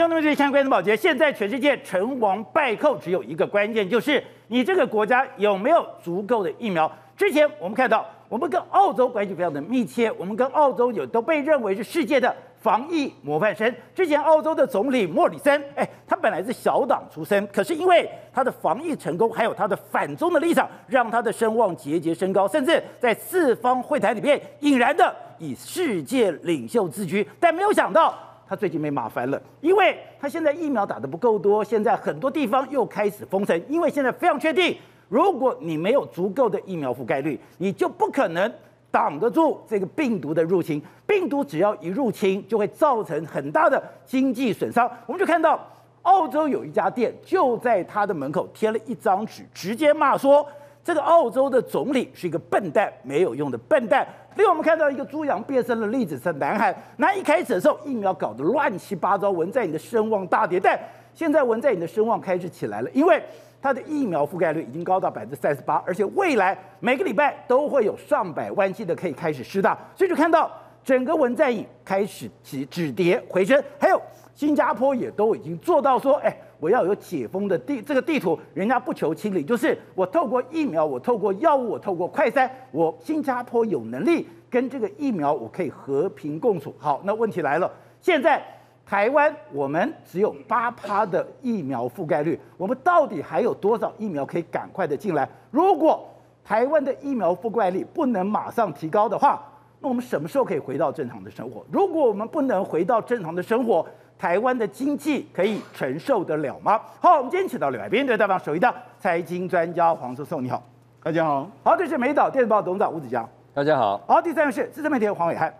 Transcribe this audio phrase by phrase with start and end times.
[0.00, 0.96] 兄弟们，这是相关的保洁。
[0.96, 6.90] 现在全世界成王败寇只有一个关键，就是你这个国家有没有足够的疫苗。
[7.14, 13.70] 之前我们看到，我们跟澳洲关系非常的密切，我们跟澳洲有都被认为是世界的防疫模范生。
[13.94, 27.28] 之前澳洲的总理莫里森，哎，他本来是小党出身，可是因为他的防疫成功，还有他的反中的立场，让他的声望节节升高，甚至在四方会谈里面引燃的以世界领袖自居。
[27.38, 28.18] 但没有想到，
[28.50, 34.76] 他最近没麻烦了，因为他现在疫苗打得不够多，现在很多地方又开始封城，因为现在非常确定。
[35.08, 38.52] 如果你没有足够的疫苗覆盖率，你就不可能
[38.90, 40.82] 挡得住这个病毒的入侵。
[41.06, 44.90] 病毒只要一入侵，就会造成很大的经济损伤。
[45.06, 45.64] 我们就看到
[46.02, 50.44] 澳洲有一家店，就在他的门口贴了一张纸，直接骂说
[50.82, 54.06] 这个澳洲的总理是一个笨蛋，没有用的笨蛋。
[54.36, 60.78] 另外，我们看到一个猪羊变身的例子是南韩，那一开始的时候疫苗搞得乱七八糟，文在寅的声望大跌，但
[61.14, 63.22] 现在文在寅的声望开始起来了，因为。
[63.62, 70.50] 它的疫苗覆盖率已经高到百分之三十八，而且未来每个礼拜都会有上百万剂的可以开始施打，所以就看到
[70.82, 74.00] 整个文在寅开始止止跌回升，还有
[74.34, 86.72] 新加坡也都已经做到说，哎，我要有解封的地这个地图，人家不求清理，就是我透过疫苗，我透过药物，我透过快筛，我新加坡有能力跟这个疫苗我可以和平共处。
[86.78, 87.68] 好，那问题来了，
[88.00, 88.40] 现在。
[88.86, 95.28] 台湾我们只有八趴的疫苗覆盖率，我们到底还有多少疫苗可以赶快的进来？
[95.52, 96.04] 如果
[96.42, 99.40] 台湾的疫苗覆盖率不能马上提高的话，
[99.78, 101.64] 那我们什么时候可以回到正常的生活？
[101.70, 103.86] 如果我们不能回到正常的生活，
[104.20, 106.78] 台湾的经济可以承受得了吗？
[107.00, 110.62] 好，我们今天请到两位来宾，对，大方首一的财经专家黄叔松，你好，
[111.02, 111.48] 大家好。
[111.64, 113.98] 好，这是美岛电子报董事长吴子嘉，大家好。
[114.06, 115.50] 好，第三位是资深媒体人黄伟汉。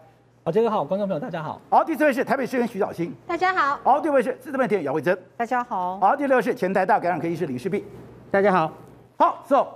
[0.44, 1.58] 好，这个好，观众朋友大家好。
[1.70, 3.80] 好，第四位是台北市议员徐小新，大家好。
[3.82, 5.98] 好，第五位是资深媒体人姚惠贞，大家好。
[5.98, 7.82] 好，第六位是前台大感染科医师林世璧，
[8.30, 8.70] 大家好。
[9.16, 9.66] 好，So，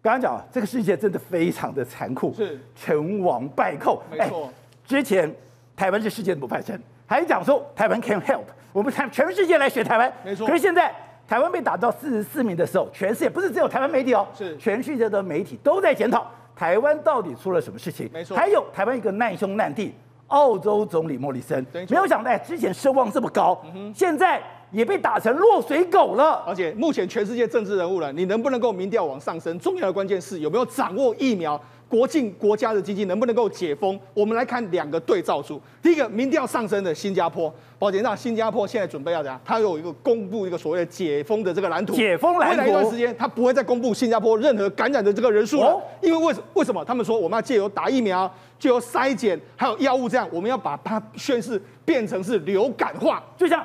[0.00, 4.00] 刚刚讲这个世界真的非常的残酷，是成王败寇。
[4.08, 4.50] 没错、哎，
[4.86, 5.34] 之前
[5.74, 10.46] 台湾是世界的模范生，还讲说台湾 can help，我们全全世界来学台湾，没错。
[10.46, 10.94] 可是现在
[11.26, 18.08] 台湾被打到四十四名的时候，全世界不是只有台湾媒体哦，是全世界的媒体都在检讨台湾到底出了什么事情。
[18.12, 19.94] 没错，还有台湾一个难兄难弟。
[20.28, 23.62] 澳洲总理莫里森没有想到，之前声望这么高，
[23.94, 26.42] 现在也被打成落水狗了。
[26.46, 29.56] 而且目前全世界政治人物了，你能不能够民调往上升？
[29.60, 33.98] 重要的关键是有没有掌握疫苗，国境国家的经济能不能够解封？
[34.12, 35.60] 我们来看两个对照组。
[35.82, 39.40] 第一个民调上升的新加坡，抱歉，那新加坡现在准备要怎样？
[39.44, 41.94] 它有一个公布一个所谓的解封的这个蓝图。
[41.94, 42.62] 解封蓝图。
[42.62, 46.84] 未来一段时间，它不会再公布新加坡任何感染的这个人数了，因为为什为什么？
[46.84, 48.32] 他们说我们要借由打疫苗。
[48.56, 53.62] 就由筛检，还有药物，这样我们要把它宣示变成是流感化，就像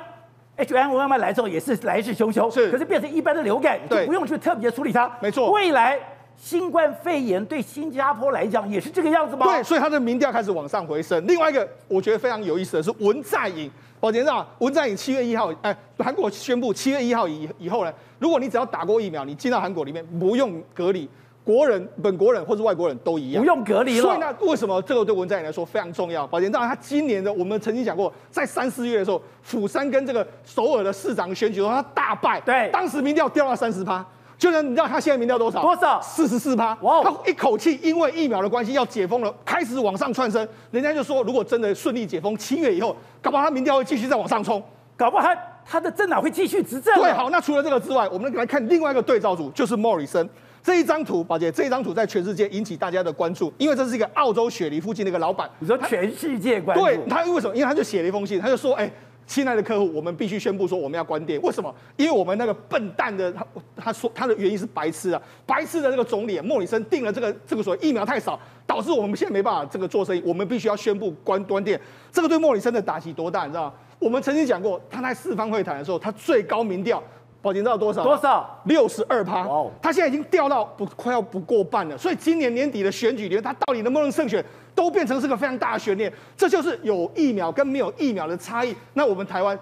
[0.56, 5.10] H N 慢慢来之后也是来势汹汹，是，可是变成一般的流感，就不用去特别处理它。
[5.22, 5.98] 没错，未来
[6.36, 9.46] 新冠肺炎对新加坡来讲也是这个样子吗？
[9.46, 11.24] 对，所以它的民调开始往上回升。
[11.26, 21.08] 另外一个我觉得非常有意思的是文在寅，宝杰长，文在寅七月一号，哎，韩国宣布七月一号以以后呢，如果你只要打过疫苗，你进到韩国里面不用隔离。
[21.42, 24.02] 国人、本国人或是外国人都一样，不用隔离了。
[24.02, 26.26] 所以呢，为什么这个对文在寅来说非常重要？
[26.26, 32.38] 宝杰，当然他今年的我们曾经讲过，在三四月的时候，釜山跟这个首尔的市长选举的时候，他大败。
[32.42, 34.04] 对，当时民调掉到三十趴，
[34.40, 35.60] 就是你知道他现在民调多少？
[35.60, 36.00] 多少？
[36.00, 36.74] 四十四趴。
[36.80, 37.02] 哇！
[37.02, 40.48] 他一口气因为疫苗的关系要解封了，开始往上窜升。
[40.70, 44.62] 人家就说，如果真的顺利解封，七月以后，搞不好他民调会继续再往上冲，
[44.96, 45.36] 搞不好他
[45.66, 46.94] 他的政党会继续执政。
[46.94, 50.26] 对，好，那除了这个之外，我们来看另外一个对照组，就是莫里森。
[50.62, 55.48] 这一张图，宝姐，这一张图在全世界引起大家的关注，因为这是一个澳洲雪梨附近的一个老板。
[55.58, 56.82] 你说全世界关注？
[56.82, 57.54] 对，他为什么？
[57.54, 58.90] 因为他就写了一封信，他就说：“哎，
[59.30, 61.40] 亲爱的客户，我们必须宣布说我们要关店。
[61.40, 61.72] 为什么？
[61.96, 63.46] 因为我们那个笨蛋的他，
[63.76, 68.36] 他说他的原因是白痴啊，白痴的那个总理莫里森定了这个这个所谓疫苗太少，
[68.66, 71.80] 导致我们现在没办法这个做生意，我们必须要宣布关关店。
[72.10, 73.72] 这个对莫里森的打击多大，你知道吗？
[74.00, 77.00] 我们曾经讲过，他在四方会谈的时候，他最高民调。”
[77.42, 78.04] 宝杰知道多少？
[78.04, 78.60] 多少？
[78.64, 79.46] 六十二趴。
[79.46, 81.96] 哦，他现在已经掉到不快要不过半了。
[81.96, 84.44] 所以今年年底的选举里面，他到底能不能胜选，
[84.74, 86.12] 都变成是个非常大的悬念。
[86.36, 88.74] 这就是有疫苗跟没有疫苗的差异。
[88.94, 89.58] 那我们台湾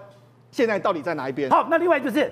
[0.51, 1.49] 现在到底在哪一边？
[1.49, 2.31] 好，那另外就是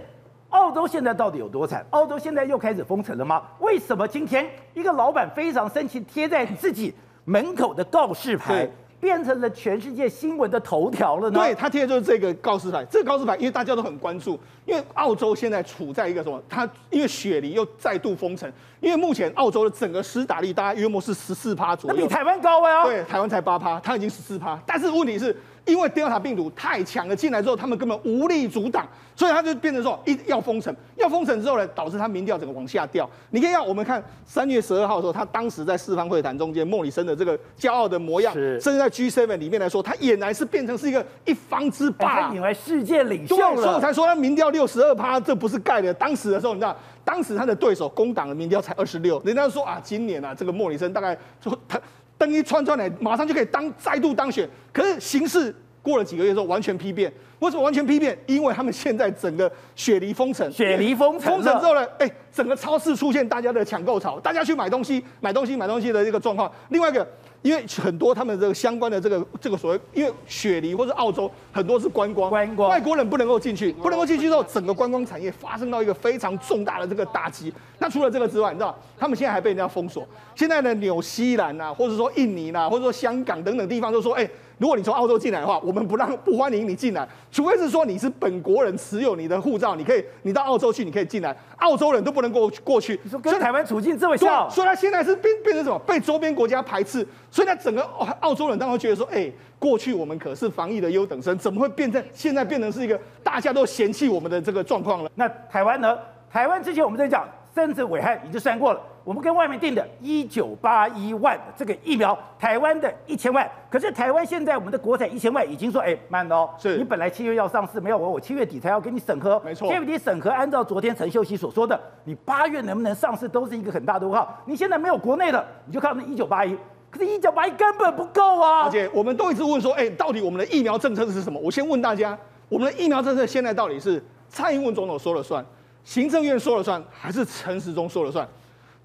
[0.49, 1.85] 澳洲现在到底有多惨？
[1.89, 3.43] 澳洲现在又开始封城了吗？
[3.59, 6.93] 为什么今天一个老板非常生气，贴在自己
[7.25, 8.69] 门口的告示牌？
[8.99, 11.39] 变成了全世界新闻的头条了呢？
[11.39, 12.83] 对，他贴的就是这个告示牌。
[12.85, 16.41] 这个告示牌，因为大家都很关注，因为澳洲现在处在一个什么？
[16.49, 22.85] 它因为雪梨又再度封城，因为目前澳洲的整个施打率大概约莫是十四趴左右，那比台湾高啊。
[22.85, 24.59] 对，台湾才八趴，它已经十四趴。
[24.65, 25.35] 但是问题是，
[25.67, 33.09] 因为 Delta 病毒太强了，进来之后他们根本无力阻挡，所以他就变成说一要封城，要封城之后呢，导致他民调整个往下掉。
[33.31, 43.77] 你可以让我们看三月十二号的时候，他当时在四方会谈中间，莫里森的这个骄傲的模样，甚至在 G7 里面来说，他俨然是变成是一个一方之霸，引为世界领袖对，所以我。
[43.87, 45.93] 才说他民调六十二趴，这不是盖的。
[45.93, 46.75] 当时的时候，你知道，
[47.05, 51.79] 当时他的对手工党的民调才二十六，人家说啊，今年啊，这个莫里森大概说他
[52.17, 54.47] 灯一串串来，马上就可以当再度当选。
[54.73, 57.11] 可是形势过了几个月之后，完全批变。
[57.39, 58.17] 为什么完全批变？
[58.25, 66.51] 因为他们现在整个雪梨封城，雪梨封城，封城之后呢，哎，整个超市出现大家的抢购潮，大家去买东西、买东西、买东西的这个状况。
[66.69, 67.07] 另外一个。
[67.41, 77.53] 因为很多他们这个相关的这个这个所谓，因为雪梨或者澳洲很多是观光，观光外国人不能够进去，不能够进去之后，整个观光产业发生到一个非常重大的这个打击。
[77.79, 80.05] 那除了这个之外，你知道他们现在还被人家封锁。
[80.35, 92.99] 现在的纽西兰啊，或者说印尼啊，或者说香港等等地方，都说，哎，如果你从澳洲进来的话，我们不让不欢迎你进来，除非是说你是本国人持有你的护照，你可以你到澳洲去，你可以进来，澳洲人都不能过过去。
[93.03, 95.77] 你说跟台湾处境这么像，所以他现在是变变成什么？
[95.79, 97.07] 被周边国家排斥。
[97.29, 97.83] 所以，他整个
[98.19, 105.11] 澳洲人当然觉得说，哎，过去我们可是防疫的优等生，怎么会变成现在变成是一个大家都嫌弃我们的这个状况了？
[105.15, 105.97] 那台湾呢？
[106.31, 124.43] 台湾之前我们在讲，甚至暐瀚已经算过了，我们跟外面订的一九八一万这个疫苗，台湾的一千万，可是台湾现在我们的国产一千万已经说，哎，慢了哦，是你本来七月要上市，没有我，我七月底才要给你审核，没错，七月底审核，按照昨天陈秀熙所说的，你八月能不能上市都是一个很大的问号。
[124.45, 126.53] 你现在没有国内的，你就靠那一九八一。
[126.91, 128.63] 可是一九八一根本不够啊！
[128.63, 131.39] 而且我们都一直问说，哎，到底我们的疫苗政策是什么？
[131.39, 132.17] 我先问大家，
[132.49, 135.45] 我们的疫苗政策现在到底是蔡英文总统说了算，
[135.85, 138.27] 行政院说了算，还是陈时中说了算？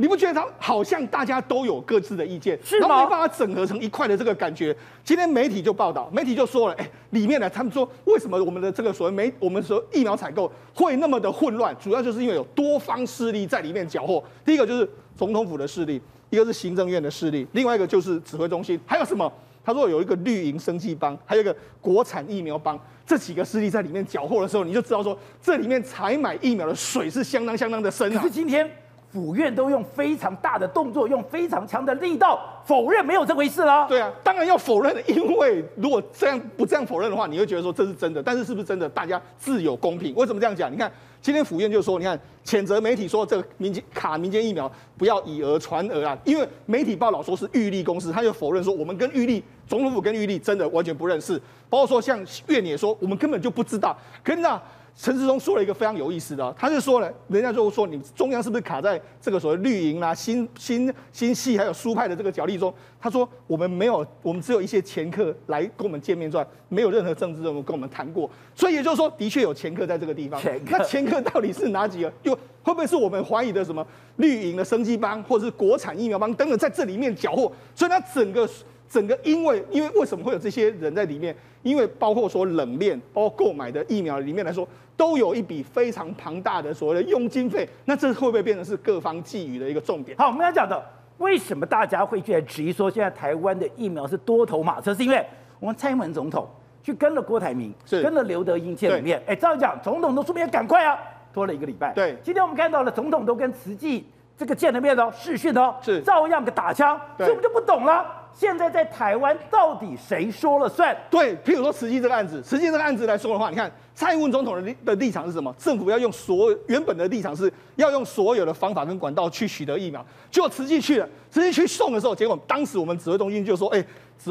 [0.02, 4.76] 你不觉得他好像大家都有各自的意见，是后没办法整合成一块的这个感觉。
[5.04, 11.72] 今天媒体就报道，媒体就说了，哎，里面呢，他们说为什么我们的这个所谓媒，我们说疫苗采购会那么的混乱？
[11.78, 14.20] 主要就是因为有多方势力在里面搅和。
[14.44, 16.02] 第一个就是总统府的势力。
[16.31, 19.32] 一个是行政院的势力，另外一个就是指挥中心，还有什么？
[19.64, 22.76] 他说有一个绿营生计帮，还有一个国产疫苗帮，
[23.06, 28.20] 这几个势力在里面搅和的时候，你就知道说这里面采买疫苗的水是相当相当的深啊。
[28.20, 28.69] 可是今天
[29.12, 33.86] 府院都用非常大的动作，用非常强的力道否认没有这回事啦。
[33.86, 38.22] 对啊，当然要否认的，因为如果这样不这样否认的话，你会觉得说这是真的。
[38.22, 38.88] 但是是不是真的？
[38.88, 40.14] 大家自有公平。
[40.14, 40.72] 为什么这样讲？
[40.72, 40.90] 你看。
[41.20, 44.68] 今天府院就说，你看，谴责媒体说这个民间卡民间疫苗
[44.98, 52.18] 不要以讹传讹啊，因为媒体报道说是玉立公司，他就否认说我们跟玉立总统府跟玉立真的完全不认识，包括说像
[52.48, 54.60] 院也说我们根本就不知道，可是那。
[54.94, 62.72] 陈志忠说了一个非常有意思的，他就说了，人家就说你中央是不是卡在这个所谓绿营啦、新新新系还有苏派的这个角力中？
[63.00, 68.30] 他说我们没有，我们只有一些掮客来跟我们见面转，没有任何政治人物跟我们谈过。
[68.54, 70.40] 所以也就是说，的确有掮客在这个地方。
[70.66, 72.12] 那掮客到底是哪几个？
[72.22, 73.84] 又会不会是我们怀疑的什么
[74.16, 77.50] 绿营的生机帮，或者是国产疫苗帮等等在这里面搅和？
[77.74, 78.48] 所以他整个。
[78.92, 81.34] 整个因为因为为什么会有这些人在里面？
[81.62, 84.68] 因为包括说冷链，包括购买的疫苗里面来说，
[84.98, 87.66] 都有一笔非常庞大的所谓的佣金费。
[87.86, 90.14] 那这会不会变成是各方觊觎的一个重点？
[90.18, 90.84] 好，我们要讲的，
[91.17, 94.93] 为什么大家会去质疑说现在台湾的疫苗是多头马车？
[94.93, 95.24] 是因为
[95.58, 96.46] 我们蔡英文总统
[96.82, 99.22] 去跟了郭台铭，是跟了刘德英见了面。
[99.26, 100.98] 哎，照讲总统都说明赶快啊，
[101.32, 101.94] 拖了一个礼拜。
[101.94, 108.19] 对，今天我们看到了总统都跟慈济这个见了面哦，视讯哦，是照样个打枪，所以我们就不懂了。
[108.34, 110.96] 现在在台湾到底谁说了算？
[111.10, 115.55] 对，譬如说慈济这个案子，慈济这个案子来说的话，你看蔡英文总统的立的立场是什么？
[115.58, 123.84] 政府要用所原本的立场是要用所有的方法跟管道去取得疫苗，结果慈济去了，慈济去送的时候，结果当时我们指挥中心就说，哎。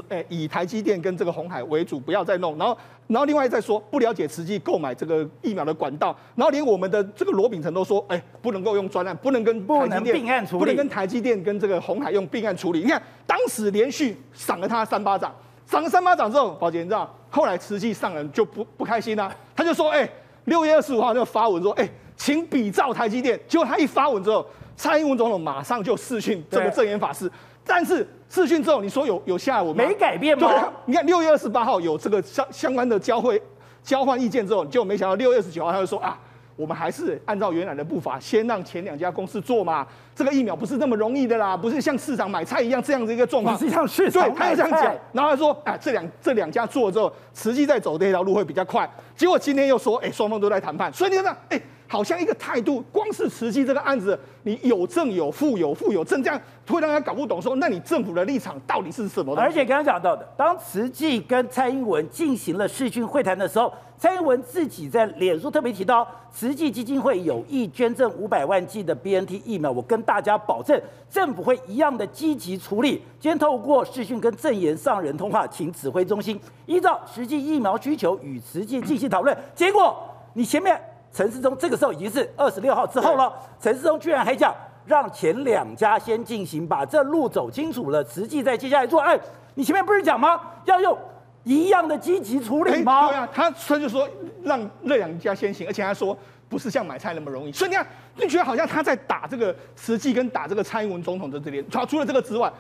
[0.10, 2.58] 诶，以台积电跟这个鸿海为主，不要再弄。
[2.58, 6.16] 然后，然后另外再说，不了解实际购买这个疫苗的管道。
[6.36, 12.80] 然后连我们的这个罗秉成都说，哎，不能够用专案，不能跟台积电并案处理，不能跟台积电跟这个鸿海用并案处理。
[12.82, 15.34] 你看，当时连续赏了他三巴掌，
[15.66, 20.10] 赏了三巴掌之后，宝杰你知道，后来实际上人就不不开心啦，他就说，哎，
[20.46, 23.40] 六月二十五号就发文说，哎，请比照台积电。
[23.48, 24.46] 结果他一发文之后，
[24.76, 27.30] 蔡英文总统马上就视讯这个证严法师。
[27.66, 29.84] 但是视讯之后，你说有有下文吗？
[29.84, 30.48] 没改变吗？
[30.50, 33.42] 对，你看六月二十八号有这个相相关的交会
[33.84, 36.18] 交换意见之后，就没想到六月二十九号他就说啊，
[36.56, 39.86] 我们还是按照原来的步伐，先让前两家公司做嘛。
[40.16, 43.58] 这个疫苗不是那么容易的啦，不是像市场买菜一样这样子一个状况。
[43.58, 44.96] 实际上市场对，他就这样讲。
[45.14, 48.90] 然后他说啊，这两这两家做了之后，实际在走这条路会比较快。
[49.16, 50.92] 结果今天又说，哎，双方都在谈判。
[50.92, 51.62] 所以你看，哎。
[51.92, 59.36] 好像一个态度，光是慈济这个案子，你有正有负，有负有正，这样会让人家搞不懂说，那你政府的立场到底是什么？
[59.36, 73.02] 而且刚刚讲到的，当慈济跟蔡英文进行了视讯会谈的时候，蔡英文自己在脸书特别提到，慈济基金会有意捐赠五百万剂的 BNT 疫苗，我跟大家保证，政府会一样的积极处理。
[73.20, 79.38] 今天透过视讯跟证言上人通话，请指挥中心依照实际疫苗需求与慈济进行讨论。
[79.54, 79.94] 结果
[80.34, 80.80] 你前面
[81.14, 89.02] 陈世忠这个时候已经是二十六号之后了，陈世忠居然还讲让前两家先进行，把这路走清楚了，实际再接下来做。
[89.02, 89.20] 哎，
[89.56, 90.40] 你前面不是讲吗？
[90.66, 90.98] 要用。
[91.44, 93.08] 一样的积极处理吗？
[93.08, 94.08] 对啊，他他就说
[94.44, 96.16] 让那两家先行，而且他说
[96.48, 101.68] 不是像买菜那么容易，所以你看，你觉得好像他在打这个实际跟打这个蔡英文总统的这边。
[101.70, 102.52] 除除了这个之外。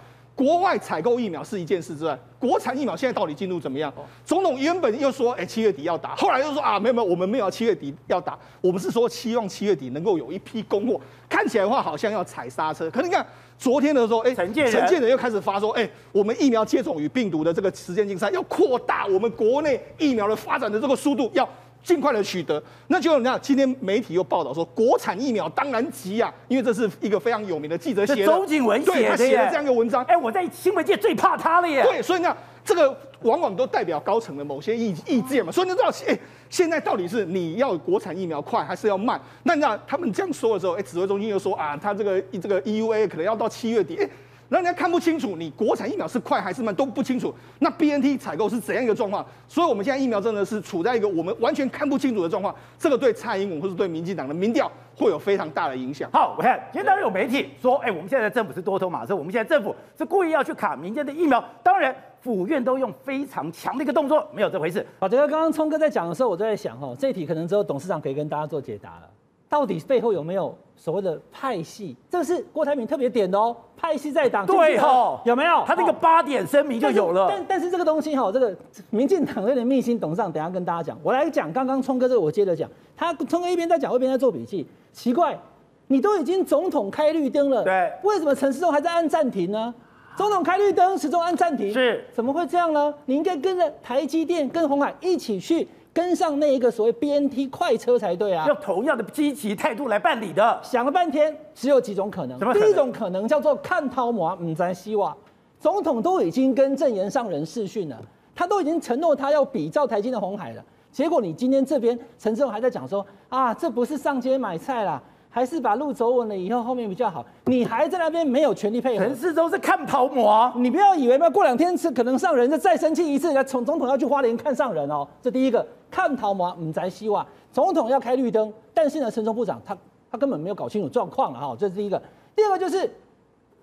[0.41, 3.93] 国外采购疫苗是一件事之外，国产疫苗现在到底进度怎么样？
[4.25, 11.00] 总统原本又说，哎，七月底要打，后来又说啊，没有没有，我们没有七月底要打，我们是说希望七月底能够有一批供货。
[11.29, 12.89] 看起来的话，好像要踩刹车。
[12.89, 13.24] 可是你看
[13.55, 21.48] 昨天的时候，哎，陈建陈建仁又开始发说，哎，我们疫苗接种与病毒的这个时间竞赛要扩大，我们国内疫苗的发展的这个速度要。
[21.83, 30.03] 尽快的取得，那就你看，今天媒体又报道说，国产疫苗当然急啊，因为这是一个非常有名的记者写的，周景文写的，他写了这样一个文章。
[30.05, 31.83] 哎，我在新闻界最怕他了耶。
[31.83, 35.51] 对，所以你看，这个往往都代表高层的某些意意见嘛。
[35.51, 36.17] 所以你知道，哎，
[36.50, 39.19] 现在到底是你要国产疫苗快还是要慢？
[39.43, 43.95] 那你知道他们这样说的时候，哎，指挥中心又说啊，他这个这个 EUA 可能要到七月底。
[43.95, 44.07] 哎
[44.51, 47.34] 让人家看不清楚，你国产疫苗是快还是慢都不清楚。
[47.60, 49.25] 那 BNT 采购是怎样一个状况？
[49.48, 52.53] 所以我们现在疫苗真的是处在一个我们完全看不清楚的状况。
[52.77, 56.12] 这个对蔡英文或是对民进党的民调会有非常大的影响。
[56.12, 61.41] 好，我看今天当然有媒体说，哎，我们现在的政府是多头马车，我们现在政府是故意要去卡民间的疫苗。
[61.63, 64.86] 当然，府院都用非常强的一个动作，没有这回事。
[65.00, 69.10] 好，这个刚刚聪哥在讲的时候，我就在想，哈，这一题可能只有董事长可以跟大家做解答了。
[69.48, 71.95] 到底背后有没有所谓的派系？
[72.09, 74.43] 这个是郭台铭特别点的哦，派系在党。
[74.47, 75.63] 对哦，有没有？
[75.63, 77.27] 他那个八点声明就有了。
[77.29, 78.51] 但但，但是这个东西哈，这个
[78.89, 80.97] 民进党有点秘辛，董事长等下跟大家讲。
[81.03, 82.67] 我来讲刚刚聪哥这个，我接着讲。
[82.97, 84.65] 他聪哥一边在讲，一边在做笔记。
[84.91, 85.39] 奇怪，
[85.85, 89.71] 你都已经总统开绿灯了，对，为什么陈世忠还在按暂停呢？
[90.17, 92.91] 总统开绿灯，始终按暂停，是怎么会这样呢？
[93.05, 95.67] 你应该跟着台积电、跟鸿海一起去。
[95.93, 98.45] 跟上那一个所谓 BNT 快车才对啊！
[98.48, 100.60] 用同样的积极态度来办理的。
[100.63, 102.39] 想了半天，只有几种可能。
[102.53, 105.15] 第一种可能叫做看涛马姆咱希瓦。
[105.60, 108.01] 总统都已经跟证言上人视讯了，
[108.33, 110.63] 他都已经承诺他要比照台积的红海了。
[110.91, 115.01] 结果你今天这边陈志宏还在讲说啊，这不是上街买菜啦。
[115.33, 117.25] 还是把路走稳了以后，后面比较好。
[117.45, 119.05] 你还在那边没有全力配合。
[119.05, 125.07] 陈世忠是看头模，你不要以为嘛，过两天是可能上人，就再生气一次，要从总统要去花莲看上人哦。
[125.21, 129.77] 这第一个看头模，唔知希望总统要开绿灯，但是呢，陈时中部长他
[130.11, 131.55] 他根本没有搞清楚状况了哈。
[131.57, 132.01] 这是第一个。
[132.35, 132.93] 第二个就是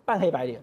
[0.06, 0.58] 扮黑白脸，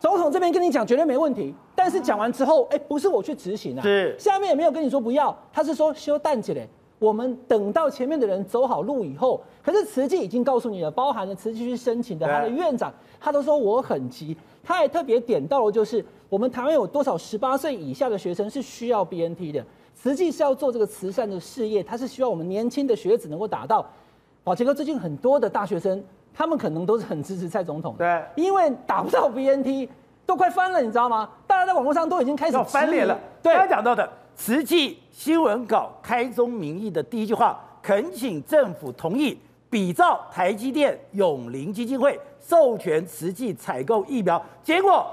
[0.00, 6.68] 总统这边跟你讲绝对没问题，但是讲完之后，哎，不是我去执行啊，是下面也没有跟你说不要，他是说修淡季嘞。
[7.00, 19.64] 我们等到前面的人走好路以后，可是慈济已经告诉你了，包含了慈济去申请的他的院长，他都说我很急，他也特别点到了，就是我们台湾有多少十八岁以下的学生是需要 BNT 的，
[19.94, 23.84] 慈济是要做这个慈善的事业，他是希望我们年轻的学子能够打到。
[24.44, 26.04] 宝杰哥，最近很多的大学生，
[26.34, 29.88] 他们可能都是很支持蔡总统，对，因为打不到 BNT
[30.26, 31.30] 都快翻了，你知道吗？
[31.46, 33.18] 大家在网络上都已经开始翻脸了。
[33.42, 34.06] 对，刚刚讲到的。
[34.42, 44.42] 慈济新闻稿开宗明义的第一句话，恳请政府同意比照台积电永龄基金会授权慈济采购疫苗。
[44.62, 45.06] 结果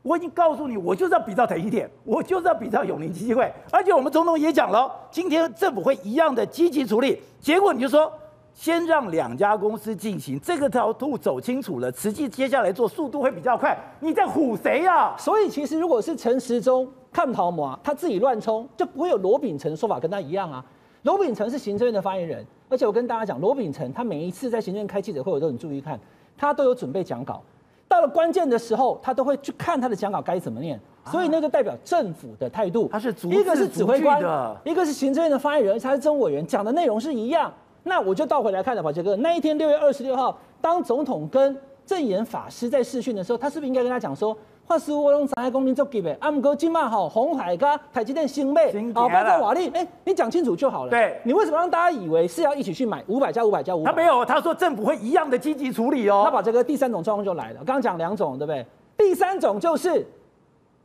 [0.00, 3.52] 我已经告诉你，我就是要比照台积电，我就是要比照永龄基金会。
[3.70, 7.20] 而且我们总统也讲了，今天政府会一样的积极处理。
[7.38, 8.10] 结果你就说，
[8.54, 13.76] 先让两家公司进行这个条路走清楚了，慈济接下来做速度会比较快。
[14.00, 15.14] 你在唬谁呀？
[15.18, 16.90] 所以其实如果是陈时中。
[17.16, 20.62] 看桃模，他自己乱冲，就不会有罗秉成说法跟他一样啊。
[21.04, 25.98] 罗秉成是行政院的发言人，而且我跟大家讲，罗秉成他每一次在行政院开记者会，我都很注意看，
[26.36, 27.42] 他都有准备讲稿，
[27.88, 30.78] 到了关键的时候，他都会去看他的讲稿该怎么念。
[31.06, 34.20] 所以那就代表政府的态度，他是一个是指挥官，
[34.62, 37.50] 一个是行政院的发言人，他是政务委员，讲的内容是一样。
[37.84, 41.56] 那我就倒回来看了，宝杰哥，那一天六月二十六号，当总统跟
[41.86, 44.36] 证严法师在视讯的时候，他是不是应该跟他讲说？
[44.66, 50.90] 话说我拢知影讲你足急的，啊，毋过今嘛吼红海跟台积电新买，好，包括瓦力，哎，你讲清楚就好了。
[50.90, 53.90] 对，你为什么让大家以为是要一起去买五百加五百加五百？
[53.92, 56.22] 他没有，他说政府会一样的积极处理哦。
[56.24, 58.66] 那把这个第三种状况就来了，刚刚讲两种，对不对？
[58.96, 60.04] 第三种就是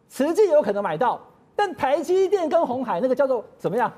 [0.07, 1.19] 慈济有可能买到，
[1.55, 3.91] 但台积电跟红海那个叫做怎么样？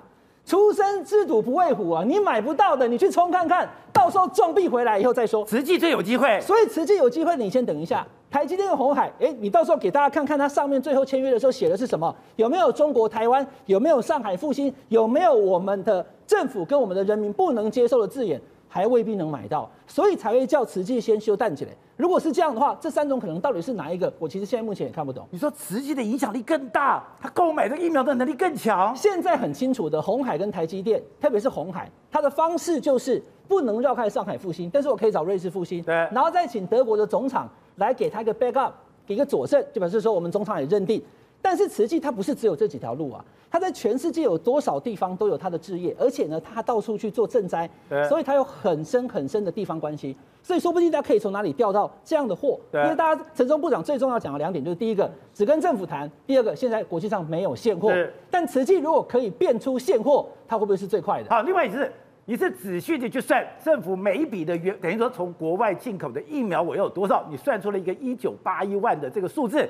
[0.46, 2.04] 初生之犊不畏虎啊！
[2.06, 5.46] 你买不到的，你去冲看看，到时候撞壁回来以后再说。
[5.46, 8.06] 瓷器最有机会，所以瓷器有机会，你先等一下。
[8.30, 12.14] 台积电的红海，哎，你到时候给大家看看它上面最后签约的时候写的是什么？
[12.36, 13.46] 有没有中国台湾？
[13.68, 14.74] 有没有上海复兴？
[14.90, 18.42] 有没有我们的政府跟我们的人民不能接受的字眼？
[18.74, 21.72] 还未必能买到，所以才会叫慈济先修淡起来。
[21.96, 24.12] 如果是这样的话，这三种可能到底是哪一个？
[24.18, 25.27] 我其实现在目前也看不懂。
[25.30, 28.92] 你说慈济的影响力更大，他购买这个疫苗的能力更强。
[28.96, 38.72] 现在很清楚的，红海跟台积电，特别是红海，它的方式就是不能绕开上海复兴，但是我可以找瑞士复兴，对，然后再请德国的总厂来给他一个 backup，
[39.06, 41.00] 给一个佐证，就表示说我们总厂也认定。
[41.44, 47.70] 但是慈济它不是只有这几条路啊，它在全世界有多少地方都有它的置业，而且呢，它到处去做赈灾，
[48.08, 52.58] 所以它有很深很深的地方关系，所以说不定它可以从哪里调到这样的货。
[52.74, 57.92] 因为大家陈时中部长最重要讲的两点就是：第一个，只跟政府谈；第二个，现在国际上没有现货。
[58.32, 61.30] 但慈济如果可以变出现货，它会不会是最快的？
[61.30, 61.92] 好，另外一次，
[62.24, 69.70] 你是仔细的去算政府每一笔的原，等于说从国外进口的疫苗我有多少，你算出了一个一九八一万的这个数字。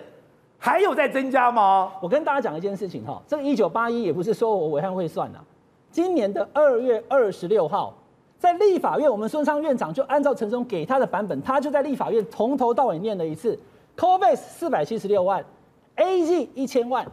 [0.65, 1.91] 还有在增加吗？
[1.99, 5.39] 我跟大家讲一件事情哈，这个一九八一也不是说我委汉会算的。
[5.91, 7.93] 今年的二月二十六号，
[8.39, 13.59] 在立法院，我们孙昌院长就按照陈松给他的版本，他就在立法院从头到尾念了一次
[13.97, 15.43] ：COVAX 四百七十六万
[15.97, 17.05] ，AZ 一千万，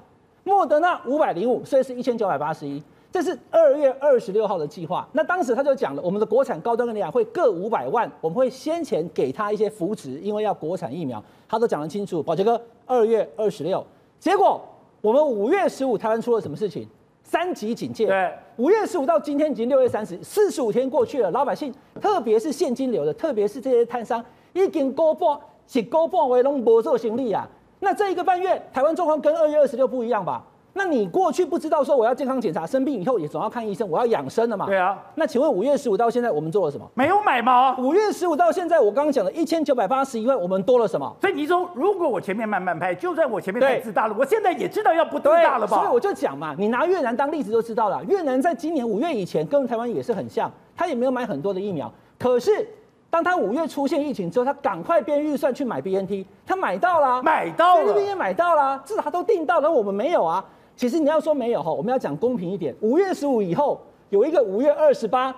[0.44, 2.80] 莫德纳五百零五，所以是一千九百八十一。
[3.12, 5.08] 这是二月二十六号的计划。
[5.12, 12.22] 那当时他就讲了，我们的国产高端跟联亚会各五百万，我们会先前给他一些扶持，因为要国产疫苗，他都讲得清楚。
[12.22, 13.84] 宝杰哥，二月二十六，
[14.18, 14.60] 结果
[15.00, 16.88] 我们五月十五台湾出了什么事情？
[17.24, 18.06] 三级警戒。
[18.06, 27.48] 对，五月十五到今天已经六月三十，四十五天过去了，老百姓，特别是现金流的，特别是这些摊商，已经高半是高半为拢无做行李啊。
[27.78, 30.44] 那这一个半月，台湾状况跟二月二十六不一样吧？
[30.72, 34.66] 那你过去不知道说我要健康检查，生病以后也总要看医生，我要养生的嘛？
[34.66, 34.96] 对啊。
[35.16, 36.88] 那请问五月十五到现在我们做了什么？
[36.94, 37.76] 没有买吗？
[37.78, 41.16] 五月十五到现在，我刚刚讲的一千九百八十一万，我们多了什么？
[41.20, 45.76] 所以你说，如果我前面慢慢拍，就算我前面太自大了，我现在也知道要不自大了吧？
[45.76, 48.02] 所以我就讲嘛，你拿越南当例子就知道了。
[48.04, 52.66] 越南在今年五月以前跟台湾也是很像，他也没有买很多的疫苗，可是
[53.10, 60.44] 当他五月出现疫情之后，他赶快编预算去买 BNT，他买到了，买到了，菲律宾也买到了，至少他都订到了，我们没有啊。
[60.80, 62.74] 其实你要说没有哈，我们要讲公平一点。
[62.80, 65.30] 五月十五以后有一个五月二十八，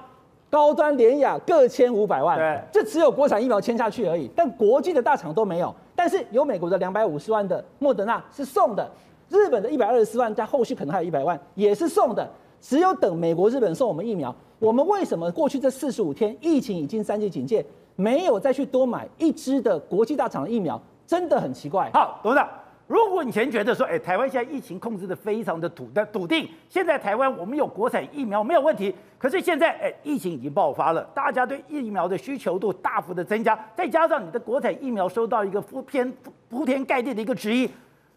[0.48, 5.74] 高端联雅各签五百万，对，这只有国产疫苗签下去而已，但国际的大厂都没有。
[5.96, 8.88] 但是有美国的两百五十万的莫德纳是送的，
[9.28, 12.31] 日本的一百二十四万加后续可能还有一百万也是送的。
[12.61, 21.90] 只有等美国、日本送我们疫苗，我们为什么过去这四十五天疫情已经三级警戒，没有再去多买一支的国际大厂的疫苗，真的很奇怪。
[21.92, 22.48] 好，董事长。
[22.87, 36.12] 如果你以前觉得说，哎，台湾现在疫情控制的非常的笃的笃定，现在台湾我们有国产疫苗没有问题，可是现在，哎，疫情已经爆发了，大家对疫苗的需求度大幅的增加，再加上你的国产疫苗收到一个铺天
[36.51, 37.71] 铺天盖地的一个质疑，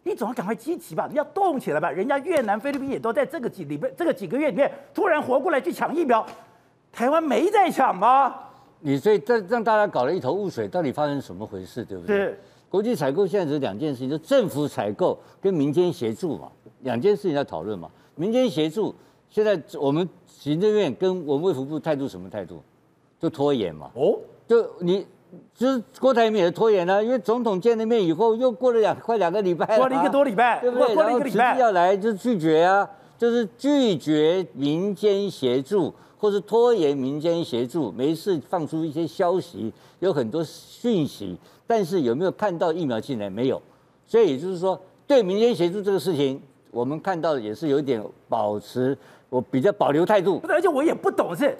[0.04, 6.26] 你总要赶快积极吧，你要动起来吧，人家越南、菲律宾也都在这个几里面、这个几个月里面突然活过来去抢疫苗，
[6.92, 8.36] 台湾没在抢吗？
[8.82, 12.18] 你所以这让大家搞了一头雾水，到底发生什么回事，对不对？
[12.18, 12.40] 是。
[12.70, 16.52] 国际采购现在只是两件事情，就政府采购跟民间协助嘛，
[16.82, 17.90] 两件事情在讨论嘛。
[18.16, 18.94] 民间协助，
[19.30, 22.62] 现在我们行政院跟我们卫福部态度什么态度？
[23.20, 23.90] 就拖延嘛。
[23.96, 25.06] 哦，就你
[25.54, 30.96] 就是郭台铭也拖延了，因为总统见了面以后，又过了两快两个礼拜，过了一个多礼拜，对不对？
[30.96, 41.38] 然后实际要来就拒绝啊，就是拒绝民间协助，或是拖延民间协助，没事放出一些消息，有很多讯息。
[41.68, 43.28] 但是有没有看到疫苗进来？
[43.28, 43.60] 没有，
[44.06, 48.96] 所以也就是说，对民间协助这个事情，我们看到的也是有一点保持
[49.30, 50.40] 我比较保留态度。
[50.48, 51.58] 而且我也不懂是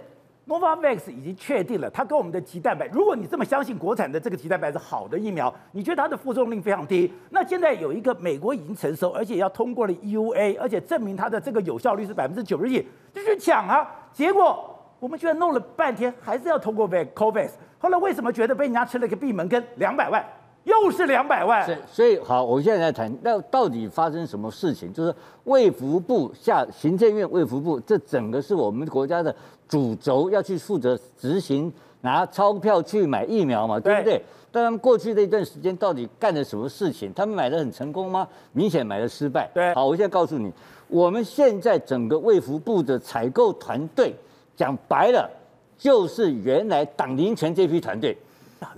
[0.48, 7.12] ，Novavax 已经确定了，它跟我们的棘蛋白，如果你这么相信国产的这个棘蛋白是好的疫苗，你觉得它的副作用率非常低？
[7.32, 13.90] 那现在有一个美国已经成熟，而且要通过了 EUA，而且证明它的这个有效率是百分之九十几，就去抢啊！
[14.14, 14.70] 结果
[15.00, 17.50] 我们居然弄了半天，还是要通过 Vaccovax。
[17.86, 19.64] 后来为什么觉得被人家吃了个闭门羹？
[19.76, 20.26] 两百万，
[20.64, 21.64] 又是两百万。
[21.86, 24.92] 所以好，我现在来谈，那到底发生什么事情？
[24.92, 29.36] 就是卫福部下行政院卫福部，这整个是我们国家的
[29.68, 31.72] 主轴，要去负责执行，
[32.02, 34.20] 拿钞票去买疫苗嘛，对不对？
[34.52, 37.14] 但他们过去的一段时间到底干了什么事情？
[37.14, 38.28] 他们买的很成功吗？
[38.52, 39.48] 明显买的失败。
[39.54, 40.52] 对，好，我现在告诉你，
[40.88, 44.16] 我们现在整个卫福部的采购团队，
[44.56, 45.30] 讲白了。
[45.78, 48.18] 就是原来党林权这批团队，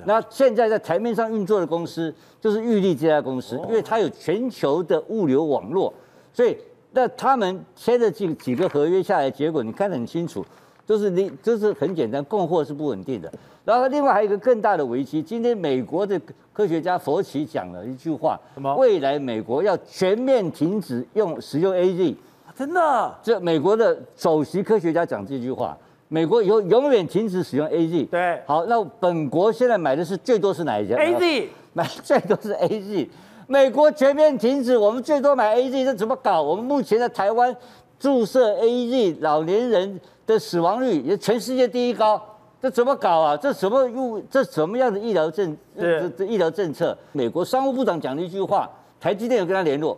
[0.06, 5.94] 那现在在台面上运作的公司就是玉立这家公司，因为它有全球的物流网络，
[6.34, 6.58] 所以
[6.92, 10.46] 那他们签的几几个合约下来，结果你看得很清楚，
[10.86, 13.32] 就是你就是很简单，供货是不稳定的。
[13.64, 16.20] 然后另外还有一个更大的危机，今天美国的
[16.54, 18.74] 科学家佛奇讲了一句话，什么？
[18.78, 22.16] 未来美国要全面停止用使用 AZ。
[22.56, 23.16] 真的？
[23.22, 25.78] 这美国的首席科学家讲这句话，
[26.10, 28.08] 美国以后永远停止使用 AZ。
[28.10, 28.42] 对。
[28.46, 31.48] 好，那本国现在买的是最多是哪一家？AZ。
[31.74, 33.08] 买最多是 AZ。
[33.46, 36.42] 美国全面停止，我们最多买 AZ，这怎么搞？
[36.42, 37.56] 我们目前在台湾
[38.00, 42.22] 注射 AZ 老年人的死亡率也全世界第一高，
[42.62, 43.38] 这怎么搞啊？
[43.38, 44.22] 这什么用？
[44.30, 45.56] 这什么样的医疗政？
[45.78, 46.98] 这这医疗政策？
[47.12, 49.98] 美国商务部长讲了一句话，台积电有跟他联络。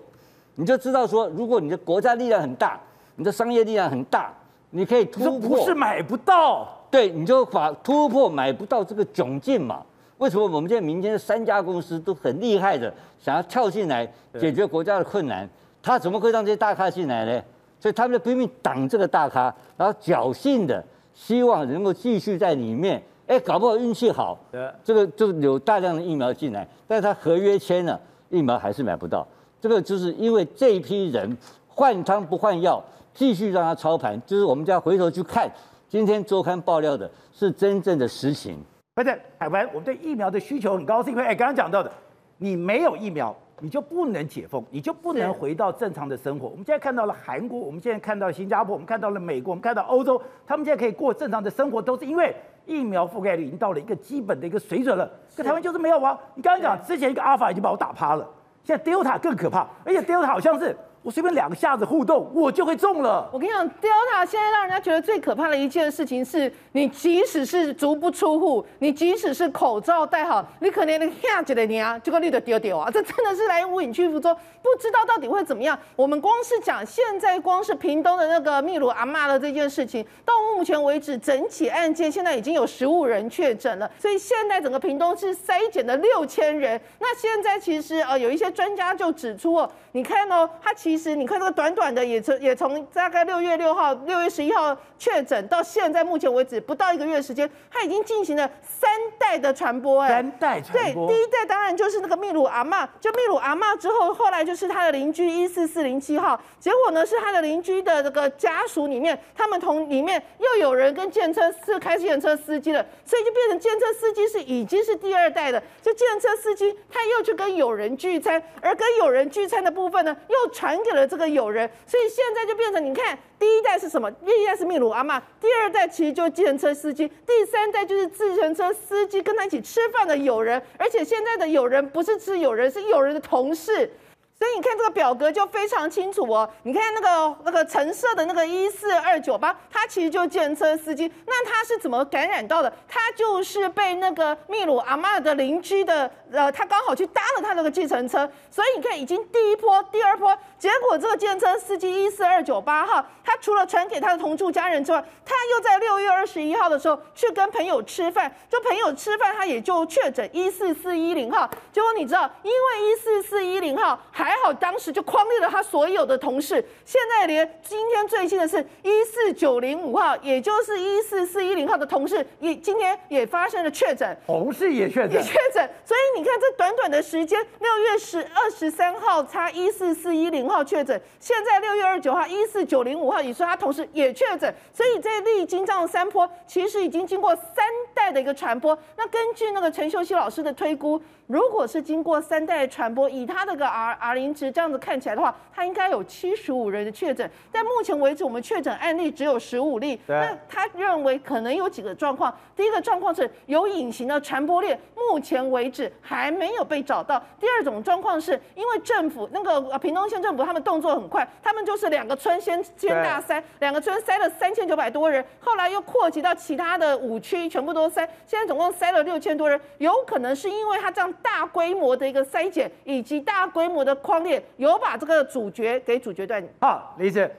[0.55, 2.79] 你就知道说，如果你的国家力量很大，
[3.15, 4.31] 你的商业力量很大，
[4.71, 5.57] 你可以突破。
[5.57, 9.83] 不是买不到，对，你就把突破买不到这个窘境嘛。
[10.17, 14.05] 为什么我们现在民间的三家公司都很厉害的，想要跳进来
[14.39, 15.47] 解决国家的困难，
[15.81, 17.41] 他怎么会让这些大咖进来呢？
[17.79, 23.01] 所以他们就拼命挡这个大咖，然后侥幸的希望能够继续在里面。
[23.27, 24.37] 哎，搞不好运气好，
[24.83, 27.97] 这个就有大量的疫苗进来，但是他合约签了，
[28.29, 29.25] 疫苗还是买不到。
[29.61, 32.83] 这个就是因为这一批人换汤不换药，
[33.19, 34.17] 继续让他操盘。
[34.25, 35.51] 就是我们就要回头去看，
[35.89, 38.57] 今天周刊爆料的是真正的实情。
[38.95, 41.91] 不是台湾，我们对疫苗的需求很高，是因为哎，刚刚讲到的，
[42.37, 46.47] 你没有疫苗，你就不能解封，你就不能回到正常的生活。
[46.47, 52.33] 我们现在看到了韩国，我们现在看到新加坡，我们看到了美国，我们看到欧洲，他们现在可以过正常的生活，都是因为
[52.65, 55.11] 疫苗覆盖率已经到了一个基本的一个水准了。
[55.35, 56.17] 可台湾就是没有啊！
[56.35, 58.25] 你刚刚讲之前一个阿尔法已经把我打趴了。
[58.63, 63.29] 现在 Delta 更可怕，而且 Delta 好像是我随便两下子互动，我就会中了。
[63.31, 75.77] 我跟你讲，Delta 现在让人家觉得最可怕的一件事情是，你即使是足不出户，你即使是口罩戴好，你可能下几年啊，这个绿的丢丢啊，这真的是来无影去福中，不知道到底会怎么样。
[75.95, 86.79] 我们光是讲现在光是屏东的那个秘鲁阿嬷的这件事情，到目前为止整起案件现在已经有十五人确诊了，所以现在整个屏东是筛检的六千人。
[86.99, 101.07] 那现在其实呃有一些专家就指出哦，你看哦，他其实你看这个短短的也从也从大概六月六号、六月十一号确诊到现在目前为止不到一个月时间，他已经进行了三代的传播哎，三代传播。
[101.07, 124.09] 对，第一代当然就是那个秘鲁阿嬷，就秘鲁阿嬷之后，后来就是他的邻居一四四零七号，结果呢是他的邻居的这个家属里面，他们同里面又有人跟建车是开计程车司机的，所以就变成建车司机是已经是第二代的，就建车司机他又去跟友人聚餐，而跟友人聚餐的部分呢，又传给了这个友人，所以现在就变成你看，第一代是什么？
[124.11, 133.91] 第一代是秘鲁阿玛，第二代其实就是计程车司机，第三代就是自行车司机跟他一起吃饭的友人，而且现在的友人不是吃友人，是友人的同事。
[134.39, 136.49] 所以你看这个表格就非常清楚哦。
[136.63, 141.11] 你看那个那个橙色的那个一四二九八，他其实就是计程车司机。
[141.25, 142.73] 那他是怎么感染到的？
[142.87, 148.19] 他就是被那个秘鲁阿嬷的邻居的，呃，他刚好去搭了他那个计程车。
[148.49, 161.45] 所以你看，已经第一波、第二波，结果这个计程车司机一四二九八号，他除了传给他的同住家人之外，他又在六月二十一号的时候去跟朋友吃饭，就朋友吃饭，他也就确诊一四四一零号。
[161.73, 164.28] 结果你知道，因为一四四一零号还。
[164.29, 166.63] 还好，当时就框列了他所有的同事。
[166.85, 175.67] 现在连今天最新的是一四九零五号，也就是一四四一零号的同事，也今天也发生了确诊，同事也确诊，也确诊。
[175.83, 184.53] 所以你看，这短短的时间，六月十二十三号差一四四一零号确诊，现在六月二十九号一四九零五号，也说他同事也确诊。
[184.71, 187.65] 所以这历经这样三波，其实已经经过三
[187.95, 188.77] 代的一个传播。
[188.95, 197.29] 那根据那个陈秀熙老师的推估，如果是经过三代传播，以他那个 R R 零值这样子看起来的话，他应该有七十五人的确诊。
[197.51, 200.01] 但目前为止，我们确诊案例只有十五例。
[200.07, 202.35] 那他认为可能有几个状况。
[202.55, 207.23] 第一个状况是有隐形的传播链，目前为止还没有被找到。
[207.39, 219.61] 第二种状况是因为政府那个屏东县政府他们动作很快，他们就是两个村先先大塞，两个村塞了三千九百多人，后来又扩及到其他的五区，全部都塞，现在总共塞了六千多人。
[219.77, 221.13] 有可能是因为他这样。
[221.21, 226.43] 大规模的一个筛检，以及大规模的框列，有把这个主角给主角断。
[226.59, 227.29] 好，李子，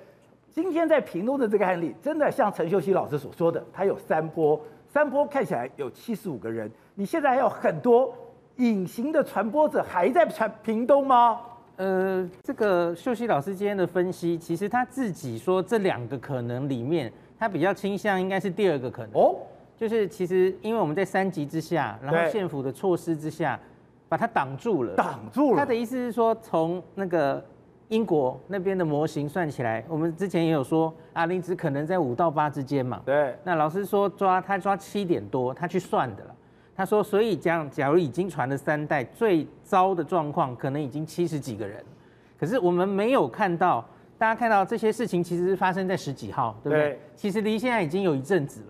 [0.52, 6.70] 今天在屏东的这个案例，真的像陈秀熙老师所说的，他有三波，三波看起来有七十五个人。
[6.94, 8.14] 你现在还有很多
[8.56, 11.40] 隐形的传播者还在传屏东吗？
[11.76, 19.12] 呃，这个秀熙老师今天的分析，其实他自己说这两个可能里面，他比较倾向应该是第二个可能。
[19.14, 19.36] 哦，
[19.76, 23.58] 就是其实因为我们在三级之下，然后县府的措施之下。
[24.10, 25.58] 把它挡住了，挡住了。
[25.58, 27.42] 他的意思是说，从那个
[27.86, 33.00] 英国那边的模型算起来，我们之前也有说阿，林只可能在五到八之间嘛。
[33.06, 33.36] 对。
[33.44, 36.34] 那老师说抓他抓七点多，他去算的了。
[36.74, 41.80] 他说，所以这样，假如已经传了三代，最糟的状况可能已经七十几个人。
[42.36, 43.86] 可是我们没有看到，
[44.18, 46.88] 大家看到这些事情其实是发生在十几号，对不对？
[46.88, 47.00] 对。
[47.14, 48.66] 其实离现在已经有一阵子了。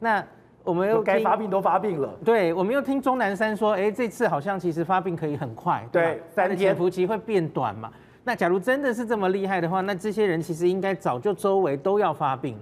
[0.00, 0.22] 那
[0.64, 2.08] 我们又该发病都发病了。
[2.24, 7.90] 对，我们又听钟南山说，哎，这次好像其实发病可以很快，对，对三天潜伏期会变短嘛。
[8.24, 12.60] 那假如真的是这么厉害的话，那这些人其实应该早就周围都要发病了。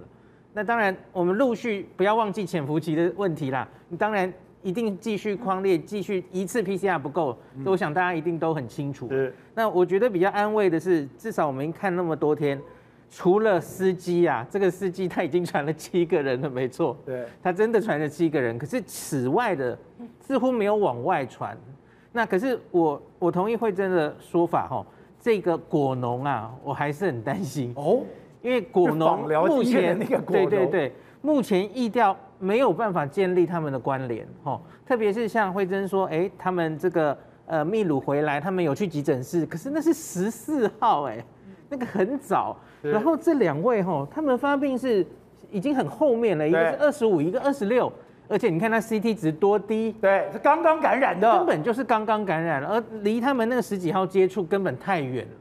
[0.53, 3.69] 那当然，我们陆续不要忘记潜伏期的问题啦。
[3.89, 4.33] 你当然
[4.63, 9.09] 一定继续框列，继续一次 PCR 不够，嗯、我想大家一定都很清楚。
[9.09, 9.35] 是。
[9.55, 12.61] 那我觉得比较安慰的是，至少我们看那么多天，
[13.11, 16.97] 除了司机啊，这个司机他已经传了七个人了，没错。
[17.05, 17.27] 对。
[17.43, 19.77] 他真的传了七个人，可是此外的
[20.21, 21.55] 似乎没有往外传。
[22.13, 24.87] 那可是我我同意慧珍的说法哈。
[25.23, 28.01] 这个果农啊，我还是很担心哦，
[28.41, 41.23] 因为果农目前那个对对对，目前疫调没有办法建立他们的关联哦，特别是像慧珍说，哎，他们这个呃秘鲁回来，他们有去急诊室，可是那是十四号哎，
[41.71, 45.07] 那个很早，然后这两位哈，他们发病是
[45.51, 47.91] 已经很后面了，一个是二十五，一个二十六。
[48.29, 55.33] 而且你看他 CT 值多低，对，是刚刚感染的，根本就是刚刚感染了，而离他们那个十几号接触根本太远了，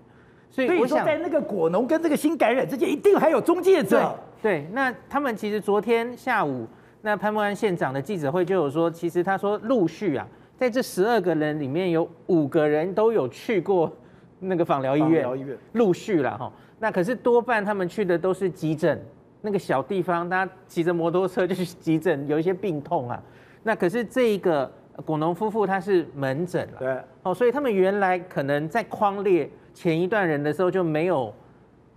[0.50, 4.16] 所以我想在那个果农跟这个新感染之间，一定还有中介者。
[4.42, 6.66] 对，那他们其实昨天下午，
[7.02, 13.92] 那潘孟安县长的记者会就有说，其实他说陆续啊，在这十二个人里面有五个人都有去过
[14.40, 19.00] 那个访疗医院，医院陆续了哈，那可是多半他们去的都是急诊。
[19.42, 23.24] 那个小地方，大家骑着摩托车就去急诊，有一些病痛啊。
[23.64, 24.70] 那可是这一个
[25.06, 31.34] 果农夫妇他是门诊了，对，哦，所以他们原来可能在框列前一段人的时候就没有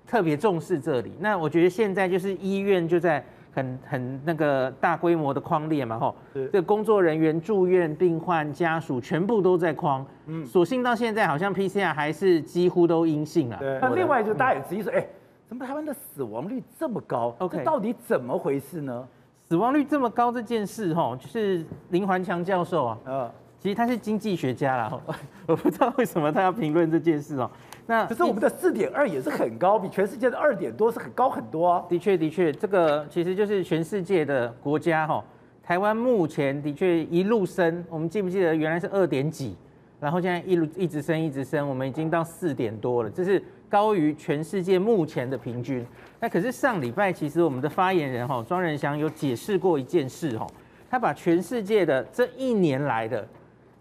[0.06, 1.12] 特别重视这里。
[1.18, 10.04] 那我觉得现在就是医院就在很很那个大规模的框列嘛，吼，这个工作人员、住院病患家属全部都在框。
[10.26, 13.58] 嗯，所幸到现在好像 PCR 还是几乎都阴性啊。
[13.60, 15.06] 对，那另外就大家也质疑说，哎。
[15.48, 19.06] 怎么台湾的死亡率这么高？OK，这到底怎么回事呢？
[19.46, 24.98] 死亡率这么高这件事，哈，就是林环强教授啊，呃，其实他是经济学家啦，
[25.46, 27.50] 我不知道为什么他要评论这件事哦。
[27.86, 31.84] 那可是我们的四点二也是很高，比全世界的二点多是很高很多啊。
[31.88, 35.24] 的确，的确，这个其实就是全世界的国家哈。
[35.62, 39.56] 台湾目前的确一路升，我们记不记得原来是二点几，
[40.00, 43.42] 然后现在一路一直升，一直升，我们已经到四点多了，这是。
[43.72, 45.82] 高于全世界目前的平均。
[46.20, 50.46] 那可是上礼拜，其实我们的发言人哈庄仁祥有解释过一件事哈，
[50.90, 53.26] 他把全世界的这一年来的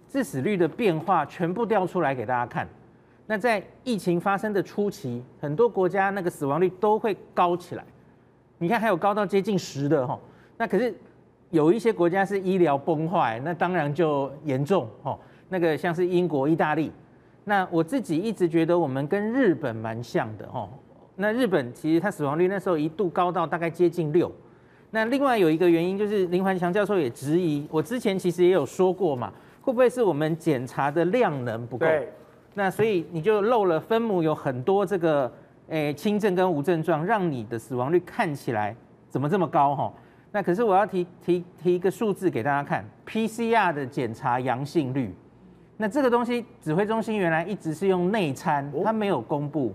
[0.07, 2.65] 致死率的变化全部调出来给大家看。
[3.27, 7.83] 那在疫情发生的初期，很多国家那个死亡率都会高起来。
[8.57, 10.19] 你看，还有高到接近十的哈。
[10.57, 10.93] 那可是
[11.49, 15.17] 有一些国家是医疗崩坏，那当然就严重哈。
[15.49, 16.91] 那个像是英国、意大利。
[17.43, 20.69] 那我自己一直觉得我们跟日本蛮像的哦。
[21.15, 24.31] 那日本其实它死亡率那时候一度高到大概接近六。
[24.91, 29.31] 那另外有一个原因就是林环强教授也质疑，我之前其实也有说过嘛，
[29.61, 31.85] 会不会是我们检查的量能不够？
[32.53, 35.31] 那所以你就漏了分母有很多这个
[35.69, 38.75] 诶轻症跟无症状，让你的死亡率看起来
[39.09, 39.93] 怎么这么高哈？
[40.33, 45.13] 那可是我要提提提一个数字给大家看，PCR 的检查阳性率。
[45.77, 49.73] 那这个东西，指挥中心原来一直是用内参，他没有公布。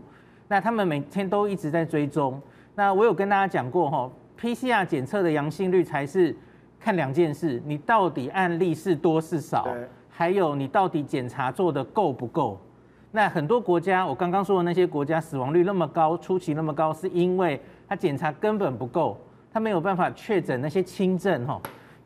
[0.48, 2.40] 那他们每天都一直在追踪。
[2.74, 4.10] 那我有跟大家讲过哈
[4.40, 6.34] ，PCR 检测的阳性率才是
[6.78, 9.66] 看两件事：你到底案例是多是少，
[10.08, 12.58] 还有你到底检查做的够不够。
[13.16, 19.18] 那很多国家，我刚刚说的那些国家死亡率那么高，初期那么高，是因为他检查根本不够，
[19.50, 21.59] 他没有办法确诊那些轻症哈。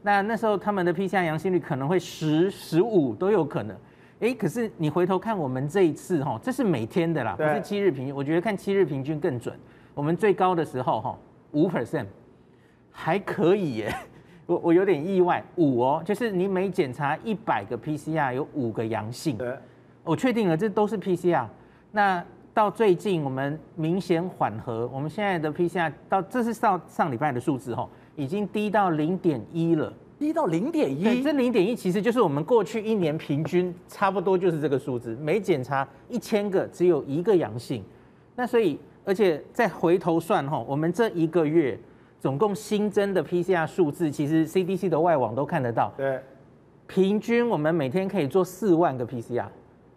[0.02, 3.76] 那那时候他们的 PCR 阳性率可能会十、十五都有可能。
[4.20, 8.14] 哎，可是你回头看我们这一次哈，这是每天的啦，不是七日平均。
[8.14, 9.52] 我觉得看七日平均更准。
[9.94, 11.18] 我们最高的时候哈，
[11.50, 12.06] 五 percent，
[12.92, 13.92] 还可以耶。
[14.46, 19.36] 我我有点意外，五哦，就是你每检查一百个 PCR 有五个阳性。
[19.36, 19.56] 对，
[20.10, 21.46] 我确定了，这都是 PCR。
[21.92, 29.92] 那到最近我们明显缓和，我们现在的 PCR 到这是上上礼拜的数字哈，已经低到零点一了。
[30.18, 37.80] 低到零点一，这零点一其实就是我们过去一年平均差不多就是这个数字，每检查一千个只有一个阳性，
[38.34, 41.78] 那所以而且再回头算哈，我们这一个月
[42.18, 46.20] 总共新增的 PCR 数字，其实 CDC 的外网都看得到，对，
[46.88, 49.46] 平均我们每天可以做四万个 PCR，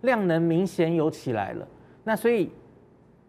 [0.03, 1.67] 量能明显有起来了，
[2.05, 2.49] 那所以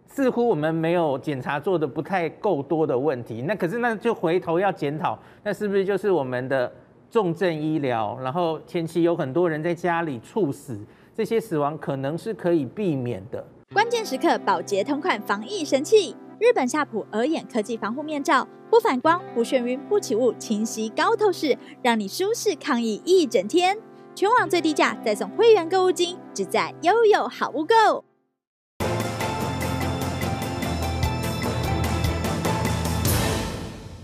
[0.07, 6.71] 似乎我们没有检查做的不太够多的问题，那可是那就回头要检讨，那是不是就是我们的
[7.11, 10.79] 重症医疗，然后前期有很多人在家里猝死，
[11.15, 13.45] 这些死亡可能是可以避免的。
[13.73, 23.77] 关键时刻，宝洁同款防疫神器——日本夏普尔眼科技防护面罩，不反光、不眩晕、不起雾，清晰高透视，让你舒适抗疫一整天。
[24.15, 27.75] 全网最低价，再送会员购物金，只在悠悠好物购。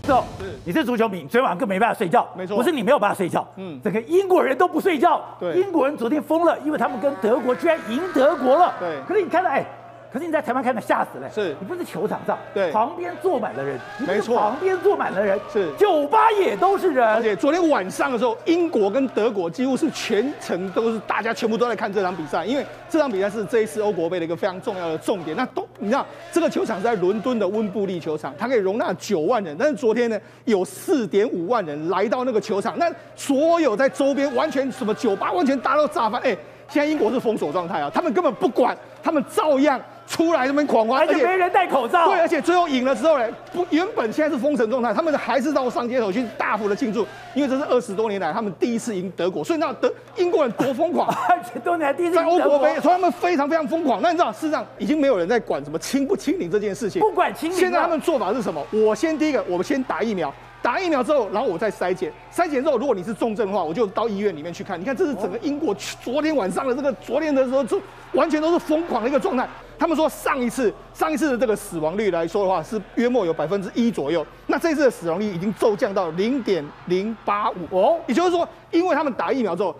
[0.03, 0.25] 走，
[0.65, 2.27] 你是足球迷，昨天晚上更没办法睡觉。
[2.35, 5.23] 没错，不是你没有办法睡觉，嗯，整个英国人都不睡觉。
[5.39, 8.73] 对，英国人昨天疯了，因为他们跟德国居然赢德国了。
[8.81, 9.65] 对，可是你看到，哎。
[10.11, 11.55] 可是你在台湾看的吓死了，是。
[11.59, 15.71] 你不是球场上，对，旁边坐满了人，没错，旁边坐满了人，是。
[15.77, 25.37] 酒吧也都是人，而且昨天晚上的时候，英国跟德国几乎是全程都是大家全部都在看这场比赛，因为这场比赛是这一次欧国杯的一个非常重要的重点。
[25.37, 36.35] 那都你知道，这个球场是在伦敦的温布利球场，它可以容纳九万人，但是昨天呢，有四点五万人来到那个球场，那所有在周边完全什么酒吧完全大家都炸翻，哎，
[36.67, 39.79] 现在英国是封锁状态啊，他们根本不管，他们照样。
[40.11, 42.09] 出来这边狂欢，而且没人戴口罩。
[42.09, 54.01] 对，而且最后赢了之后呢，不，原本现在是封城状态，他们还是到上街头去大幅的庆祝，因为这是二十多年来他们第一次赢德国，所以那德英国人多疯狂， 二十多年来第一次在欧国杯，所以他们非常非常疯狂。
[54.01, 57.57] 那你知道，事实上已经没有人在管什么清不清零这件事情，不管清零。
[57.57, 58.61] 现在他们做法是什么？
[58.71, 64.77] 我先第一个，我们先打疫苗，打疫苗之后，然后我再筛检，筛检之后，如果你是重症的话，我就到医院里面去看。
[64.77, 67.79] 你看，这是整个英国昨天晚上的这个，昨天的时候就
[68.11, 69.47] 完全都是疯狂的一个状态。
[69.81, 74.23] 他们说上一次上一次的这个死亡率来说的话，是约莫有百分之一左右。
[74.45, 79.75] 那这次的死亡率已经骤降到零点零八五哦，也就是说，因为他们打疫苗之后，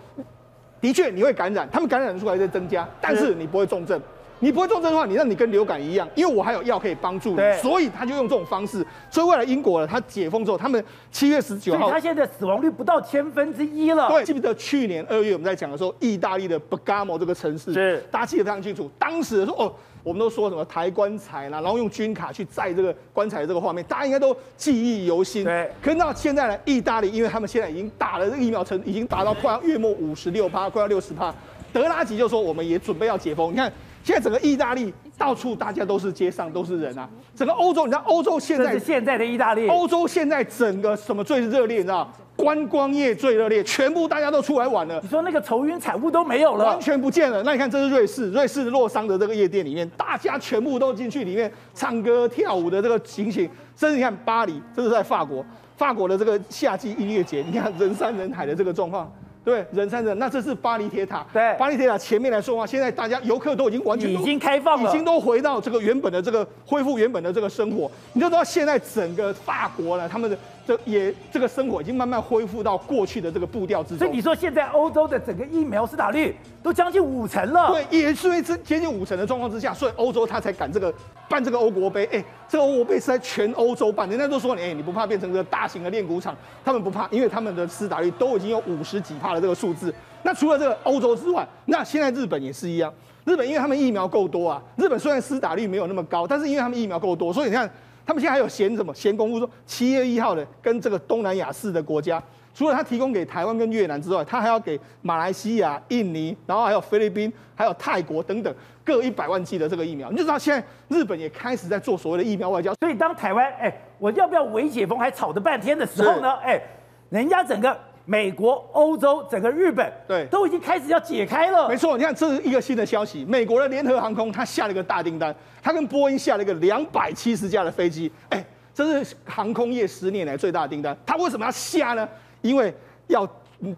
[0.80, 4.02] 的确你会感染，他们感染人数还在增加，但是你不会重症。
[4.40, 8.84] 你不会重症的话，你让你跟流感一样，因为我还有药可以帮助你，所以他就用这种方式。
[9.08, 14.08] 所以未来英国呢，他解封之后，他们七月十九号，他现在死亡率不到千分之一了。
[14.08, 18.90] 对，记不记得去年二月我们在讲的时候，意大利的伯加摩这个城市，是大家记得非常清楚。
[18.98, 25.44] 当时说哦，我们都说什么抬棺材啦，然后用军卡去载这个棺材的这个画面，大家应该都记忆犹新。
[25.44, 31.34] 对，可是到现在呢，意大利因为他们现在已经打了这个疫苗，成已经达到快要月末五十六趴，快要六十趴。
[31.72, 33.72] 德拉吉就说我们也准备要解封，你看。
[34.04, 42.12] 现在整个意大利到处大家都是街上都是人啊，整个欧洲你知道欧洲现在是现在的意大利，欧洲现在整个什么最热烈你知道？
[42.34, 44.98] 观光业最热烈，全部大家都出来玩了。
[45.00, 47.40] 你说那个愁云惨雾都没有了，完全不见了。
[47.44, 53.48] 那你看这是瑞士，瑞士的洛桑的这个夜店里面，大家全部都进去里面唱歌跳舞的这个情形。
[53.76, 55.44] 甚至你看巴黎，这是在法国，
[55.76, 59.08] 法国的这个夏季音乐节，你看人山人海的这个状况。
[59.44, 61.26] 对，人山人，那这是巴黎铁塔。
[61.32, 67.90] 对，巴黎铁塔前面来说的话，现在大家游客都已经完全已经开放了，已经都回到这个原本的这个恢复原本的这个生活。
[68.12, 70.38] 你就知道现在整个法国呢，他们的。
[70.66, 73.98] 这也这个生活已经慢慢恢复到过去的这个步调之中。
[73.98, 77.72] 所以你说现在欧洲的整个疫苗施打率都将近五成了。
[77.72, 80.92] 对，也是因为接近五成的状况之下，所以欧洲他才敢这个
[81.28, 82.04] 办这个欧国杯。
[82.12, 86.36] 哎，这个欧国杯是在全欧洲办，人家都说你哎，你不怕变成这个大型的练骨场？
[86.64, 89.92] 他们不怕，因为他们的施打率都已经有五十几帕的这个数字。
[90.22, 92.92] 那除了这个欧洲之外，那现在日本也是一样。
[93.24, 97.68] 日本因为他们疫苗够多啊，日本虽然施打率没有那么高，但是因为他们疫苗够多，所以你看。
[98.04, 99.38] 他们现在还有闲什么闲工夫？
[99.38, 102.22] 说七月一号的跟这个东南亚四的国家，
[102.54, 110.10] 除了他提供给台湾跟越南之外，他还要给马来西亚、印尼，然后还有菲律宾、还有泰国等等各一百万剂的这个疫苗。
[110.10, 112.74] 你就知道现在日本也开始在做所谓的疫苗外交。
[112.80, 116.32] 所以当台湾哎，我要不要微解封还吵得半天的时候呢？
[116.42, 116.62] 哎是，
[117.10, 117.78] 人家整个。
[118.04, 121.68] 美国、欧洲、整个日本，对，都已经开始要解开了。
[121.68, 123.24] 没错，你看，这是一个新的消息。
[123.24, 128.10] 美国的联合航空，它下了一个大订单，它跟波音下了一个两百七十架的飞机。
[128.28, 130.96] 哎，这是航空业十年来最大的订单。
[131.06, 132.08] 它为什么要下呢？
[132.40, 132.74] 因为
[133.06, 133.28] 要。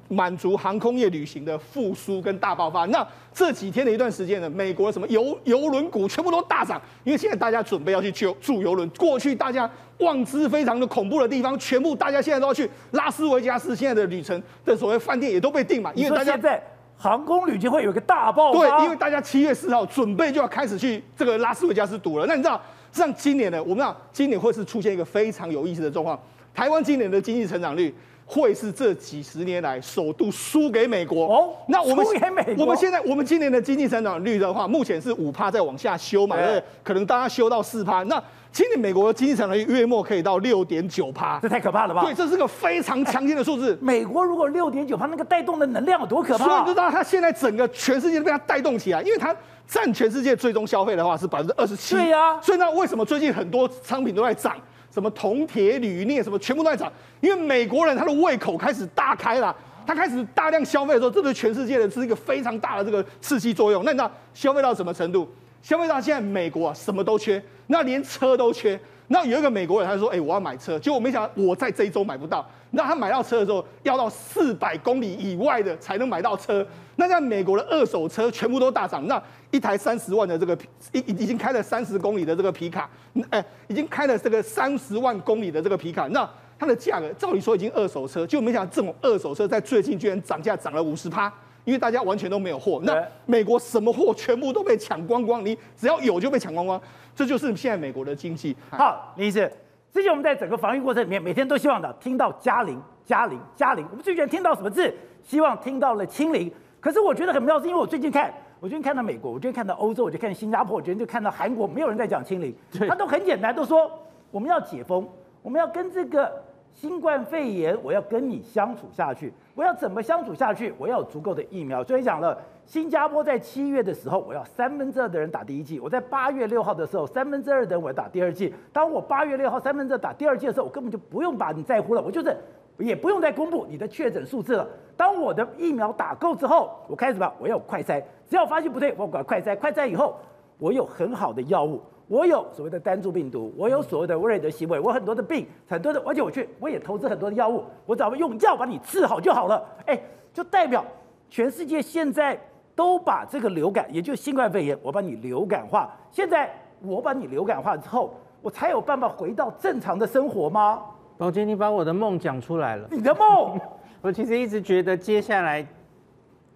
[0.09, 2.85] 满足航空业旅行的复苏跟大爆发。
[2.87, 8.88] 那这几天的一段时间呢，美国的什么邮邮轮股全部都大涨，因为现在大家准备要去救住邮轮。
[8.90, 13.77] 过去大家望之非常的恐怖的地方，全部大家现在都要去拉斯维加斯。
[13.77, 16.63] 现在的旅程的所谓饭店也都被订满，因为大家在
[16.96, 18.59] 航空旅行会有一个大爆发。
[18.59, 22.27] 对，因为大家七月四号准备就要开始去这个拉斯维加斯赌了。
[22.27, 26.19] 那你知道，像今年呢，我们知道今年会是出现一个非常有意思的状况。
[26.54, 27.94] 台湾今年的经济成长率。
[28.27, 31.54] 会是这几十年来首度输给美国哦。
[31.68, 36.37] 那我们输给美国我们现在我们今年的经济成长率的话，目前是五趴在往下修嘛？
[36.83, 38.02] 可能大家修到四趴。
[38.04, 42.02] 那今年美国的经济成长率月末可以到六点九趴，这太可怕了吧？
[42.04, 43.77] 对，这是个非常强劲的数字。
[43.83, 46.44] 美国如果六点九趴，那个带动的能量有多可怕？
[46.44, 49.35] 所以你知道它现在整个全世界都被它带动起来，因为它
[49.66, 51.96] 占全世界最终消费的话是百分之二十七。
[51.96, 52.40] 对呀、啊。
[52.40, 54.56] 所以那，为什么最近很多商品都在涨？
[54.95, 63.85] 什么铜、铁、铝、镍，什么全部都在涨，因为美国人他的胃口开始大开了，他开始大量消费的时候，这对全世界的是一个非常大的这个刺激作用。
[63.85, 65.29] 那你知道消费到什么程度？
[65.63, 68.79] 消费到现在美国啊什么都缺，那连车都缺。
[69.09, 72.44] 那有一个美国人他就说：“哎、我要买车。”结果我没想到我在这一周买不到。
[72.71, 76.67] 那他买到车的时候，要到四百公里以外的才能买到车。
[76.96, 79.07] 那在美国的二手车全部都大涨。
[79.07, 80.57] 那一台三十万的这个
[80.92, 82.88] 已已已经开了三十公里的这个皮卡，
[83.31, 86.29] 哎、欸，已经开了这个三十万公里的这个皮卡，那
[86.59, 91.33] 它的价格照理说已经二手车，就没想到这种二手车在最近居然涨价涨了五十趴，
[91.65, 92.81] 因为大家完全都没有货。
[92.85, 96.81] 那美国什么货全部都被抢光光，你只要有就被抢光光，
[97.15, 98.56] 这就是现在美国的经济。
[98.71, 99.50] 好，李医生，
[99.92, 104.92] 之前我们在整个防疫过程里面，每天都希望的听到加零、加零、加零，我们最喜欢听到什么字？
[105.23, 106.52] 希望听到了清零。
[106.81, 108.33] 可是我觉得很妙，是因为我最近看。
[108.60, 112.54] 我最近看到美国，我最近看到欧洲，我就看新加坡，我最近就看到韩国，没有人在讲清零，
[112.88, 113.90] 他都很简单，都说
[114.31, 115.06] 我们要解封，
[115.42, 116.33] 我们要跟这个
[116.75, 120.75] 新冠肺炎，我要跟你相处下去，我要怎么相处下去？
[120.77, 121.83] 我要有足够的疫苗。
[121.85, 128.52] 所以讲了，新加坡在七月的时候，我要三分之二的人打第一剂；我在八月六号的时候，三分之二的人我要打第二剂。
[128.72, 132.37] 当我八月六号三分之二打第二剂的时候，我根本就不用把你在乎了，我就是。
[132.77, 134.68] 也不用再公布你的确诊数字了。
[134.96, 138.02] 当我的疫苗打够之后，我开始吧，我要快筛。
[138.29, 139.56] 只要发现不对，我管快筛。
[139.56, 140.16] 快筛以后，
[140.58, 149.65] 我有很好的药物，我有所谓的单株病毒，我有所谓的威瑞德西韦，我很多的病，很多的，而且我去，我也投资很多的药物，我只要用药把你治好就好了。
[149.87, 149.98] 哎，
[150.33, 150.85] 就代表
[151.31, 152.38] 全世界现在
[152.75, 155.90] 都把这个流感，也就是新冠肺炎，我把你流感化。
[156.11, 156.52] 现在
[156.83, 160.83] 我把你流感化之后，我才有办法回到正常的生活吗？
[161.17, 162.87] 宝杰，你把我的梦讲出来了。
[162.90, 163.59] 你的梦？
[164.02, 165.67] 我其实一直觉得接下来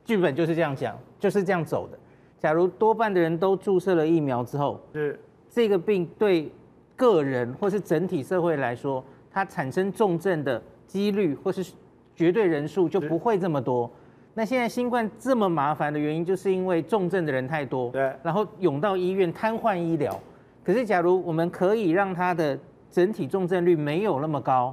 [0.04, 1.98] 剧本就是这样讲，就是这样走的。
[2.38, 5.18] 假如多半的人都注射了疫苗之后，是
[5.58, 6.48] 这个病对
[6.94, 11.72] 个人或是整体社会来说，它产生重症的几率或是
[12.14, 13.90] 绝对人数就不会这么多。
[14.34, 20.16] 那现在新冠这么麻烦的原因，就是因为重症的人太多，对，然后涌到医院瘫痪医疗。
[20.62, 22.56] 可是假如我们可以让它的
[22.88, 24.72] 整体重症率没有那么高，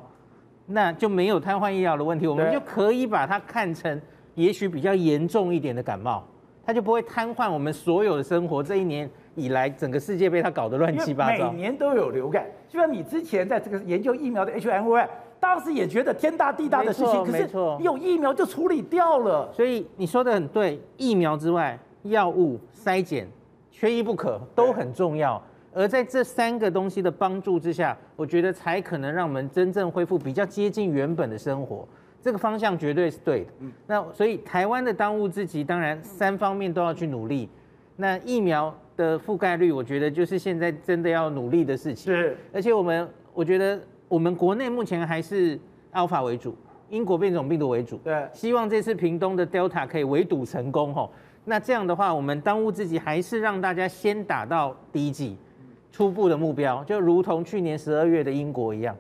[0.68, 4.00] 那就没有瘫痪医疗的问题，我们就可以把它看成
[4.36, 6.24] 也许比较严重一点的感冒，
[6.64, 8.62] 它就不会瘫痪我们所有的生活。
[8.62, 11.52] 这一年以来，整个世界被他搞得乱七八糟。
[11.52, 15.08] 每年都有流感，就像你之前在这个研究疫苗的 H1N1，
[15.40, 19.52] 当时也觉得天大地大的事情，可是有疫苗就处理掉了。
[19.54, 23.28] 所以你说的很对，疫苗之外，药物、筛检
[23.70, 25.42] 缺一不可，都很重要。
[25.74, 31.86] 而在这三个东西的帮助之下，我觉得才可能让我们真正恢复比较接近原本的生活。
[32.22, 33.52] 这个方向绝对是对的。
[33.86, 37.50] 那所以台湾的当务之急，当然三方面都要去努力。
[37.98, 42.14] 那疫苗的覆盖率，我觉得就是现在真的要努力的事情。
[42.14, 42.38] 是。
[42.54, 45.60] 而且我们，我觉得我们国内目前还是
[45.94, 46.56] Alpha 为主，
[46.90, 47.98] 英国变种病毒为主。
[48.04, 48.28] 对。
[48.34, 51.12] 希望这次屏东的 Delta 可以围堵成功吼。
[51.44, 55.38] 那这样的话，我们当务之急还是让大家先打到第一剂。
[55.92, 58.94] 初步的目标就如同去年十二月的英国一样，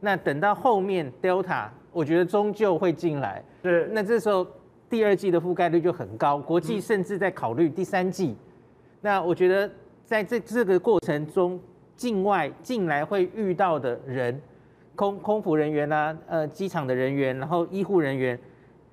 [0.00, 3.42] 那等到后面 Delta，我觉得终究会进来。
[3.62, 4.46] 是，那这时候
[4.90, 8.36] 第二季的覆盖率就很高，国际甚至在考虑第三剂。
[9.02, 9.70] 那我觉得
[10.06, 11.60] 在这这个过程中，
[11.96, 14.40] 境外进来会遇到的人，
[14.96, 18.38] 空空服人员啊，呃，机场的人员，然后医护人员，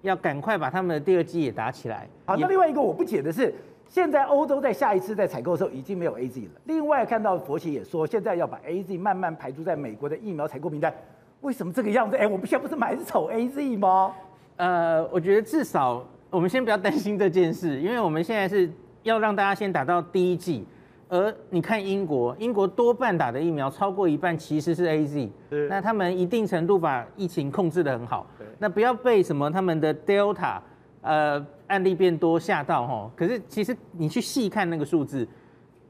[0.02, 2.06] 要赶快把他们的第二剂也打起来。
[2.26, 3.54] 好，那另外一个我不解的是。
[3.92, 6.52] 现在欧洲在下一次在采购的时候已经没有 A Z 了。
[6.66, 10.94] 另外看到佛奇也说，现在要把 A Z 慢慢排除在美国的疫苗采购名单。
[11.42, 12.16] 为什么这个样子？
[12.16, 14.14] 哎，我们现在不是蛮丑 A Z 吗？
[14.58, 18.70] 呃，我觉得至少我们先不要担心这件事，因为我们现在是
[19.10, 20.66] 要让大家先打到第一剂。
[21.10, 25.30] 而你看英国，英国多半打的疫苗超过一半其实是 A Z，
[25.68, 28.28] 那他们一定程度把疫情控制的很好。
[28.60, 30.60] 那不要被什么他们的 Delta。
[31.02, 35.26] 呃，案例变多吓到齁，可是其实你去细看那个数字，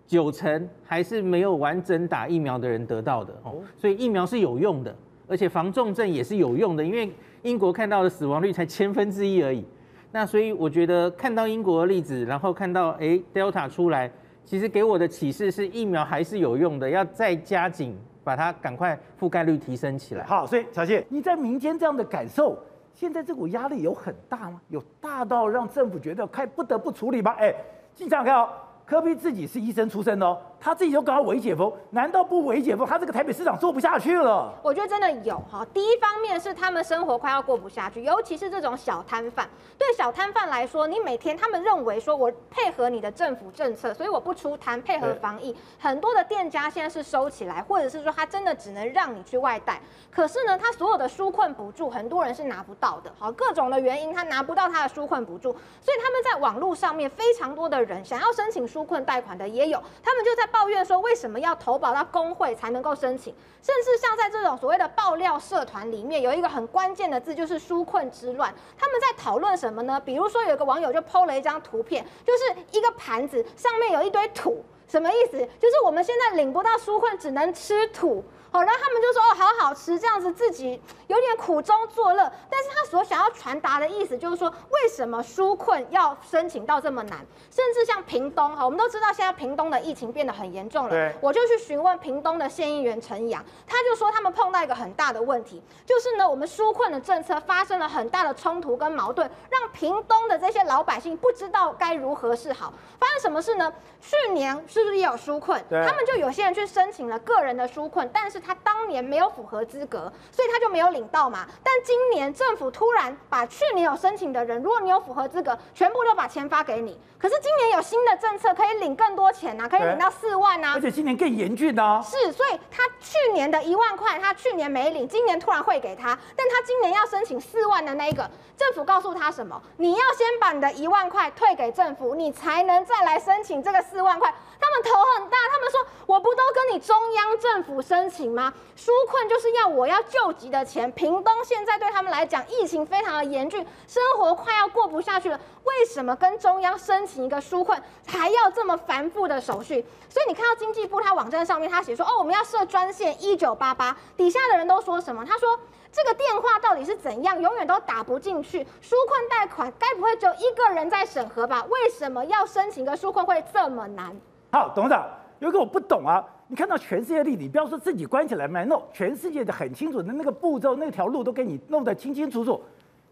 [0.05, 4.95] 九成还是没有完整打疫苗的人得到的哦，所以疫苗是有用的，
[5.27, 7.11] 而且防重症也是有用的，因为
[7.41, 9.65] 英国看到的死亡率才千分之一而已。
[10.11, 14.11] 那所以我觉得看到英国的例子，然后看到哎 Delta 出来，
[14.43, 20.23] 其实给我的启示是疫苗还是有用的，要再加紧把它赶快覆盖率提升起来。
[20.25, 22.57] 好，所以小谢，你在民间这样的感受，
[22.93, 24.59] 现在这股压力有很大吗？
[24.69, 27.35] 有大到让政府觉得快不得不处理吗？
[27.37, 27.53] 哎，
[27.93, 28.49] 经常看哦。
[28.85, 34.53] 柯 P 自己是医生出身的哦，他自己就搞到微解封，难道不伪解封，他这个台北市长做不下去了？
[34.61, 35.65] 我觉得真的有哈。
[35.73, 39.47] 第一方面是他们生活快要过不下去，尤其是这种小摊贩。
[39.77, 45.55] 对小摊贩来说，你每天他们认为说我配合你的政府政策，所以我不出摊配合防疫。
[45.79, 49.81] 很多的店家现在是收起来，或者是说他真的只能让你去外带。
[50.11, 53.09] 可是呢，他所有的纾困补助，很多人是拿不到的。
[53.17, 63.33] 好，各种的原因他拿不到他的纾困补助，所以他们在网络上面非常多的人想要申请纾困贷款的也有，他们就在抱怨说，为什么要投保到工会才能够申请？
[63.61, 68.53] 甚至像在这种所谓的爆料社团里面，有一个很关键的字就是纾困之乱。
[68.77, 69.99] 他们在讨论什么呢？
[69.99, 75.37] 比如说有个网友就 PO 了一张图片，就是一个盘子上面有一堆土，什么意思？
[75.59, 78.23] 就是我们现在领不到纾困，只能吃土。
[78.51, 82.31] 好，然后他们就说哦，好好吃，这样子自己有点苦中作乐。
[82.49, 87.19] 但是他所想要传达的意思就是说，为什么纾困要申请到这么难？
[87.51, 90.89] 甚至像屏东哈，我们都知道现在屏东的疫情变得很严重了。
[90.89, 102.73] 对，我就去询问屏东的县议员陈阳，他就说他们碰到一个很大的问题，就是呢，我们纾困的政策发生了很大的冲突跟矛盾，让屏东的这些老百姓不知道该如何是好。
[102.99, 103.71] 发生什么事呢？
[104.01, 105.63] 去年是不是也有纾困？
[105.69, 108.38] 对，他们就有些人去申请了个人的纾困，但是。
[108.39, 111.45] 他当年没有符合资格，所以他就没有领到嘛。
[111.63, 116.99] 但今年政府突然把去年有申请的人，如果你有符合资格，全部都把钱发给你。
[117.17, 120.73] 可是今年有新的政策，可以领更多钱呐、啊，可以领到四万呐、啊。
[120.75, 122.01] 而且今年更严峻呢、啊。
[122.01, 126.17] 是，所以他去年的一万块，他去年没领，今年突然会给他。
[126.35, 129.61] 但他今年要申请四万的那一个，政府告诉他什么？
[129.77, 134.33] 你要先把你的一万块退给政府，你才能再来申请这个四万块。
[134.69, 138.53] 他们头很大，他们说我不都跟你中央政府申请吗？
[138.77, 140.91] 纾困就是要我要救急的钱。
[140.91, 145.39] 屏东现在对他们来讲，疫情非常的严峻，生活快要过不下去了。
[145.63, 149.83] 为什么跟中央申请一个纾困还要这么繁复的手续？
[150.07, 155.25] 所以你看到经济部他网站上面他写说，哦，我们要设专线一九八八，底下的人都说什么？
[155.25, 155.59] 他说
[155.91, 158.63] 这个电话到底是怎样，永远都打不进去。
[158.63, 161.65] 纾困贷款该不会只有一个人在审核吧？
[161.69, 164.19] 为什么要申请个纾困会这么难？
[164.51, 165.07] 好，董事长，
[165.39, 166.25] 有一个我不懂啊。
[166.47, 172.59] 你看到全世界例子，你不要说自己关起来卖，弄全世界的很清楚的那个步骤，那条路都给你弄得清清楚楚。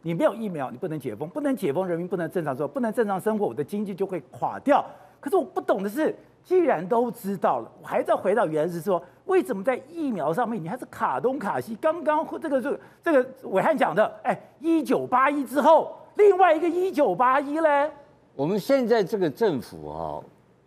[0.02, 4.84] 你没有疫苗，你不能解封，不能解封，人民不能正常做，不能正常生活，我的经济就会垮掉。
[5.20, 11.76] 可是我不懂的是，既然都知道了，我还是要回到原来是说，为什么在疫苗上面你还是卡东卡西？
[11.76, 17.92] 刚刚这个这个这个暐瀚讲的，哎，一九八一之后，另外一个一九八一嘞？
[18.36, 20.18] 我们现在这个政府啊。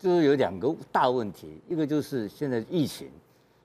[0.01, 3.11] 就是有两个大问题，一个就是现在疫情，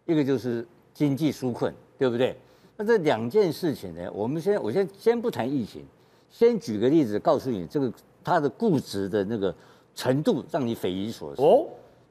[0.05, 2.37] 一个就是经济纾困，对不对？
[2.75, 5.85] 那这两件事情呢，我们先我先先不谈疫情，
[6.29, 7.89] 先举个例子告诉你，这个
[8.21, 9.55] 它的固执的那个
[9.95, 11.41] 程度让你匪夷所思。
[11.41, 11.65] 哦，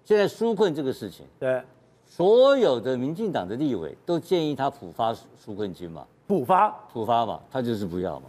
[0.07, 1.63] 现在纾困这个事情，对，
[2.07, 8.27] 所有的民进党的立委都建议他普发纾困金嘛，普发普发嘛，他就是不要嘛，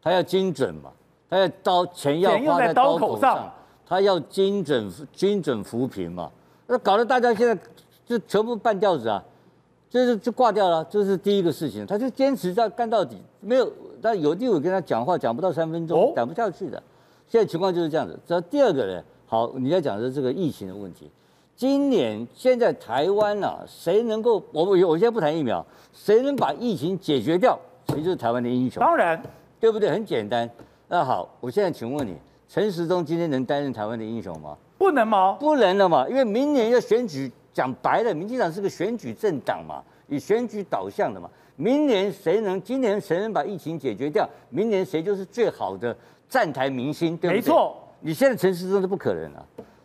[0.00, 0.92] 他要精准嘛，
[1.28, 3.52] 他要刀钱要花在刀口上。
[3.92, 6.30] 他要精准精准扶贫嘛，
[6.66, 7.54] 那搞得大家现在
[8.06, 9.22] 就全部半吊子啊，
[9.90, 11.84] 就是就挂掉了，这是第一个事情。
[11.84, 13.70] 他就坚持在干到底，没有，
[14.00, 16.82] 但有地方跟他讲话讲不到三分钟，讲不下去的。
[17.28, 18.18] 现在情况就是这样子。
[18.26, 21.10] 这第二个呢，好，你要讲的是这个疫情的问题。
[21.54, 25.62] 今年现在台湾啊，谁能够我我我现在不谈疫苗，
[25.92, 28.80] 谁能把疫情解决掉，谁就是台湾的英雄。
[28.80, 29.22] 当然，
[29.60, 29.90] 对不对？
[29.90, 30.48] 很简单。
[30.88, 32.16] 那好，我现在请问你。
[32.52, 34.54] 陈时中今天能担任台湾的英雄吗？
[34.76, 35.38] 不能吗？
[35.40, 41.30] 不能了嘛，因为明年要选举，讲白了，民进党是个选举政党嘛，以选举导向的嘛。
[41.56, 42.60] 明年谁能？
[42.60, 44.28] 今年谁能把疫情解决掉？
[44.50, 45.96] 明年谁就是最好的
[46.28, 47.36] 站台明星，对不对？
[47.36, 47.74] 没错。
[48.00, 49.42] 你现在陈时中是不可能啊，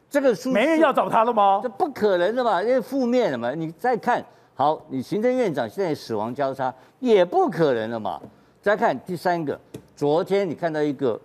[0.10, 1.62] 这个书没人要找他了吗？
[1.64, 3.54] 这不可能的嘛，因为负面的嘛。
[3.56, 4.22] 你再看
[4.56, 8.22] 好，你行政院长现在死亡交叉，也不可能了嘛。
[8.62, 9.58] 再看第三个，
[9.96, 11.18] 昨天你看到一个。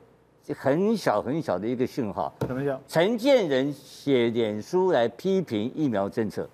[0.53, 2.81] 很小很小的一个讯号，怎么讲？
[2.89, 6.49] 陈建仁写脸书来批评疫苗政策，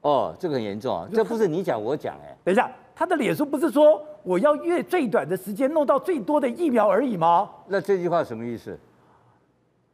[0.00, 1.08] 哦，这个很严重啊！
[1.12, 2.36] 这不是你讲我讲哎。
[2.44, 7.50] 等一下，他的脸书不是说我要越最短的时间弄到最多的疫苗而已吗？
[7.66, 8.78] 那这句话什么意思？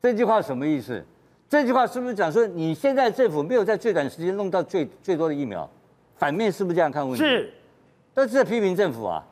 [0.00, 1.04] 这句话什么意思？
[1.48, 5.68] 这句话是不是讲说你现在政府没有在最短时间弄到最最多的疫苗？
[6.16, 7.24] 反面是不是这样看问题？
[7.24, 7.52] 是，
[8.12, 9.24] 但是在批评政府啊，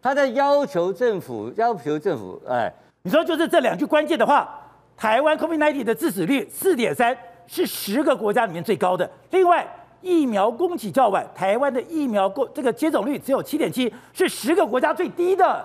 [0.00, 2.72] 他在要求政府，要求政府，哎。
[3.06, 4.48] 你说就是这两句关键的话，
[4.96, 7.14] 台湾 COVID-19 的致死率四点三，
[7.46, 9.08] 是十个国家里面最高的。
[9.30, 9.66] 另外，
[10.00, 15.62] 疫苗供给较晚，台湾的疫苗供这个接种率只有七点七，是十个国家最低的。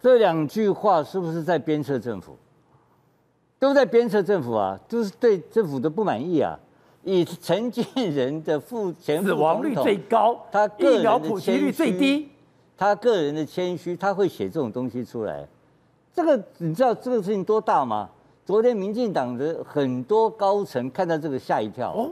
[0.00, 2.38] 这两句话是不是在鞭策政府？
[3.58, 6.56] 都在鞭策政府啊，就是对政府的不满意啊。
[7.02, 12.28] 以陈建仁的副前死亡率最高，他疫苗普及率最低，
[12.76, 15.44] 他个人的谦虚，他会写这种东西出来。
[16.20, 18.10] 这个你知道这个事情多大吗？
[18.44, 22.10] 昨天民进党的很多高层看到这个吓一跳哦，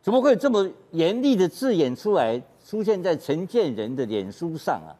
[0.00, 4.96] 怎么会这么严厉的字眼出来出现在陈建仁的脸书上啊？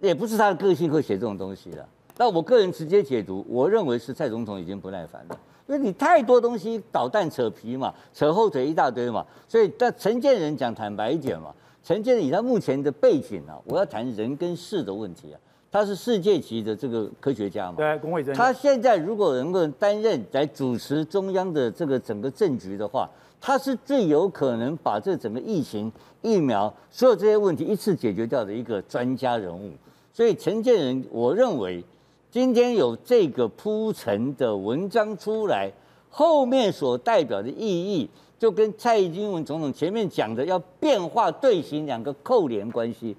[0.00, 1.88] 也不是他的个性会写这种东西了。
[2.16, 5.38] 那我个人直接解读，我认为是蔡总统已经不耐烦了。
[5.68, 15.38] 因为你太多东西捣蛋扯皮嘛，扯后腿一大堆嘛，所以但陈建仁讲坦白一点嘛，陈建仁以他目前的背景啊，我要谈人跟事的问题啊，
[15.74, 23.10] 他是世界级的这个科学家嘛，对，公卫生，他现在如果能够担任来主持中央的这个整个政局的话，
[23.40, 25.90] 他是最有可能把这整个疫情、
[26.22, 29.72] 疫苗所有这些问题一次解决掉的一个专家人物，
[30.12, 31.84] 所以陈建仁，我认为。
[32.30, 35.70] 今天有这个铺陈的文章出来，
[36.08, 43.16] 后面所代表的意义，就跟蔡英文总统前面讲的要变化队形两个扣连关系。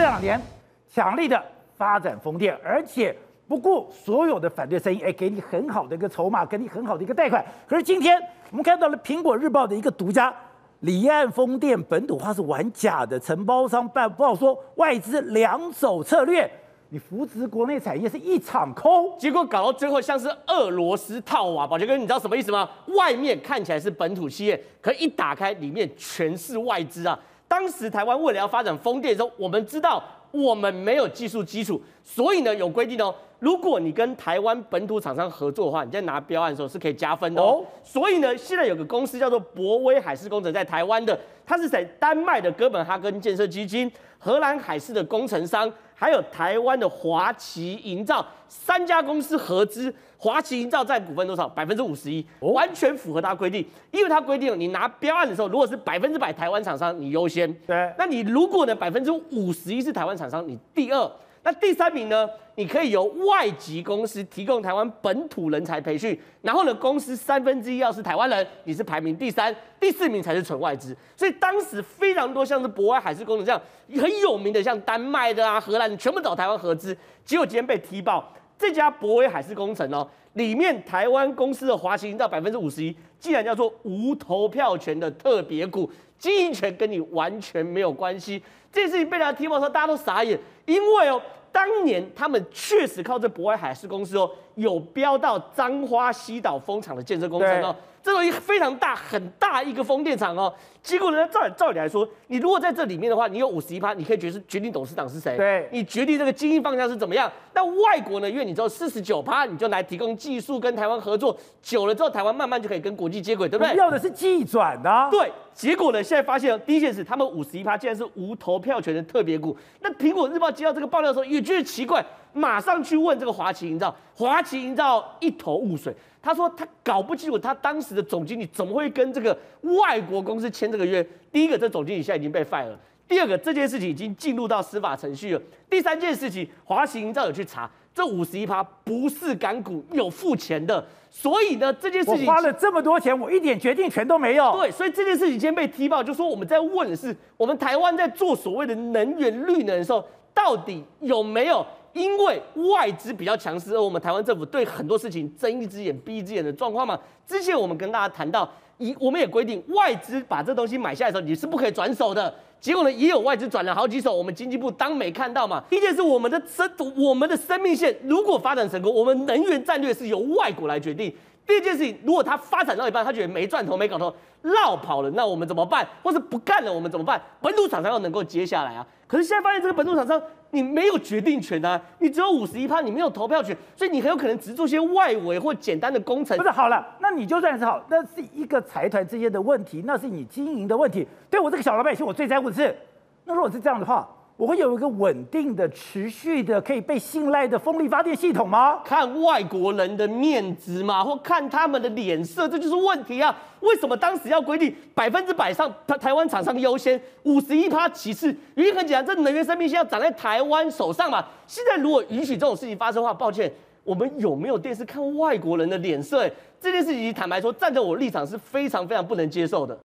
[0.00, 0.40] 这两年
[0.88, 1.38] 强力的
[1.76, 3.14] 发展风电，而且
[3.46, 7.44] 不顾所有的反对声音，哎，给你很好的一个筹码，给你很好的一个贷款。
[7.68, 10.34] 可是今天我们看到了《苹果日报》的一个独家。
[10.78, 16.50] 离岸风电本土化是玩假的，承包商办报说外资两手策略，
[16.88, 21.66] 你扶植国内产业是一场空，结果搞到最后像是俄罗斯套娃。
[21.66, 22.66] 宝杰哥，你知道什么意思吗？
[22.96, 27.20] 外面看起来是本土企业，可一打开里面全是外资啊！
[27.50, 33.12] 当时台湾为了要发展风电的时候，我们知道我们没有技术基础，所以呢有规定哦。
[33.40, 37.46] 如果你跟台湾本土厂商合作的话，你在拿标案的时候是可以加分的哦。
[37.46, 37.64] Oh.
[37.82, 43.90] 所以呢，现在有个公司叫做博威海事工程，在台湾的，它是在丹麦的哥本哈根建设基金、
[44.20, 49.92] 荷兰海事的工程商，还有台湾的华旗营造三家公司合资。
[50.20, 51.48] 华旗营造占股份多少？
[51.48, 53.66] 百分之五十一，完全符合它规定。
[53.90, 57.50] 因为它规定，你拿标案的时候，如果是百分之百台湾厂商，你优先。
[57.66, 57.90] 对。
[57.96, 61.10] 那你如果呢，百分之五十一是台湾厂商，你第二。
[61.42, 62.28] 那第三名呢？
[62.56, 70.94] 你可以由外籍公司提供台湾本土人才培训，然后呢，公司三分之一要是台湾人，你是排名第三，第四名才是纯外资。
[71.16, 73.58] 所以当时非常多像是博外海事工程这样
[73.98, 76.94] 很有名的，像丹麦的啊、荷兰的，全部找台湾合资。
[77.24, 88.42] 结果今天被踢爆，这家博威海事工程哦，里面台湾公司的华旗营造百分之五十一，既然叫做无投票权的特别股，经营权跟你完全没有关系。
[88.70, 91.20] 这件事情被大家踢爆的时候，大家都傻眼，因为哦。
[91.52, 97.74] 当年他们确实靠这博威海事公司哦，有标到彰化西岛风场的建设工程哦。
[98.02, 107.30] 这个一非常大很大一个风电场哦，结果呢，照照理来说，你如果在这里面的话，你有五十一趴，你可以决是决定董事长是谁，对，你决定这个经营方向是怎么样。
[107.52, 113.76] 那外国呢，因为你只有四十九趴，你就来提供技术跟台湾合作，久了之后，台湾慢慢就可以跟国际接轨，对不对？
[113.76, 115.08] 要的是技转的。
[115.10, 119.56] 对，结果呢，现在发现第一件事，他们五十一趴竟然是无投票权的特别股。
[119.80, 125.94] 那苹果日报接到这个爆料的时候，也觉得奇怪，马上去问这个华旗营造，华旗营造一头雾水。
[126.22, 131.02] 他说他搞不清楚，他当时的总经理怎么会跟这个外国公司签这个约？
[131.32, 132.76] 第一个，这总经理现在已经被 fire 了；
[133.08, 140.84] 第二个，这件事情已经进入到司法程序了；第三件事情，华旗营造有去查，这五十一趴不是港股，有付钱的。
[141.10, 144.52] 所以呢，这件事情我花了这么多钱，我一点决定权都没有。
[144.58, 151.66] 对，所以这件事情今天被踢爆，就说我们在问的是，我们台湾在做所谓的能源绿能的时候，到底有没有？
[151.92, 152.40] 因为
[152.72, 156.98] 外资比较强势，而我们台湾政府对很多事情睁一只眼闭一只眼的状况嘛。
[157.26, 162.32] 之前我们跟大家谈到，一我们也规定外资把这东西买下来的时候，你是不可以转手的。
[162.60, 165.64] 结果呢，也有外资转了好几手，我们经济部当没看到嘛。
[165.70, 171.10] 第一件事，我们的生我们的生命线如果发展成功，我们能源战略是由外国来决定。
[171.50, 175.84] 第二件事情，如果他发展到一半，他觉得没赚头没搞头，落跑了，那我们怎么办？
[176.00, 177.20] 或是不干了，我们怎么办？
[177.40, 178.86] 本土厂商要能够接下来啊。
[179.08, 180.22] 可是现在发现这个本土厂商，
[180.52, 186.38] 你没有决定权啊，你只有五十一趴，你没有投票权，所以你很有可能只做些外围或简单的工程。
[186.38, 191.04] 不是好了，那你就算是好，那是一个财团之间的问题，那是你经营的问题。
[191.28, 192.76] 对我这个小老百姓，我最在乎的是，
[193.24, 194.08] 那如果是这样的话。
[194.40, 198.80] 我会有一个稳定的、持续的、可以被信赖的风力发电系统吗？
[198.82, 203.36] 看外国人的面子嘛，或看他们的脸色，这就是问题啊！
[203.60, 208.34] 为什么当时要规定百分之百上台台湾厂商优先，五十一趴其次？
[208.54, 211.22] 原因很简单，这能源生命线要长在台湾手上嘛。
[211.46, 213.52] 现在如果允许这种事情发生的话，抱歉。
[213.82, 216.26] 我们有没有电视看外国人的脸色？
[216.60, 219.76] 这件事情坦白说，站在我立场是非常非常不能接受的。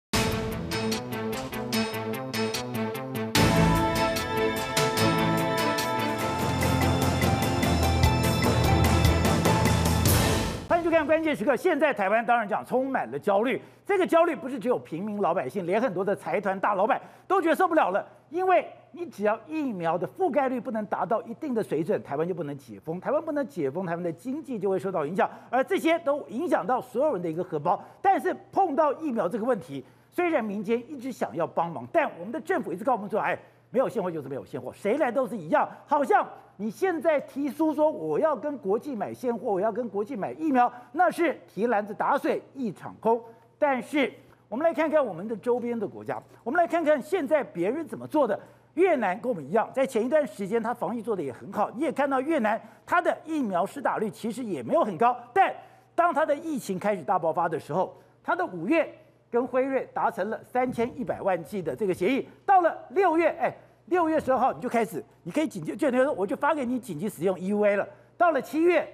[10.85, 13.59] 就看关键时刻，现在台湾当然讲充满了焦虑。
[13.83, 18.07] 这个焦虑不是只有平民老百姓，连很多的财团大老板都觉受不了了。
[18.29, 22.99] 因为你只要疫苗的覆盖率不能达到一定的水准，台湾就不能解封。
[22.99, 27.83] 台湾不能解封，台湾的经济就会受到影响，而这些都影响到所有人的一个荷包。
[27.99, 33.35] 但是碰到疫苗这个问题，虽然民间一直想要帮忙，但我们的政府一直告诉我们说：“哎，
[33.71, 36.23] 没有现货就是没有现货，谁来都是一样。”好像。
[36.57, 43.21] 你现在提出说我要跟国际买现货，我要跟国际买疫苗，那是提篮子打水一场空。
[43.59, 44.11] 但是
[44.47, 48.39] 我们来看看我们的周边的国家，我们来看看现在别人怎么做的。
[48.75, 55.15] 越南跟我们一样，在前一段时间它防疫做得也很好，你也看到越南它的疫苗施打率其实也没有很高。
[55.33, 55.53] 但
[55.95, 58.93] 当它的疫情开始大爆发的时候，它的五月
[59.31, 63.55] 跟辉瑞达成了三千一百万剂的这个协议，到了六月，哎。
[63.85, 67.87] 六月十二号你就开始，你可以紧急，就等于说我就发给你紧急使用 EUA 了。
[68.17, 68.87] 到了七月，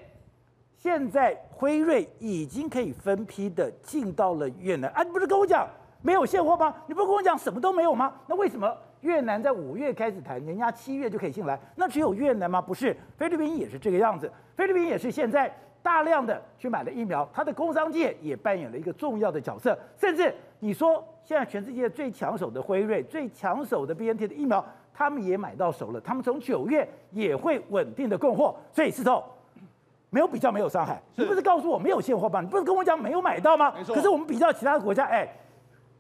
[0.76, 4.92] 现在辉瑞已经可以分批的进到了越南。
[4.92, 5.68] 啊，你不是跟我讲
[6.02, 6.76] 没有现货吗？
[6.88, 8.14] 你不是跟我讲什么都没有吗？
[8.28, 11.58] 那为什么越南在五月开始谈，人家七月就可以进来？
[11.76, 12.62] 那只有越南吗？
[12.62, 14.30] 不是，菲律宾也是这个样子。
[14.56, 24.64] 菲律宾也是现在大量的去买了疫苗，它的工商界也扮演了一个重要的角色，甚至你说现在全世界最抢手的辉瑞、最抢手的 BNT 的疫苗。
[25.02, 29.24] 他们也买到手了，他们从九月也会稳定的供货，所以石头
[30.12, 31.02] 没有比较没有伤害。
[31.16, 32.40] 你不是告诉我没有现货吗？
[32.40, 33.74] 你不是跟我讲没有买到吗？
[33.88, 35.28] 可是我们比较其他的国家，哎，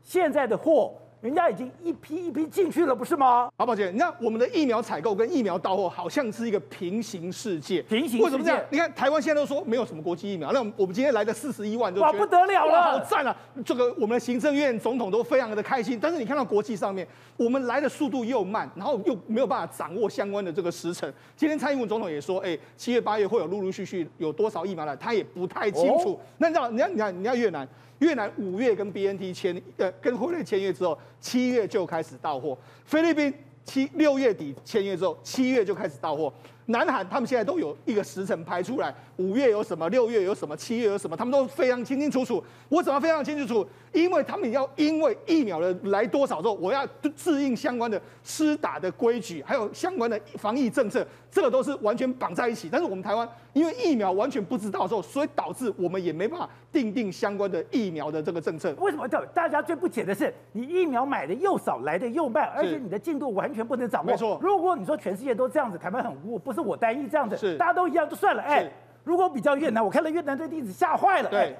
[0.03, 0.93] 现在的货。
[1.21, 3.47] 人家已经一批一批进去了，不是吗？
[3.55, 7.79] 好，宝姐，你看我们的疫苗采购跟疫苗到货好像是一个平行世界。
[7.83, 8.23] 平行世界？
[8.23, 8.59] 为什么这样？
[8.71, 13.35] 你看台湾现在都说没有什么国际疫苗，那我们今天来的四十一万都哇不得了了，好赞啊！
[13.63, 15.99] 这个我们的行政院总统都非常的开心。
[16.01, 17.07] 但是你看到国际上面，
[17.37, 21.11] 我们来的速度又慢，然后又没有办法掌握相关的这个时程。
[21.37, 26.13] 今天蔡英文总统也说，哎，七月八月会有陆陆续续有多少疫苗来，他也不太清楚。
[26.13, 27.67] 哦、那你知道，你看，你看，你看越南。
[28.01, 32.57] 越南五月跟 BNT 签，呃，跟辉瑞签约之后，七月就开始到货。
[32.83, 33.33] 菲律宾
[33.63, 36.33] 七六月底签约之后，七月就开始到货。
[36.67, 42.43] 南韩他们现在都有一个时辰排出来，五月有什么，六月有什么，七月有什么，他们都非常清清楚楚。
[42.69, 43.65] 我怎么非常清楚？
[43.91, 46.85] 因为他们要因为疫苗的来多少之后，我要
[47.15, 52.69] 制定相关的施打的规矩，还有相关的防疫政策，这个都是完全绑在一起。
[52.71, 58.73] 但是我们台湾因为疫苗完全不知道之后，所以导致我们也没办法定定相关的疫苗的这个政策。
[58.79, 59.05] 为什么？
[59.33, 64.11] 大家最不解的是，你疫苗买的又少，来的又慢，而且你的进度完全不能掌握。
[64.11, 64.39] 没错。
[64.41, 68.41] 如果你说全世界都这样子，台湾很无，不是我单一这样子，大家都一样就算了。
[68.41, 68.69] 哎，
[69.03, 71.29] 如果比较越南，我看到越南这例子吓坏了。
[71.29, 71.53] 对、哎，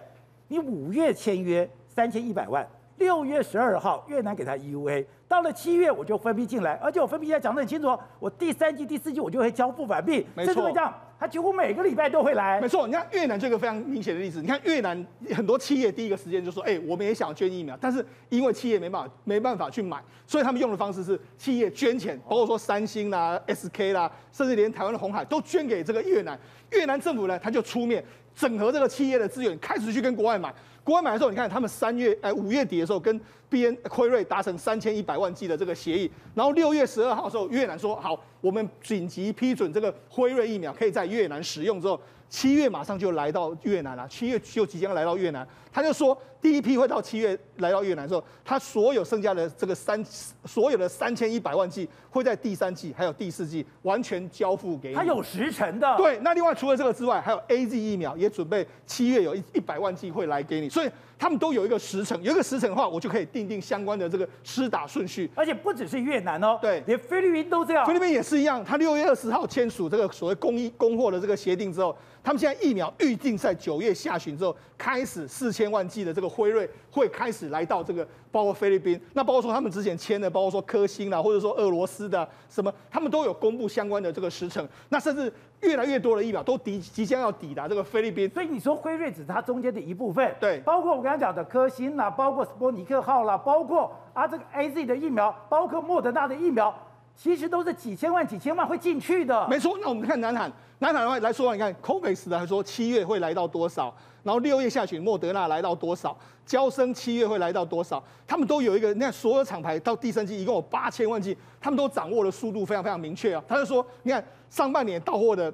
[0.47, 2.67] 你五月签约三千一百万。
[2.97, 12.59] 六月十二号，越南给他 EUA，到了七月我就分批进来，而且我分批现在讲得很清楚，我第三季、第四季我就会交付完毕，没错，这样，他几乎每个礼拜都会来。
[12.59, 15.05] 没错，你看越南这个非常明显的例子，你看越南
[15.35, 26.35] 很多企业第一个时间就说，哎，我们也想捐疫苗，但是因为企业没办法没办法去买，所以他们用的方式是企业捐钱，包括说三星啦、SK 啦，甚至连台湾的红海都捐给这个越南，
[26.71, 28.03] 越南政府呢，他就出面
[28.35, 30.51] 整合这个企业的资源，开始去跟国外买。
[30.83, 33.19] 国外买的时候，你看他们三月哎五月底的时候跟
[33.49, 50.03] B N 辉瑞达成三千一百万剂的这个协议，然后六月十二号的时候，越南说好，我们紧急批准这个辉瑞疫苗可以在越南使用之后，七月马上就来到越南了，七月就即将来到越南，他就说第一批会到七月来到越南之后，他所有剩下的这个三
[50.45, 55.95] 所有的三千一百万剂会在第三季还有第四季完全交付给你，他有时辰的。
[55.97, 60.67] 对，那另外除了这个之外，还有 A Z 疫苗也准备七月有一一百万剂会来给你。
[60.67, 60.89] 所以
[61.19, 65.29] 他们都有一个时辰，有一个时辰的话，我就可以定定相关的这个施打顺序。
[65.35, 67.85] 而且不只是越南哦，对，连菲律宾都这样。
[67.85, 78.07] 菲律宾也是一样，他六月二十号签署这个所谓供应供货的这个协定之后，他们现在疫苗预定在九月下旬之后开始四千万剂的这个辉瑞会开始来到这个。
[78.31, 84.65] 包括菲律宾，那包括说他们之前签的，包括说科兴啦，或者说俄罗斯的什么，他们都有公布相关的这个时程。
[84.87, 85.29] 那甚至
[85.59, 88.29] 越来越多的疫苗都抵即将要抵达这个菲律宾。
[88.29, 96.73] 所以你说辉瑞只是它中间的一部分，对，包括我刚才讲的科兴啦，包括斯波尼克号啦，包括啊这个 AZ 的疫苗，包括莫德纳的疫苗，
[97.15, 99.47] 其实都是几千万、几千万会进去的。
[99.47, 103.93] 没错，那我们看南韩，南韩的话来说，你看 COVAX 的来说七月会来到多少？
[104.23, 106.15] 然后六月下旬，莫德纳来到多少？
[106.45, 108.03] 交生七月会来到多少？
[108.27, 113.43] 他们都有一个，你看所有厂牌到第三季一共有八千万剂，他们都掌握的速度非常非常明确啊。
[113.47, 115.53] 他就说，你看上半年到货的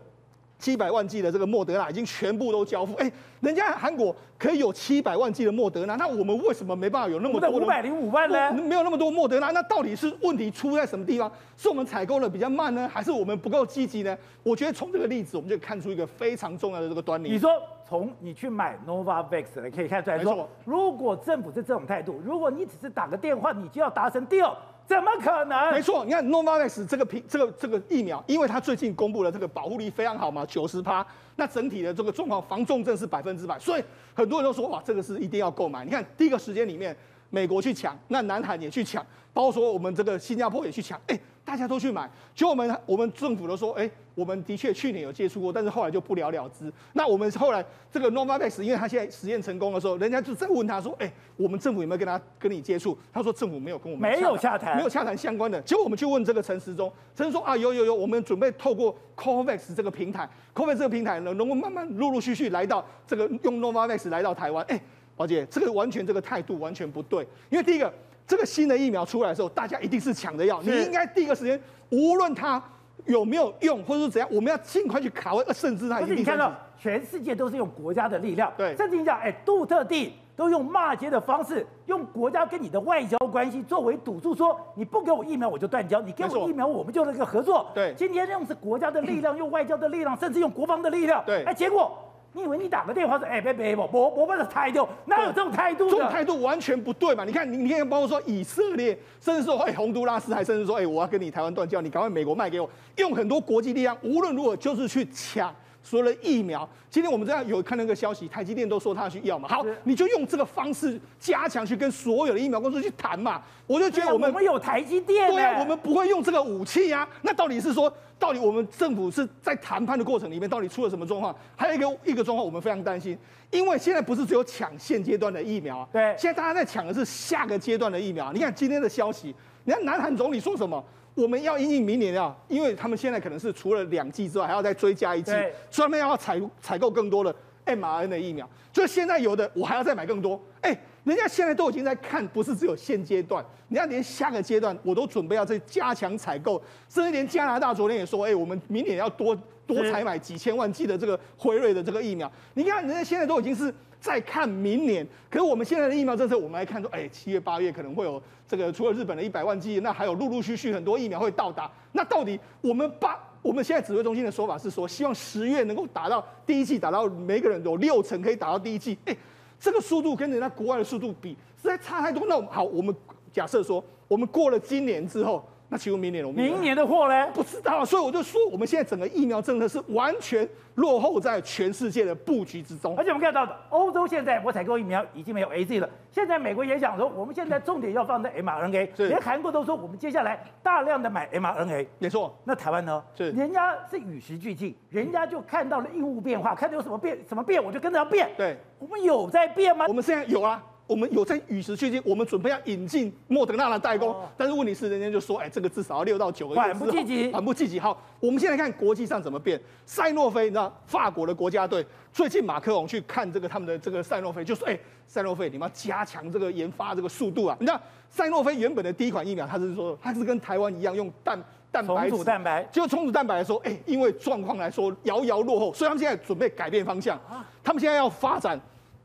[0.59, 2.95] 七百万剂的这个莫德纳已经全部都交付。
[2.95, 7.49] 哎，人家韩国可以有七百万剂的莫德纳，那我们为什么没办法有那么多？
[7.49, 8.51] 五百零五万呢？
[8.51, 11.31] 没有那么多莫德纳，那到底是问题出在什么地方？
[11.55, 14.17] 是我们采购的比较慢呢，还是我们不够积极呢？
[14.43, 17.29] 我觉得从这个例子，我们就看出一个非常重要的这个端倪。
[17.29, 17.51] 你说
[17.87, 24.53] 从你去买 Novavax 的可以看出来说，如果政府是这种态度，如果你只是打个电话，你就要达成 deal。
[24.87, 25.71] 怎么可能？
[25.73, 33.83] 没错，你看 Novavax 这个品，这个这个疫苗，因为它最近公布了这个保护力非常好嘛，九十趴，那整体的这个状况防重症是百分之百，所以
[34.15, 35.83] 很多人都说哇，这个是一定要购买。
[35.83, 36.95] 你看第一个时间里面，
[37.29, 41.19] 美国去抢，那南韩也去抢，包括说我们这个新加坡也去抢，哎。
[41.47, 46.69] 大家都去买，结果我们我们政府都说，哎，我们的确去年有接触过，但是后来就不了了之。
[46.91, 52.97] 那我们后来这个 Novavax，因为他现在实验成功的时候，人家就在问他说，哎，我们政府有没有跟他跟你接触？
[53.13, 55.61] 他说政府没有跟我们没有洽谈，没有洽谈相关的。
[55.61, 64.65] 结果我们去问这个陈时中，陈时中说啊，有有有，我们准备透过 COVAX 这个平台，COVAX 这个平台呢，能够慢慢陆陆续续来到这个用 Novavax 来到台湾。
[64.67, 64.77] 哎，
[65.15, 67.93] 宝姐，这个完全这个态度完全不对，因为第一个。
[68.27, 70.61] 这个新的疫苗出来的时候，大家一定是抢着要。
[70.61, 71.59] 你应该第一个时间，
[71.89, 72.61] 无论它
[73.05, 76.17] 有没有用，或者是怎样，我们要尽快去卡位，甚至它已经。
[76.17, 78.75] 你看到全世界都是用国家的力量，对。
[78.75, 87.71] 甚至你讲，哎，杜特地都用骂街的方式，用国家跟你的外交关系作为赌注，说你不给我疫苗我就断交，你给我疫苗我们就那个合作。
[87.73, 87.93] 对。
[87.95, 91.23] 今天用是国家的力量，用外交的力量，甚至用国防的力量。
[91.25, 91.45] 对。
[91.45, 91.97] 哎，结果。
[92.37, 95.89] 你以为你打个电话说，哎，别别我我我把它态度，哪有这种态度？
[95.89, 97.25] 这种态度完全不对嘛！
[97.25, 105.51] 你看，你你看，包括说以色列，甚至说，哎，洪都拉斯，还甚至说，哎，我要跟你台湾断交，你赶快美国卖给我，用很多国际力量，无论如何就是去抢。
[105.87, 109.47] 所有的疫苗，今天我们这样有看那个消息，台积电都说他要去要嘛。
[109.47, 113.41] 好，你就用这个方式加强去跟所有的疫苗公司去谈嘛。
[113.65, 117.07] 我就觉得我们我们有台积电，对啊，我们不会用这个武器啊。
[117.21, 121.33] 那到底是说，到底我们政府是在谈判的过程里面，到底出了什么状况？
[121.55, 123.17] 还有一个一个状况，我们非常担心，
[123.49, 128.33] 因为现在不是只有抢现阶段的疫苗啊，对，现在大家在抢的是下个阶段的疫苗。
[128.33, 129.33] 你看今天的消息，
[129.63, 130.83] 你看南韩总理说什么？
[131.17, 135.31] 我们要因应明年啊，因为他们现在可能是除了两剂之外，还要再追加一剂，
[135.71, 138.47] 所以他们要采采购更多的 mRNA 的疫苗。
[138.71, 140.39] 就是现在有的，我还要再买更多。
[140.61, 152.31] 哎，人家现在都已经在看，不是只有现阶段，人家连下个阶段我都准备要再加强采购，甚至连加拿大昨天也说，哎，我们明年要多多采买几千万剂的这个辉瑞的这个疫苗。
[152.53, 153.73] 你看，人家现在都已经是。
[154.07, 161.69] 再看明年，可是我们现在的疫苗政策，我们来看说，哎，七月八月可能会有这个，除了日本的一百万剂，那还有陆陆续续很多疫苗会到达。
[161.91, 168.97] 那到底我们八我们现在指挥中心的说法是说，希望十月能够打到第一剂，打到每个人有六成可以打到第一剂。
[169.03, 169.13] 哎，
[169.59, 171.31] 这个速度跟人家国外的速度比，
[171.61, 172.25] 实在差太多。
[172.27, 172.95] 那好，我们
[173.33, 175.45] 假设说，我们过了今年之后。
[175.69, 177.27] 那请问明年我们明年的货呢？
[177.33, 182.95] 不知道，所以我就说，我们现在整个疫苗政策是完全落后在全世界的布局之中。
[182.97, 191.85] 而且我们看到的，欧洲现在我采购疫苗已经没有 AZ 了，现在美国也想说，我们现在重点要放在 mRNA，连韩国都说我们接下来大量的买 mRNA。
[191.99, 193.03] 没错，那台湾呢？
[193.13, 198.29] 是，人家是与时俱进，人家就看到了应物变化，看到有什么变，什么变，我就跟着要变。
[198.37, 199.85] 对，我们有在变吗？
[199.89, 200.63] 我们现在有啊。
[200.87, 207.77] 我们有在与时俱进，我们准备要引进莫德纳的代工，但是问题是人家就说，哎，这个至少要六到九个月，缓不积极，缓不积极。
[207.77, 209.61] 好，我们现在看国际上怎么变。
[209.85, 217.57] 赛诺菲，你知道法国的国家队最近马克龙去看这个他们的这个赛诺菲，就说，哎，赛诺菲，你们要加强这个研发这个速度啊。
[217.59, 217.79] 你知道
[218.09, 221.37] 赛诺菲原本的第一款疫苗，它是说它是跟台湾一样用蛋
[221.69, 227.19] 蛋白重组蛋白，就重组蛋白来说，哎，因为状况来说遥遥落后，所以他们现在准备改变方向，
[227.61, 228.57] 他们现在要发展。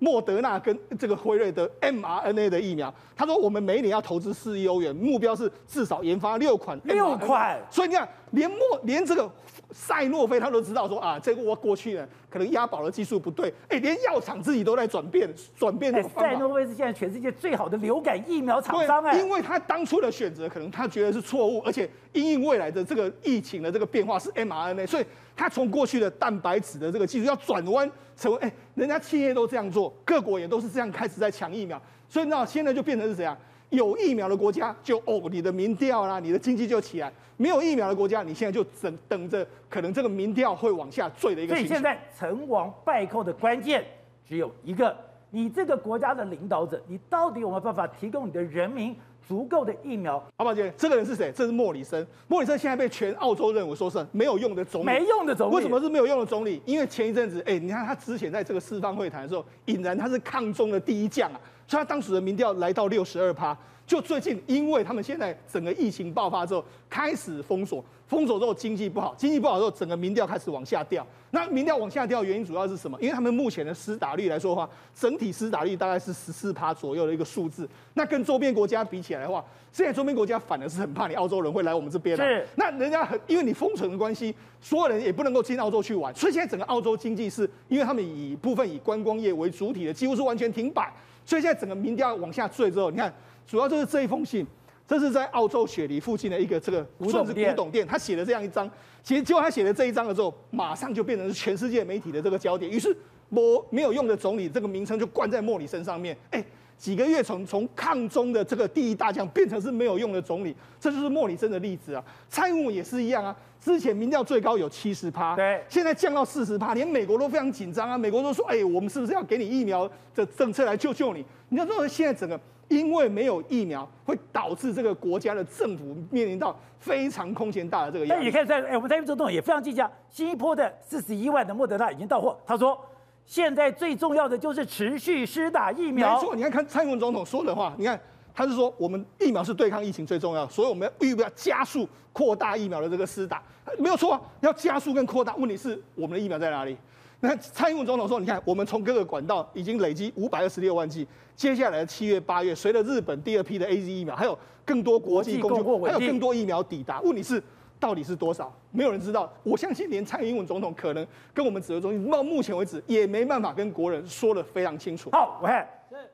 [0.02, 6.76] 莫德纳跟这个辉瑞的 mRNA 的疫苗，他说我们每一年要投资四亿欧元，目标是至少研发六款。
[6.82, 9.30] 六款，所以你看，连莫连这个
[9.70, 15.92] 赛诺菲他都知道说啊，这个我过去呢可能押宝的技术不对，哎，连药厂自己都在转变转变。
[16.10, 25.06] 赛诺菲是现在全世界最好的流感疫苗厂商哎，因为他当初的选择可能他觉得是错误，而且因应未来的这个疫情的这个变化是 mRNA，所以。
[25.34, 33.34] 他从过去的蛋白质的这个技术要转弯成为，哎，人家企业都这样做，各国也都是这样开始在抢疫苗，所以那现在就变成是怎样？
[33.72, 41.54] 有疫苗的国家就哦，你的民调啦，你的经济就起来；没有疫苗的国家，你现在就等等着，可能这个民调会往下坠的一个。
[41.54, 43.84] 所以现在成王败寇的关键
[44.28, 44.96] 只有一个：
[45.30, 48.94] 你这个国家的领导者，你到底有没有办法提供你的人民？
[49.28, 51.32] 足够的疫苗，好宝姐，这个人是谁？
[51.32, 52.04] 这是莫里森。
[52.26, 55.54] 莫里森现在被全澳洲认为说是没有用的总理，没用的总理。
[55.54, 56.60] 为什么是没有用的总理？
[56.66, 61.40] 因为前一阵子，哎、欸，你看他之前在这个四方会谈的时候，引燃他是抗中的第一将啊，
[61.72, 63.56] 所以他当时的民调来到六十二趴。
[63.86, 71.04] 就最近，因为他们现在整个疫情爆发之后，开始封锁，封锁之后经济不好，经济不好之后，整个民调开始往下掉。
[71.30, 72.96] 那民调往下掉的原因主要是什么？
[73.00, 77.66] 因为他们目前的施打率来说的话，整体施打率大概是十四趴左右的一个数字。
[77.94, 82.14] 那跟周边国家比起来的话，现在周边国家反而是很怕你澳洲人会来我们这边。
[82.16, 82.46] 是。
[82.54, 90.92] 那人家很，因为你封城的关系，所有人也不能够进澳洲去玩，所以现在整个澳洲经济是，因为他们以部分以观光业为主体的，几乎是完全停摆。
[91.24, 93.12] 所以现在整个民调往下坠之后，你看。
[93.44, 94.46] 主要就是这一封信，
[94.86, 98.70] 这是在澳洲雪梨附近的一个这个古董店，古董店，他写了这样一张。
[99.02, 102.70] 其实，结果他写了这一张的时候，马上就变成是全世界媒体的这个焦点。
[102.70, 102.96] 于是，
[103.28, 106.16] 莫没有用的总理这个名称就冠在莫里森上面。
[106.30, 106.42] 哎，
[106.82, 112.04] 几个月从从抗中的这个第一大将变成是没有用的总理，这就是莫里森的例子啊。
[112.28, 117.96] 蔡英文也是一样啊，之前民调最高有七十趴，对，现在降到四十趴，连美国都非常紧张啊。
[117.96, 121.24] 美国都说，哎，我们是不是要给你疫苗的政策来救救你？
[121.50, 122.40] 你要说现在整个。
[122.68, 128.20] 因为没有疫苗，会导致这个国家的政府面临到非常空前大的这个压力。
[128.20, 132.34] 但你看，在哎，我们蔡英文总统也非常计较，新加坡的四十一万的莫德纳已经到货。
[132.46, 132.80] 他说，
[133.24, 136.14] 现在最重要的就是持续施打疫苗。
[136.14, 137.98] 没错，你看看蔡英文总统说的话，你看
[138.34, 143.42] 他是说，我们疫苗是对抗疫情最重要，所以我们要预备要加速扩大疫苗的这个施打，
[143.78, 145.34] 没有错，要加速跟扩大。
[145.36, 146.76] 问题是我们的疫苗在哪里？
[147.20, 151.06] 那蔡英文总统说：“你看，我们从各个管道已经累积五百二十六万剂，
[151.36, 157.00] 接下来的七月、八月，随着日本第二批的 AZ 疫苗，还有更多国际供应，还有更多疫苗抵达。
[157.02, 157.40] 问题是，
[157.82, 158.54] 到底是多少？
[158.70, 159.28] 没有人知道。
[159.42, 161.04] 我相信，连蔡英文总统可能
[161.34, 165.68] 跟我们指挥中心到目前为止也没办法跟国人说得非常清楚。”好，我看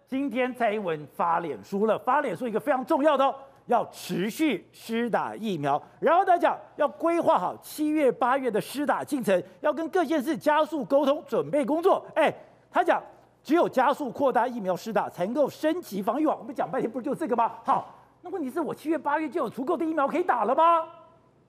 [0.07, 3.35] 今天蔡英文发脸书了，发脸书一个非常重要的哦。
[3.67, 12.03] 要持续施打疫苗，然后他讲要规划好七月八月的施打进程，要跟各县市加速沟通准备工作。
[12.15, 12.33] 哎，
[12.71, 12.99] 他讲
[13.43, 16.39] 只有加速扩大疫苗施打，才能够升级防御网。
[16.39, 17.53] 我们讲半天不是就这个吗？
[17.63, 20.87] 好，那问题是我七月八月就有足够的疫苗可以打了吗？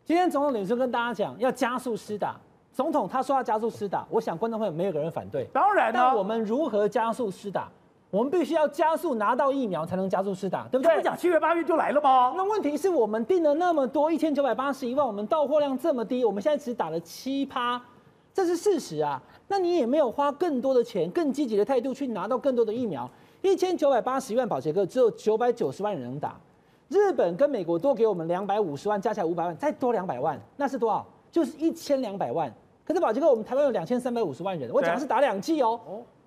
[0.09, 2.35] 今天总统脸书跟大家讲要加速施打，
[2.73, 5.43] 总统他说要加速施打，我想观众朋友没有个人反对。
[5.53, 7.69] 当然了，我们如何加速施打？
[8.09, 10.95] 我们必须要加速拿到疫苗，才能加速施打，对不对？
[10.97, 12.33] 不讲七月八月就来了吗？
[12.35, 17.79] 那问题是我们订了那么多一千九百八十一万，我们到货量这么低，我们现在只打了七趴，
[18.33, 19.21] 这是事实啊。
[19.47, 23.07] 那你也没有花更多的钱、更积极的态度去拿到更多的疫苗。
[23.43, 26.35] 一千九百八十一万宝杰哥只有九百九十万人能打，
[26.89, 31.05] 日本跟美国多给我们两百五十万，加起来五百万，再多两百万，那是多少？
[31.31, 32.51] 就是一千两百万。
[32.83, 35.79] 可是宝杰哥，我们台湾有两千三百五十万人，我讲的是打两剂哦。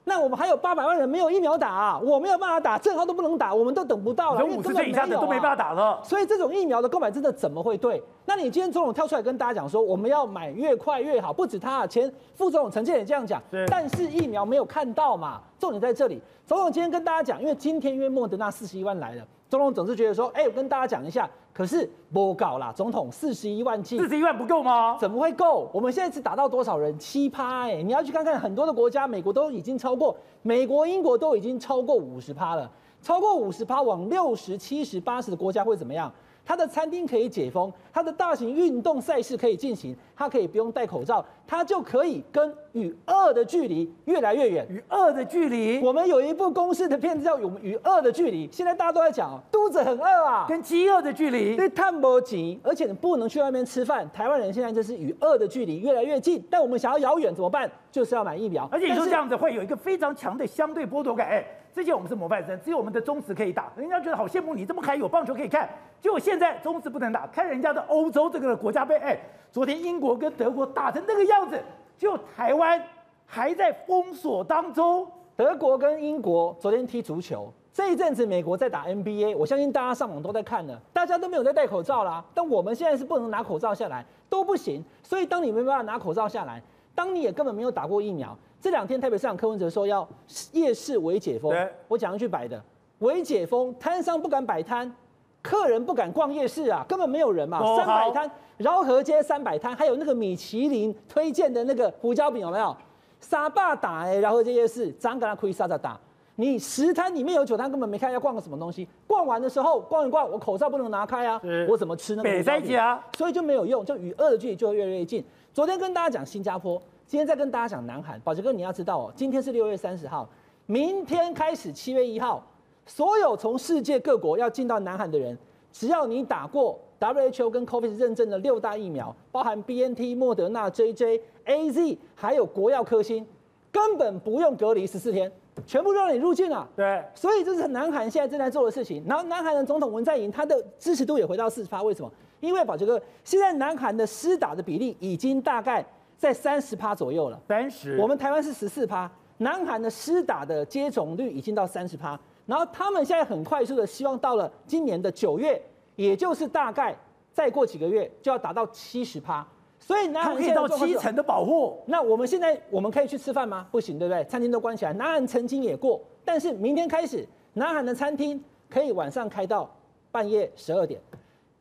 [0.04, 4.40] 那我们还有八百万人没有疫苗打，啊，我没有办法打，正好都不能打，我们都等不到了。
[4.40, 6.00] 都没办法打了。
[6.04, 8.02] 所以这种疫苗的购买真的怎么会对？
[8.24, 13.42] 那你今天总统跳出来跟大家讲说，我们要买越快越好，不止他，啊前副总统陈建也这样讲。
[13.68, 15.40] 但是疫苗没有看到嘛？
[15.58, 16.20] 重点在这里。
[16.46, 21.28] 总统今天跟大家讲，因为今天因为莫德纳四十一万来了，总统总是觉得说，哎，我跟大家讲一下。
[21.52, 24.96] 可是不搞啦，总统四十一万剂，四十一万不够吗？
[24.98, 25.68] 怎么会够？
[25.74, 26.98] 我们现在是打到多少人？
[26.98, 27.82] 七趴哎！
[27.82, 32.70] 你要去看看很多的国家，美国都已经超过，美国、英国都已经超过五十趴了，
[33.02, 36.10] 超过五十趴往六十、七十、八十的国家会怎么样？
[36.44, 44.66] 他的餐厅可以解封，它的大型运动赛事可以进行，它可以不用戴口罩，它就可以跟与恶的距离越来越远。
[44.68, 54.08] 与恶的距离，我们有一部公式的片子叫《与与恶的距离》，现在大家都在讲，肚子很饿啊，跟饥饿的距离，对，探不及，而且你不能去外面吃饭。
[54.12, 57.70] 台湾人现在就是与恶的距离越来越近，但我们想要遥远怎么办？
[57.90, 61.28] 就是要买疫苗，而且你说这样子会有一个非常强的相对剥夺感。
[61.28, 65.68] 哎，之前我们是模范生，只有我们的中职可以打，人家觉得好羡慕你，这么还有棒球可以看。
[66.00, 69.18] 结果现在中职不能打，看人家的欧洲这个国家杯，哎，
[69.50, 71.58] 昨天英国跟德国打成那个样子，
[71.96, 72.82] 就台湾
[73.24, 75.06] 还在封锁当中。
[75.34, 82.22] 德国跟英国昨天踢足球，这一阵子美国在打 NBA，我相信大家上网都在看呢，大家都没有在戴口罩啦。
[82.34, 84.84] 但我们现在是不能拿口罩下来，都不行。
[85.02, 86.62] 所以当你没办法拿口罩下来。
[86.94, 90.06] 当你也根本没有打过疫苗，这两天台北市长柯文哲说要
[90.52, 91.52] 夜市微解封，
[91.88, 92.62] 我讲一句白的，
[92.98, 94.94] 微解封，摊商不敢摆摊，
[95.42, 97.60] 客人不敢逛夜市啊，根本没有人嘛。
[97.76, 102.76] 三百摊，饶河街三百摊，还有那个米其林推荐的那个胡椒饼有没有？
[103.20, 105.98] 沙坝打哎，饶河街夜市，张跟他亏沙咋打？
[106.36, 112.28] 你十摊里面有九摊根本没看要逛个什么东西，逛完的时候逛一逛，我口罩不能拿开啊，我怎么吃那个？
[112.28, 115.22] 北在家，所以就没有用，就与恶的距离就会越来越近。
[115.52, 118.18] 昨天跟大家讲新加坡，今天再跟大家讲南韩。
[118.20, 120.26] 宝杰哥，你要知道哦，今天是六月三十号，
[120.64, 122.42] 明天开始七月一号，
[122.86, 125.36] 所有从世界各国要进到南韩的人，
[125.70, 133.26] 只要你打过 WHO 跟 COVID 认证的六大疫苗，包含 BNT、莫德纳、JJ、AZ，还有国药科兴，
[133.70, 135.30] 根本不用隔离十四天，
[135.66, 136.66] 全部让你入境了。
[136.74, 139.04] 对，所以这是南韩现在正在做的事情。
[139.06, 141.82] 然后南韩的总统文在寅，他的支持度也回到四十八。
[141.82, 142.10] 为什么？
[142.42, 145.84] 因为宝杰哥，现在南韩的施打的比例已经大概
[146.18, 147.40] 在三十趴左右了。
[147.46, 152.18] 三十，我们台湾是十四趴，南韩的施打的接种率已经到三十趴。
[152.44, 155.62] 然后他们现在很快速的希望到了今年的九月，
[155.94, 156.96] 也就是大概
[157.32, 159.46] 再过几个月就要达到七十趴。
[159.78, 161.80] 所以南韩可以到七成的保护。
[161.86, 163.68] 那我们现在我们可以去吃饭吗？
[163.70, 164.24] 不行，对不对？
[164.24, 164.92] 餐厅都关起来。
[164.94, 169.72] 南韩曾经也过，但是明天开始，南韩的餐厅可以晚上开到
[170.10, 171.00] 半夜十二点，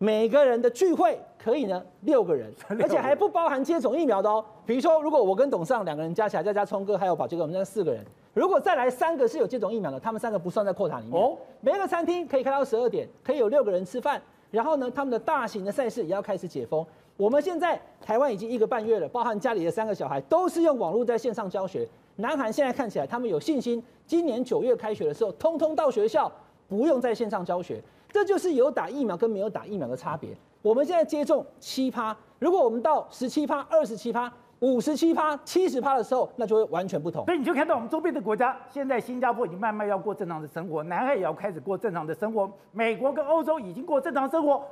[0.03, 4.43] 每个人的聚会可以呢 六个人，而且还不包含接种疫苗的哦。
[4.65, 11.21] 比如说，如果我跟董事长两个人加起来，再加聪哥还有宝杰哥，我们这四个人，如果再来三个是有接种疫苗的，他们三个不算在扩塔里面。
[11.21, 14.19] 哦，每个餐厅可以开到十二点，可以有六个人吃饭。
[14.49, 16.83] 然后呢，他们的大型的赛事也要开始解封。
[17.15, 21.87] 我们现在台湾已经一个半月了，包含家里的三个小孩都是用网络在线上教学。
[22.15, 26.31] 南韩现在看起来他们有信心，今年九月开学的时候，通通到学校，
[26.67, 27.79] 不用在线上教学。
[28.11, 30.29] 这就是有打疫苗跟没有打疫苗的差别。
[30.61, 37.25] 我们现在接种七趴，如果我们到十七趴、二十七趴、五十七趴、七十趴的时候，那就会完全不同。
[37.25, 44.63] 所以你就看到我们周边的国家，现在新加坡已经慢慢要过正常的生活，南海也要开始过正常的生活，美国跟欧洲已经过正常生活，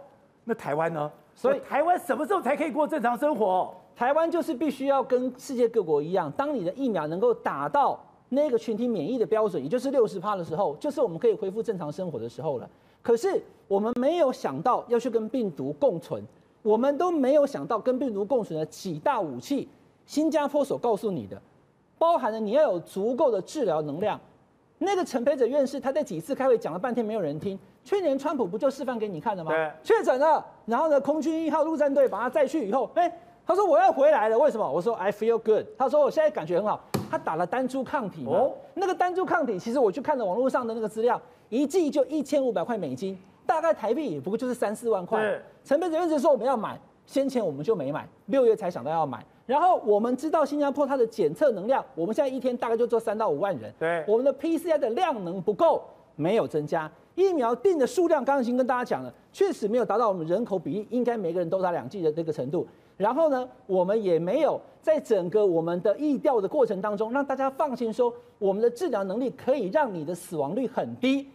[0.43, 1.11] 那台湾呢？
[1.33, 3.73] 所以台湾什么时候才可以过正常生活？
[3.95, 12.69] 台湾就是必须要跟世界各国一样，当你的疫苗能够打到那个群体免疫的标准，也就是六十趴的时候，就是我们可以恢复正常生活的时候了。
[13.01, 16.23] 可是我们没有想到要去跟病毒共存，
[16.61, 19.67] 我们都没有想到跟病毒共存的几大武器。
[20.05, 21.39] 新加坡所告诉你的，
[21.97, 24.19] 包含了你要有足够的治疗能量。
[24.79, 27.59] 那个陈培哲院士他在几次开会讲了半天，没有人听。
[27.83, 29.51] 去年川普不就示范给你看了吗？
[29.83, 33.11] 确诊了，然后呢，空军一号陆战队把他载去以后，哎，
[33.45, 34.67] 他说我要回来了，为什么？
[34.69, 35.65] 我说 I feel good。
[35.77, 36.83] 他说我现在感觉很好。
[37.11, 45.39] 他打了单株抗体哦，那个单株抗体其实我去看了网络上的那个资料，一剂就一千五百块美金，大概台币也不过就是三四万块。
[45.63, 49.25] 陈培哲院士说我们要买，先前我们就没买，六月才想到要买。
[49.45, 53.73] 然后我们知道新加坡它的检测能量，我们现在一天大概就做三到五万人。
[53.79, 55.81] 对，我们的 PCR 的量能不够，
[56.15, 56.89] 没有增加。
[57.15, 62.65] 疫苗定的数量，刚刚已经跟大家讲了，确实没有达到我们人口比例应该每个人都打两剂的这个程度。
[62.95, 71.27] 然后呢，我们也没有在整个我们的疫调的过程当中，让大家放心说我们的治疗能力可以让你的死亡率很低。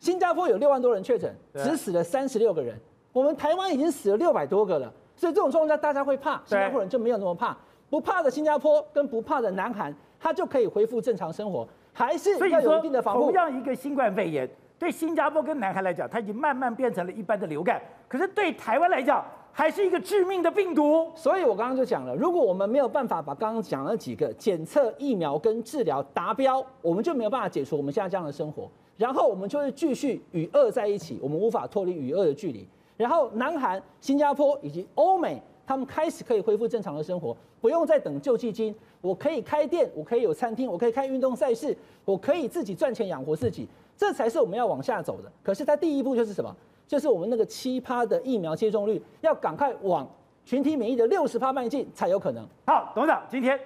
[0.00, 2.74] 新加坡有六万多人确诊，只死了三十六个人，
[3.12, 4.90] 我们台湾已经死了六百多个了。
[5.14, 7.54] 所以这种状况下，大家会怕，新加坡人就没有那么怕。
[7.90, 13.24] 不怕的新加坡跟不怕的南韩，他就可以恢复正常生活，还是要有一定的防护。
[13.24, 14.48] 同样一个新冠肺炎。
[14.78, 17.78] 对新加坡跟南韩来讲，它已经慢慢变成了一般的流感。
[18.08, 19.22] 可是对台湾来讲，
[19.52, 21.12] 还是一个致命的病毒。
[21.14, 28.70] 所以我刚刚就讲了，如果我们没有办法把刚刚讲的几个检测、疫苗跟治疗达标，我们就没有办法解除我们现在这样的生活。
[29.00, 32.68] 然后我们就会继续与恶在一起，我们无法脱离与恶的距离。
[32.98, 38.74] 然后南韩、新加坡以及欧美，他们开始可以恢复正常的生活，不用再等救济金。
[39.00, 41.74] 我可以开店，我可以有餐厅，我可以开运动赛事，
[42.04, 43.66] 我可以自己赚钱养活自己。
[43.96, 45.32] 这才是我们要往下走的。
[45.42, 46.54] 可是它第一步就是什么？
[46.86, 50.06] 就是我们那个七趴的疫苗接种率要赶快往
[50.44, 52.46] 群体免疫的六十趴迈进才有可能。
[52.66, 53.58] 好，董事长，今天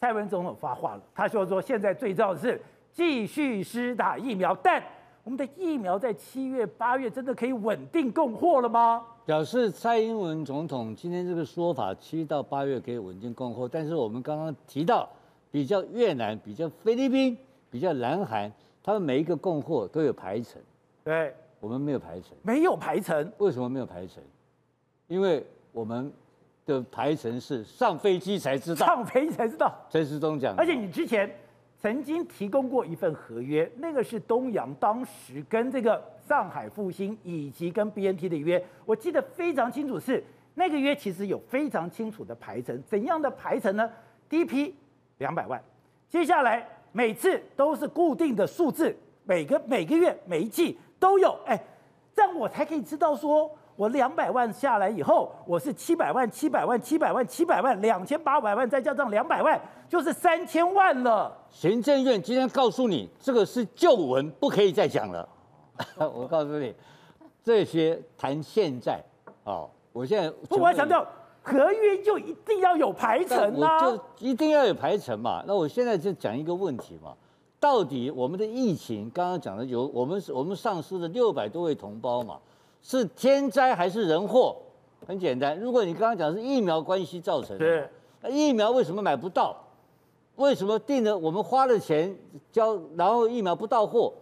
[0.00, 2.60] 蔡文总统发话了，他说说现在最重要的是
[2.94, 4.82] 继续施打疫苗，但
[5.24, 9.04] 我们的疫苗在七月、八月真的可以稳定供货了吗？
[9.26, 15.08] 表示蔡英文总统今天这个说法，七到八月可以稳定供货，但是我们刚刚提到
[15.50, 17.36] 比较越南、比较菲律宾、
[17.68, 18.50] 比较南韩。
[18.82, 20.60] 他们每一个供货都有排程，
[21.02, 24.22] 对，我们没有排程，没有排程，为什么没有排程？
[25.08, 25.42] 因为
[25.72, 26.12] 我们
[26.66, 29.74] 的排程是上飞机才知道，上飞机才知道。
[29.88, 31.34] 陈时中讲，而且你之前
[31.84, 40.24] 曾经提供过一份合约，那个是东洋当时跟这个上海复兴以及跟 BNT 的约，我记得非常清楚是，是
[40.54, 43.90] 那个约其实有非常清楚的排程，怎样的排程呢？
[44.30, 44.74] 第一批
[45.18, 45.62] 两百万，
[46.08, 46.66] 接下来。
[46.92, 51.62] 每次都是固定的数字，每个每个月每一季都有，哎，
[52.14, 61.36] 这样我才可以知道说，我两百万下来以后，我是七百万、七百万、七百万、七百万、两千八百万，再加上两百万，就是三千万了。
[61.50, 65.28] 行政院今天告诉你，这个是旧闻，不可以再讲了。
[65.98, 66.74] 我告诉你，
[67.42, 69.02] 这些谈现在，
[69.44, 71.06] 哦，我现在不，我要强调。
[71.46, 73.78] 合约就一定要有排程啊！
[73.78, 75.44] 就一定要有排程嘛。
[75.46, 77.12] 那我现在就讲一个问题嘛，
[77.60, 82.38] 到底我们的疫情刚刚讲的有我们我们丧失了六百多位同胞嘛，
[82.84, 84.54] 是天灾还是人祸？
[85.04, 87.90] 很简单，如果你刚刚讲是疫苗关系造成的，
[88.20, 89.56] 那疫苗为什么买不到？
[90.36, 92.16] 为什么定了我们花了钱
[92.52, 94.12] 交，然后疫苗不到货？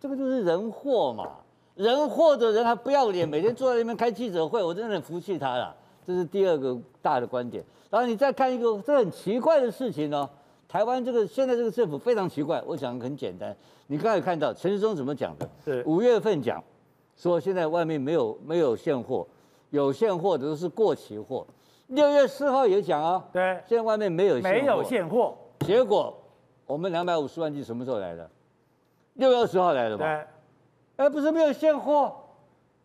[0.00, 1.28] 这个就是人祸嘛！
[1.74, 5.74] 人祸的人还不要脸，每天坐在那边开记者会，我真的很服气他了。
[6.06, 7.62] 这是第二个大的观点。
[7.90, 10.30] 然后你再看一个，这很奇怪的事情呢、哦。
[10.66, 13.54] 台湾这个现在这个政府非常奇怪，我讲很简单。
[13.88, 15.48] 你刚才看到陈时中怎么讲的？
[15.64, 16.62] 对，五月份讲
[17.20, 19.26] 说现在外面没有没有现货，
[19.68, 21.46] 有现货的都是过期货。
[21.88, 25.36] 六月四号也讲啊，对，现在外面没有现货没有现货。
[25.58, 26.16] 结果
[26.64, 28.30] 我们两百五十万剂什么时候来的？
[29.14, 30.06] 六月二十号来的吧？
[30.06, 32.16] 对，哎，不是没有现货，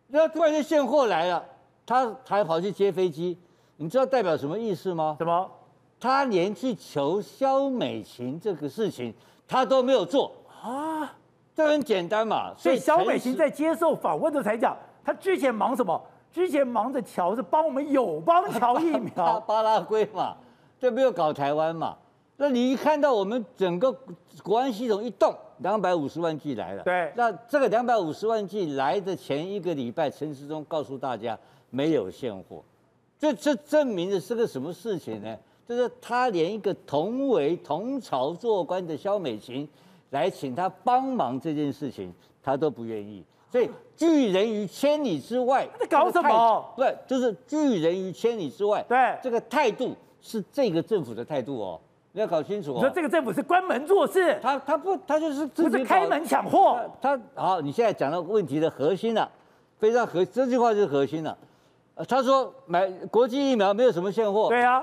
[0.08, 1.42] 那突然间现货来了，
[1.86, 3.38] 他还跑去接飞机，
[3.78, 5.16] 你知道代表什么意思吗？
[5.18, 5.50] 什么？
[5.98, 9.14] 他连去求肖美琴这个事情
[9.48, 10.30] 他都没有做
[10.62, 11.16] 啊？
[11.56, 12.54] 这很简单嘛。
[12.56, 16.00] 所以萧美琴在接受访问的时候才讲，他之前忙什么？
[16.30, 20.36] 之前忙着乔是帮我们友邦 乔疫苗，巴拉圭嘛，
[20.78, 21.96] 就没有搞台湾嘛。
[22.36, 23.90] 那你一看到我们整个
[24.42, 26.82] 国安系统一动，两百五十万剂来了。
[26.82, 31.38] 对，那这个两百五十万剂来的前一个礼拜，陈时中告诉大家
[31.70, 32.62] 没有现货，
[33.18, 35.34] 这这证明的是个什么事情呢？
[35.66, 39.66] 就是他连一个同为同朝做官的萧美琴
[40.10, 42.12] 来请他帮忙这件事情，
[42.42, 43.24] 他都不愿意。
[43.50, 46.74] 所以拒人于千里之外， 在搞什么？
[46.76, 48.84] 对，就是拒人于千里之外。
[48.88, 51.80] 对，这个态度是这个政府的态度哦。
[52.12, 52.76] 你要搞清楚哦！
[52.76, 56.80] 你说这个政府是关门做事，他他不，他就是不是开门抢货。
[56.98, 59.30] 他好，你现在讲到问题的核心了，
[59.78, 61.36] 非常核，这句话就是核心了。
[62.08, 64.48] 他说买国际疫苗没有什么现货。
[64.48, 64.82] 对啊，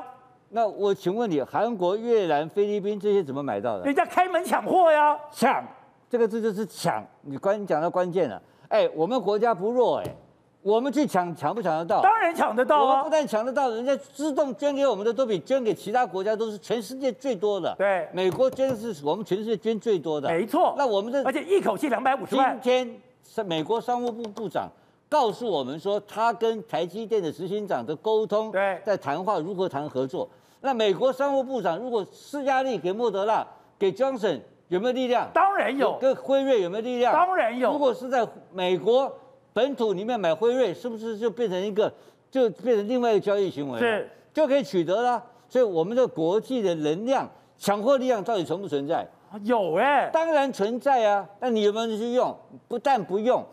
[0.55, 3.85] 那我请问你，韩国、越南、菲律宾这些怎么买到的？
[3.85, 5.63] 人家开门抢货呀，抢
[6.07, 7.03] 这个字就是抢。
[7.21, 8.39] 你关讲到关键了，
[8.69, 10.15] 哎，我们国家不弱哎。
[10.61, 12.01] 我们去抢，抢不抢得到？
[12.01, 12.99] 当然抢得到啊！
[12.99, 17.75] 我不但抢得到，人家自动捐给我们的都比捐给其他国家都是全世界最多的。
[17.77, 20.29] 对，美国捐是我们全世界捐最多的。
[20.29, 20.73] 没错。
[20.77, 22.57] 那我们的而且一口气两百五十万。
[22.61, 24.69] 今天是美国商务部部长
[25.09, 30.29] 告诉我们说，他跟台积电的执行长的沟通，对，在谈话如何谈合作。
[30.63, 33.45] 那美国商务部长如果施压力给莫德纳、
[33.77, 35.29] 给 Johnson 有没有力量？
[35.31, 35.97] 当然有。
[35.99, 37.13] 跟辉瑞有没有力量？
[37.13, 37.71] 当然有。
[37.73, 39.13] 如果是在美国。
[39.55, 41.93] 本土里面买辉瑞，是不是就变成一个，
[42.31, 43.79] 就变成另外一个交易行为？
[43.79, 45.23] 是，就可以取得了。
[45.47, 49.07] 所以我们的国际的能量抢货力量到底存不存在？
[49.43, 51.23] 有哎、欸，当然存在啊。
[51.39, 52.35] 那你有没有去用？
[52.67, 53.45] 不但不用，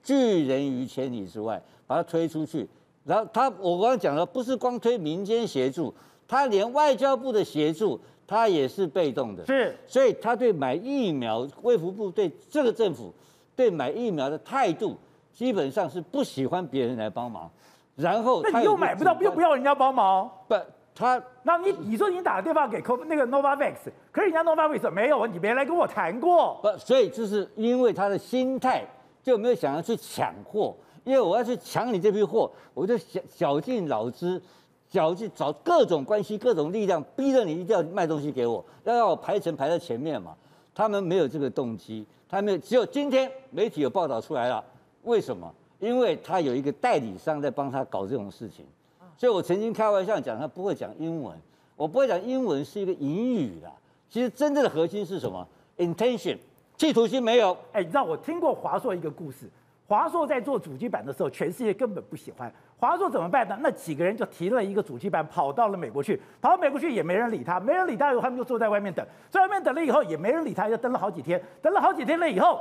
[0.00, 2.68] 拒人于千里之外，把它推出去。
[3.02, 5.92] 然后他，我刚刚讲了，不是光推民间协助，
[6.28, 9.44] 他连外交部的协助，他也是被动的。
[9.46, 13.12] 是，所以他对买疫苗，卫福部对这个政府
[13.56, 14.96] 对买疫苗的态度。
[15.30, 17.48] 基本上是不喜欢别人来帮忙，
[17.94, 20.28] 然后那你又买不到，又不要人家帮忙。
[20.48, 20.56] 不，
[20.92, 23.74] 他那你你说你打个电话给那个 Novavax，
[24.10, 26.58] 可是人家 Novavax 没有，你别来跟我谈过。
[26.60, 28.84] 不，所以就是因为他的心态
[29.22, 30.74] 就没有想要去抢货，
[31.04, 34.42] 因为我要去抢你这批货，我就想绞尽脑汁，
[34.90, 40.34] 绞去找各种关系、各种力量，逼着你一定要卖东西给我，要让我排成排在前面嘛。
[40.74, 44.64] 他们没有这个动机，他们，只有今天媒体有报道出来了。
[45.02, 45.52] 为什么？
[45.80, 48.64] 因为他有一个代理商在帮他搞这种事情，
[49.16, 51.36] 所以我曾经开玩笑讲，他不会讲英文，
[51.76, 53.70] 我不会讲英文是一个隐语啦。
[54.10, 55.46] 其实真正的核心是什么
[55.76, 56.38] ？Intention，
[56.76, 57.56] 企图心没有。
[57.72, 59.48] 哎，你知道我听过华硕一个故事，
[59.86, 62.52] 华硕在做主机板的时候，全世界根本不喜欢。
[62.78, 63.58] 华硕怎么办呢？
[63.60, 72.60] 那几个人就提了一个主机板，跑到了美国去，跑到美国去也没人理他，没人理他以后，他们就坐在外面等，在外面等了以后也没人理他，就等了好几天，等了好几天了以后。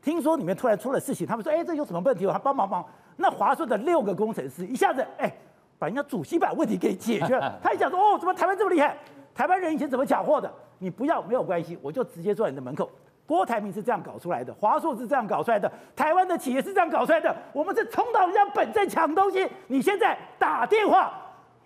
[0.00, 2.24] 听说里面突然出了事情，他们说：“哎，这有什么问题？
[2.24, 2.84] 我还帮忙忙。”
[3.16, 5.30] 那华硕的六个工程师一下子哎，
[5.76, 7.58] 把人家主机板问题给解决了。
[7.60, 8.96] 他一讲说：“哦，怎么台湾这么厉害？
[9.34, 10.48] 台湾人以前怎么抢货的？
[10.78, 12.88] 你不要没有关系，我就直接坐在你的门口。”
[13.28, 17.36] 郭台铭是这样搞出来的，华硕是这样搞出来的，台湾的企业是这样搞出来的。
[17.52, 21.12] 我们是冲到人家本镇抢东西，你现在打电话，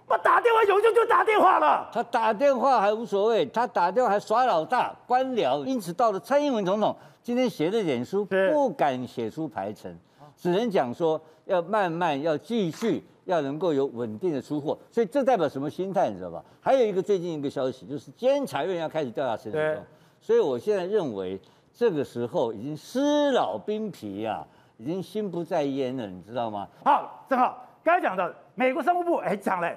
[0.09, 1.89] 我打电话有用就打电话了。
[1.93, 6.97] 他打电话还无所谓，他打电话还耍老大官僚，因此到了蔡英文总统。
[7.23, 9.97] 今天写的脸书不敢写出排程，
[10.37, 16.43] 只能讲说要慢慢要继续要能够有稳定的出货，所以这代表什么心态你知道吧？
[16.61, 19.85] 还有一个最近一个消息就是监察院要开始调查陈时中，
[20.23, 21.39] 所以我现在认为
[21.75, 24.47] 这个时候已经诗老兵疲呀，
[24.79, 26.69] 已经心不在焉了，你知道吗？
[26.85, 29.69] 好，正好刚才讲到美国商务部哎讲了，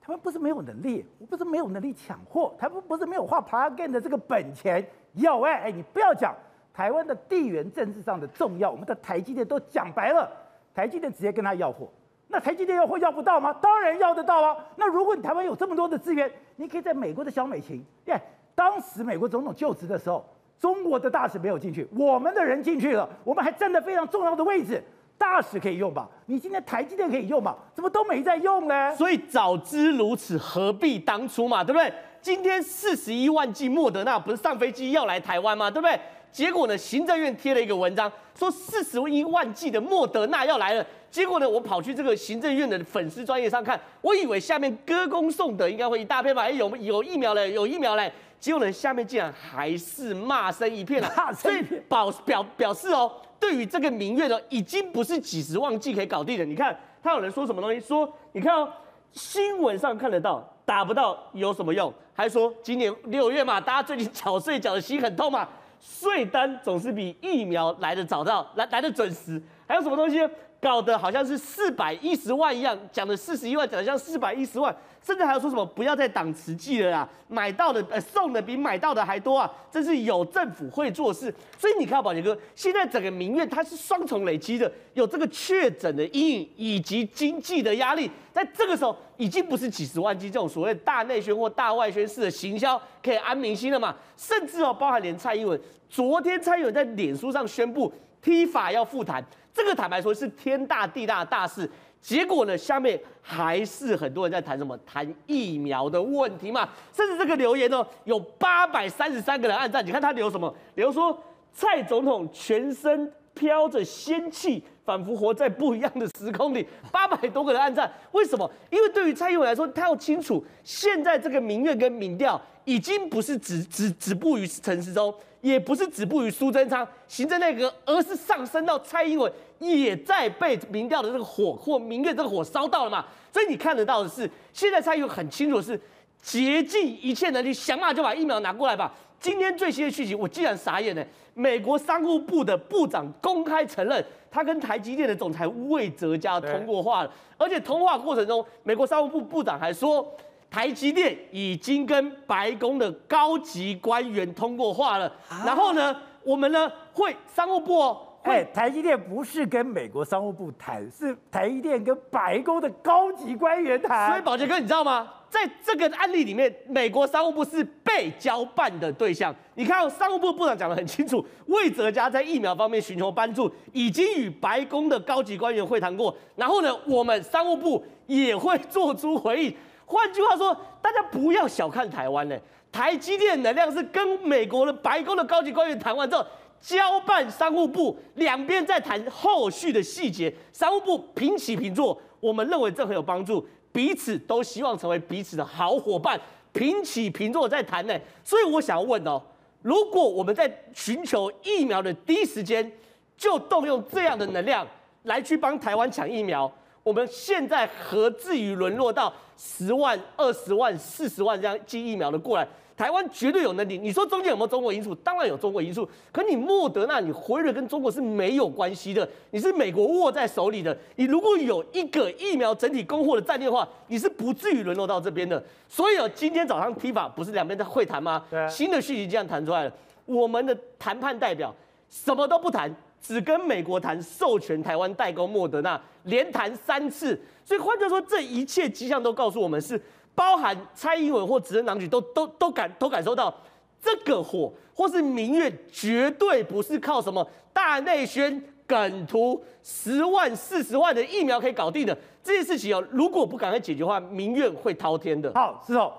[0.00, 6.34] 台湾不是没有能力，我不是没有能力抢货，台湾不是没有画 plug in 的这个本钱，有哎哎你不要讲。
[6.72, 10.28] 台湾的地缘政治上的重要，我们的台积电都讲白了，
[10.74, 11.88] 台积电直接跟他要货，
[12.26, 13.52] 那台积电要货要不到吗？
[13.62, 14.56] 当然要得到啊。
[14.74, 18.20] 那如果你台湾有这么多的资源，你可以在美国的小美琴，耶，
[18.54, 20.24] 当时美国总统就职的时候，
[20.60, 24.82] 中国的大使没有进去，我们的人进去了，我们还占了非常重要的位置。
[25.16, 26.08] 大使可以用吧？
[26.26, 27.56] 你今天台积电可以用吧？
[27.72, 28.94] 怎么都没在用呢？
[28.96, 31.92] 所以早知如此，何必当初嘛，对不对？
[32.20, 35.70] 今天四十一万剂莫德纳不是上飞机要来台湾吗？
[35.70, 35.98] 对不对？
[36.32, 40.84] 结果呢，行政院贴了一个文章，说四十一万剂的莫德纳要来了。
[41.12, 46.42] 结果呢，我跑去这个行政院的粉丝专业上看，我以为下面歌功颂德应该会一大片吧？
[46.42, 48.10] 哎，有有疫苗了，有疫苗了。
[48.44, 51.32] 结果呢，下面竟然还是骂声一片啊！
[51.32, 53.10] 所以表表表示哦。
[53.40, 56.44] 对于这个民怨呢，已经不是几十万计可以搞定的。
[56.44, 57.80] 你看，他有人说什么东西？
[57.80, 58.70] 说你看哦，
[59.12, 61.90] 新闻上看得到，打不到有什么用？
[62.12, 65.48] 还说今年六月嘛，大家最近缴税缴的心很痛嘛，
[65.80, 69.42] 税单总是比疫苗来的早到，来来的准时。
[69.66, 70.20] 还有什么东西？
[70.64, 81.30] 搞得好像是四百一十万一样，讲的四十一万，讲的像四百一十万，甚至还要说什么不要再挡慈济了啦，买到的呃送的比买到的还多啊，真是有政府会做事。
[81.58, 95.60] 所以你看宝杰哥，现在整个民怨它是双重累积的，有这个确诊的阴影以及经济的压力，在这个时候已经不是几十万剂这种所谓大内宣或大外宣式的行销可以安民心了嘛，甚至哦，包含连蔡英文
[95.90, 97.92] 昨天蔡英文在脸书上宣布
[98.22, 99.22] T 法要复谈。
[99.54, 101.70] 这个坦白说是天大地大的大事，
[102.00, 104.76] 结果呢，下面还是很多人在谈什么？
[104.84, 106.68] 谈疫苗的问题嘛。
[106.92, 109.86] 甚至这个留言呢，有八百三十三个人按赞。
[109.86, 110.52] 你看他留什么？
[110.74, 111.16] 留说
[111.52, 116.66] 蔡总统全身飘着仙气，仿佛活在不一样的时空里。
[116.90, 118.50] 八百多个人按赞，为什么？
[118.70, 125.14] 因为对于蔡英文来说，他要清楚，现在这个民怨跟民调已经不是止止止步于陈时中。
[125.44, 133.04] 也不是止步于苏贞昌行政内阁，而是上升到蔡英文，也在被民调的这个火或民怨这个火烧到了嘛。
[133.30, 135.78] 所以你看得到的是，现在蔡英文很清楚的是
[136.22, 138.90] 竭尽一切能力，想办法就把疫苗拿过来吧。
[139.20, 141.06] 今天最新的讯息，我竟然傻眼了。
[141.34, 150.10] 美国商务部的部长公开承认，他跟台积电的总裁魏哲家通过话了，而且通话过程中，美国商务部部长还说。
[150.54, 155.12] 台积电已经跟白宫的高级官员通过话了，
[155.44, 164.08] 然后呢，我们呢会商务部哦，哎，台积电不是跟美国商务部谈，是台积电跟白宫的高级官员谈。
[164.08, 165.10] 所以宝杰哥，你知道吗？
[165.28, 169.34] 在这个案例里面，美国商务部是被交办的对象。
[169.56, 179.56] 你看，商务部部长讲得很清楚，魏哲家在疫苗方面寻求帮助，已经与白宫的高级官员会谈过，然后呢，我们商务部也会做出回应。
[179.86, 182.36] 换句话说，大家不要小看台湾呢。
[182.72, 186.26] 台积电能量是跟美国的白宫的高级官员谈完之后，
[186.60, 190.34] 交办商务部两边在谈后续的细节。
[190.52, 196.20] 商务部平起平坐，我们认为这很有帮助，彼此都希望成为彼此的好伙伴，
[196.52, 197.94] 平起平坐在谈呢。
[198.24, 199.22] 所以我想要问哦，
[199.62, 202.72] 如果我们在寻求疫苗的第一时间
[203.16, 204.66] 就动用这样的能量
[205.04, 206.50] 来去帮台湾抢疫苗，
[206.84, 212.46] 我们现在何至于沦落到十万、二十万、四十万这样寄疫苗的过来？
[212.76, 213.78] 台湾绝对有能力。
[213.78, 214.92] 你说中间有没有中国因素？
[214.96, 215.88] 当然有中国因素。
[216.12, 220.76] 可你莫德纳，你辉瑞跟中国是没有关系的，你是美国握在手里的。
[220.96, 225.42] 你如果有一个疫苗整体供货的战略的话，你是不至于沦落到这边的。
[225.68, 228.24] 所以啊，今天早上 TIFA 不是两边在会谈吗？
[228.28, 228.46] 对。
[228.48, 229.72] 新的讯息这样谈出来了，
[230.04, 231.54] 我们的谈判代表
[231.88, 232.74] 什么都不谈。
[233.06, 239.78] 只跟美国谈授权台湾代工莫德纳，连谈三次，所以换句话说，这一切迹象都告诉我们是
[240.14, 243.32] 包含蔡英文或执政党局都都都感都感受到
[243.78, 255.30] 这个火或是民怨绝对不是靠什么大内宣梗图十万四十万的疫苗可以搞定的这件事情哦，如果不赶快解决的话，民怨会滔天的。
[255.34, 255.92] 好，是哦，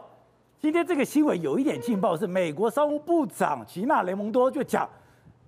[0.60, 4.90] 今天这个新闻有一点劲爆，是美国商务部长吉娜雷蒙多就讲。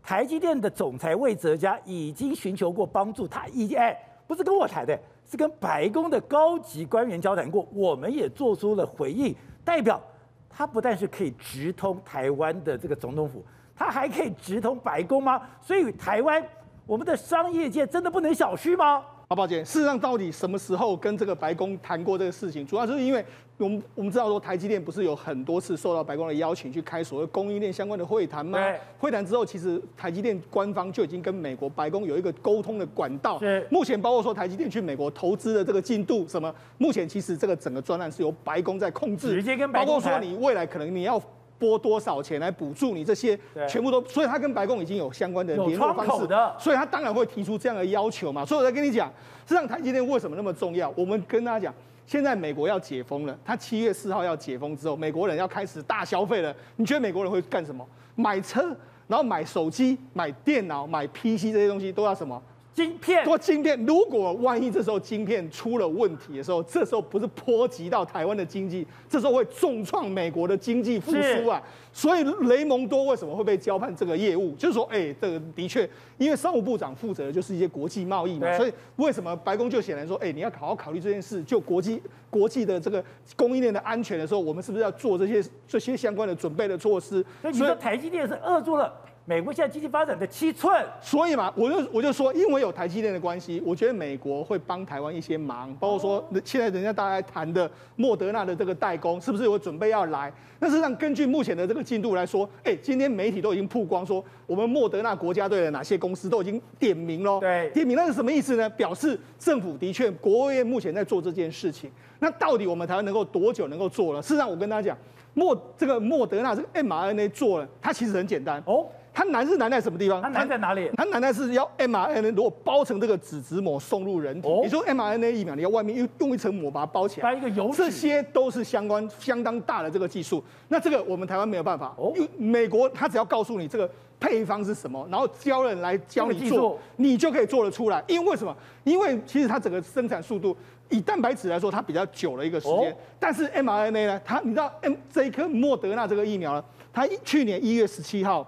[0.08, 3.94] 台积电的总裁魏哲家已经寻求过帮助，他已经哎，
[4.26, 4.98] 不是跟我谈的，
[5.30, 9.36] 是跟白宫的高级官员交谈过，我们也做出了回应。
[9.66, 10.02] 代表
[10.50, 13.44] 他不但是可以直通台湾的这个总统府，
[13.76, 15.42] 他还可以直通白宫吗？
[15.62, 16.42] 所以台湾
[16.86, 19.04] 我们的商业界真的不能小觑吗？
[19.30, 23.24] 好，抱歉，事实上到底什么时候跟这个白宫谈过这个事情，主要是因为。
[23.60, 28.60] 我们我们知道说，台积电不是有很多次受到白宫的邀请去开所谓供应链相关的会谈吗？
[28.60, 28.80] 对。
[29.00, 33.42] 会谈之后，其实台积电官方就已经跟美国白宫有一个沟通的管道。
[33.72, 39.30] 目前包括说台积电去美国投资的这个进度什么，目前其实这个整个专案是由白宫在控制。
[39.30, 39.96] 直接跟白宫。
[39.96, 41.20] 包括说你未来可能你要
[41.60, 48.46] 拨多少钱来补助你这些，全部都，所以他跟白宫已经有相关的联络方式的，所以他当然会提出这样的要求嘛。
[48.46, 49.08] 所以我在跟你讲，
[49.46, 50.94] 实际上台积电为什么那么重要？
[50.96, 51.74] 我们跟大家讲。
[52.06, 56.56] 现在美国要解封了，他七月四号要解封之后，美国人要开始大消费了。
[56.78, 57.86] 你觉得美国人会干什么？
[58.16, 58.62] 买车，
[59.08, 62.42] 然后买手机、买电脑、买 PC 这些东西都要什么？
[62.78, 71.60] 晶片多晶片，如果万一这时候晶片出了问题的时候，这时候不是波及到台湾的经济，这时候会重创美国的经济复苏啊！
[71.92, 74.54] 所以雷蒙多为什么会被交办这个业务？
[74.58, 75.90] 就是说，哎、欸，这个的确，
[76.20, 82.00] 因为商务部长负责的就是一些国际贸易嘛，所以为什么白宫就显然说，哎、欸，你要好好考虑这件事，就国际
[82.30, 83.04] 国际的这个
[83.36, 87.26] 供应链的安全的时候，我们是不是要做这些这些相关的准备的措施？
[87.42, 88.94] 所以你说台积电是扼住了。
[89.30, 100.32] 美国现在经济发展的七寸，所以嘛，我就我就说，因为有台积电的关系，我觉得美国会帮台湾一些忙，包括说现在人家大家谈的莫德纳的这个代工，是不是有准备要来？
[100.60, 107.42] 那实际上根据目前的这个进度来说，哎，今天媒体都已经曝光说，我们莫德纳国家队的哪些公司都已经点名喽。
[107.42, 108.70] 对，点名那是什么意思呢？
[108.70, 111.92] 表示政府的确，国务院目前在做这件事情。
[112.20, 114.22] 那到底我们台湾能够多久能够做了？
[114.22, 114.98] 事实上，我跟大家讲，
[115.34, 118.88] 莫这个莫德纳这个 mRNA 做了，它其实很简单哦。
[119.18, 120.22] 它难是难在什么地方？
[120.22, 120.92] 它难在哪里？
[120.96, 130.44] 它难在是要 mRNA 如果包成这个脂质膜送入人体，你说 mRNA 疫苗，你要外面又用一层膜把它包起来，一个油，这些都是相关相当大的这个技术。
[130.68, 131.96] 那这个我们台湾没有办法。
[131.98, 133.90] 哦，因为美国它只要告诉你这个
[134.20, 138.04] 配方是什么，然后教人来教你做，你就可以做得出来。
[138.06, 138.56] 因为为什么？
[138.84, 140.56] 因为其实它整个生产速度，
[140.90, 142.96] 以蛋白质来说，它比较久了一个时间。
[143.20, 146.64] 但是 mRNA 呢，它你知道 M 这一颗莫德纳这个疫苗呢，
[146.94, 148.48] 它去年一月十七号。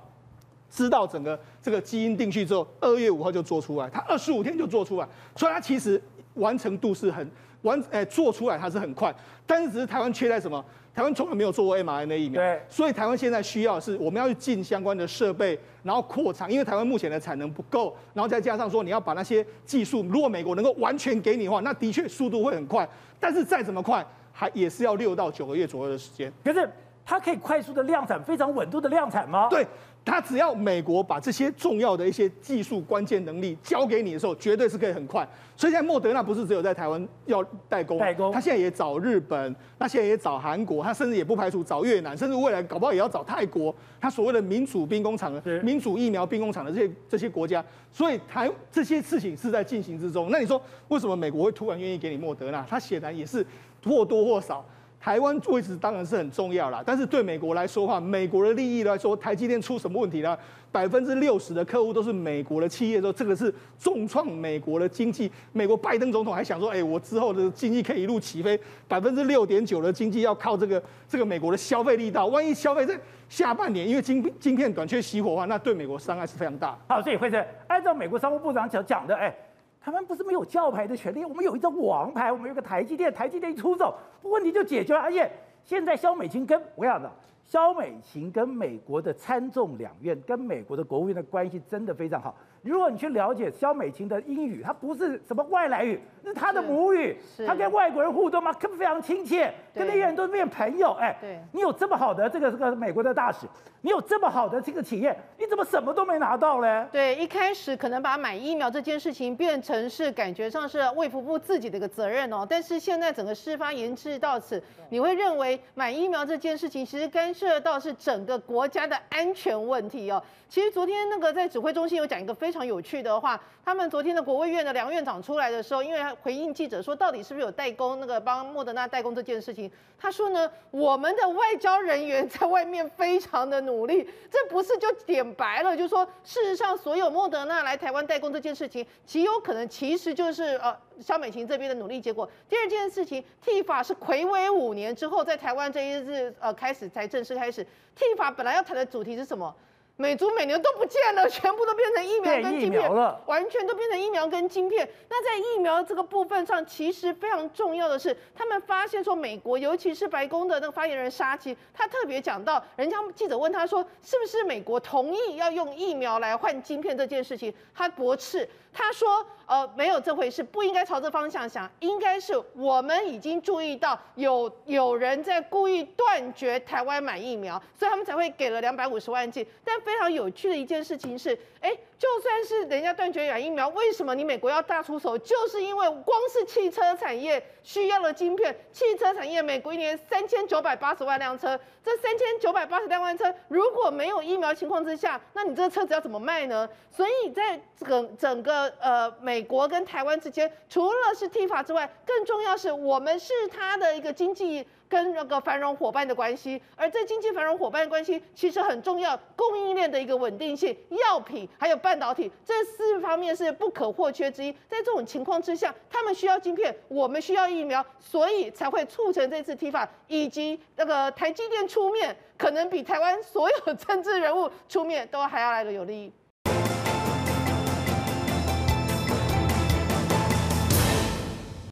[0.70, 6.02] 知道整个这个基因定序之后，二月五号就做出来，它二十五天就做出来，所以它其实
[6.36, 7.30] 完成度是很
[7.64, 9.14] 完，哎，做出来它是很快，
[9.46, 10.64] 但是只是台湾缺在什么？
[10.91, 22.88] 台湾从来没有做过 mRNA 疫苗，对，所以台湾现在需要的是我们要去进相关的设备，然后扩产，因为台湾目前的产能不够，然后再加上说你要把那些技术，如果美国能够完全给你的话，那的确速度会很快，
[23.18, 26.34] 但是再怎么快，还也是要六到九个月左右的时间。
[26.44, 26.70] 可是
[27.06, 29.48] 它可以快速的量产，非常稳度的量产吗？
[29.50, 29.66] 对。
[30.06, 35.28] 他只要美国把这些重要的一些技术关键能力交给你的时候，绝对是可以很快。
[35.56, 43.76] 所以现在莫德纳不是只有在台湾要代工，代工，他现在也找日本，他现在也找韩国，他甚至也不排除找越南，甚至未来搞不好也要找泰国。
[44.00, 50.30] 他所谓的民主兵工厂的、民主疫苗兵工厂的这些这些国家，所以台这些事情是在进行之中。
[50.32, 52.66] 那你说为什么美国会突然愿意给你莫德纳？
[52.68, 53.46] 他显然也是
[53.84, 54.66] 或多或少。
[55.00, 60.38] 台湾位置当然是很重要啦，但是对美国来说的话，美国的利益来说，台积电出什么问题呢？
[60.72, 65.32] 百分之六十的客户都是美国的企业，说这个是重创美国的经济。
[65.54, 72.28] 美国拜登总统还想说，哎，我之后的经济可以一路起飞，百分之六点九的经济要靠这个这个美国的消费力道。
[72.28, 73.00] 万一消费在
[73.30, 76.78] 下半年因为晶晶片短缺熄火的话，那对美国伤害是非常大。
[76.88, 79.34] 好，所以会是按照美国商务部长讲讲的，哎。
[79.81, 84.99] 他们不是没有教牌的权利，我们有一张王牌，我们有个台积电，台积电一出手，问题就解决了。
[84.99, 85.31] 而且
[85.64, 87.10] 现在肖美琴跟我讲的，
[87.45, 92.35] 萧美琴跟美国的参众两院跟美国的国务院的关系真的非常好。
[92.61, 100.91] 如果你去了解肖美琴的英语，它不是什么外来语，是他的母语，他跟外国人互动嘛，可非常亲切，跟那些人都变朋友。
[100.94, 103.48] 哎，对，你有这么好的这个这个美国的大使，
[103.82, 106.86] 你有这么好的这个企业，你怎么什么都没拿到嘞？
[106.91, 120.22] 对，一开始可能把买疫苗这件事情变成是感觉上是卫福部自己的一个责任哦，但是现在整个事发延至到此，你会认为买疫苗这件事情其实干涉到是整个国家的安全问题哦。
[120.50, 123.40] 其实昨天那个在指挥中心有讲一个非常有趣的话，
[123.70, 142.28] 他们昨天的国卫院的梁院长出来的时候，因为回应记者说，到底是不是有代工那个帮莫德纳代工这件事情，他说呢，我们的外交人员在外面非常的努力，这不是就点白了，就是说事实上所有莫德纳来台湾代工这件事情，极有可能其实就是呃萧美琴这边的努力结果。
[142.50, 147.64] 第二件事情，替法是魁违五年之后在台湾这一日呃开始才正式开始，
[147.96, 149.56] 替法本来要谈的主题是什么？
[150.00, 154.90] 美猪美牛都不见了，全部都变成疫苗跟晶片了，完全都变成疫苗跟晶片。
[155.10, 168.48] 那在疫苗这个部分上，其实非常重要的是，他们发现说，美国尤其是白宫的那个发言人沙奇，他特别讲到，人家记者问他说，是不是美国同意要用疫苗来换晶片这件事情，他驳斥。
[168.72, 179.46] 他说：“呃，没有这回事，不应该朝这方向想，应该是我们已经注意到有有人在故意断绝台湾买疫苗，所以他们才会给了两百五十万剂。
[179.64, 185.18] 但非常有趣的一件事情是，哎。”就算是人家断绝染疫苗，为什么你美国要大出手？
[185.18, 196.68] 就是因为光是汽车产业需要的晶片，汽车产业美国一年三千九百八十万辆车，这三千九百八十万辆车如果没有疫苗情况之下，那你这个车子要怎么卖呢？
[196.90, 204.66] 所以在整整个呃美国跟台湾之间，除了是 T 法之外，更重要是我们是它的一个经济。
[204.90, 214.52] 跟那个繁荣伙伴的关系，而这经济繁荣伙伴的关系其实很重要，供应链的一个稳定性，药品还有半导体这四方面是不可或缺之一。
[214.68, 226.11] 在这种情况之下，他们需要晶片，我们需要疫苗，所以才会促成这次提法以及那个台积电出面，可能比台湾所有政治人物出面都还要来的有利。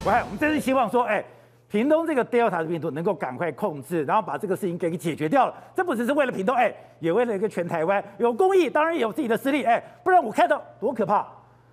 [0.05, 1.25] 喂，我们真是希望说，哎。
[1.69, 5.53] 屏东这个 Delta 的病毒能够赶快控制，然后把这个事情给解决掉了。
[5.75, 8.01] 这不只是为了屏东，哎，也为了一个全台湾。
[8.17, 11.27] 有公益，当然也有自己的私利，哎，不然我看到多可怕！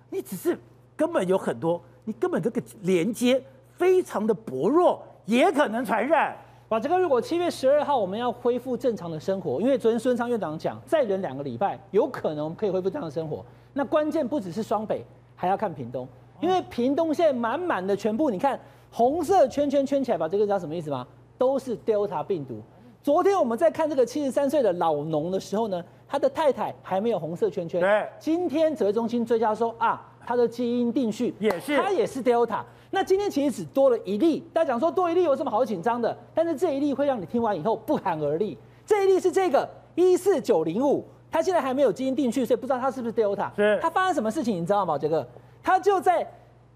[0.09, 0.57] 你只是
[0.97, 3.41] 根本有很多，你根本这个连接
[3.77, 6.35] 非常的薄弱，也可能传染。
[6.67, 13.45] 把这个，如果七月十二号我们要恢复正常的生活，因为昨天孙昌院长讲，再忍两个礼拜，有可能可以恢复正常的生活。
[13.71, 15.05] 那关键不只是双北，
[15.37, 16.05] 还要看屏东，
[16.41, 18.59] 因为屏东现在满满的全部，你看。
[18.95, 21.05] 红色圈圈圈起来把，这个知道什么意思吗？
[21.37, 22.61] 都是 Delta 病毒。
[23.03, 27.81] 昨天我们在看这个七十三岁的老农的时候呢，他的太太还没有红色圈圈。
[27.81, 28.07] 对。
[28.17, 32.61] 今天指挥中心追加说啊，他的基因定序也是，他也是 Delta。
[32.89, 36.17] 那今天其实只多了一例，大家讲说多一例有什么好紧张的？
[36.33, 38.57] 但是这一例会让你听完以后不寒而栗。
[38.85, 43.53] 这一例是这个一四九零五，他现在还没有基因定序，所以不知道他是不是 Delta。
[43.57, 43.77] 是。
[43.81, 44.97] 他发生什么事情你知道吗？
[44.97, 45.27] 杰哥
[45.61, 46.25] 他就在。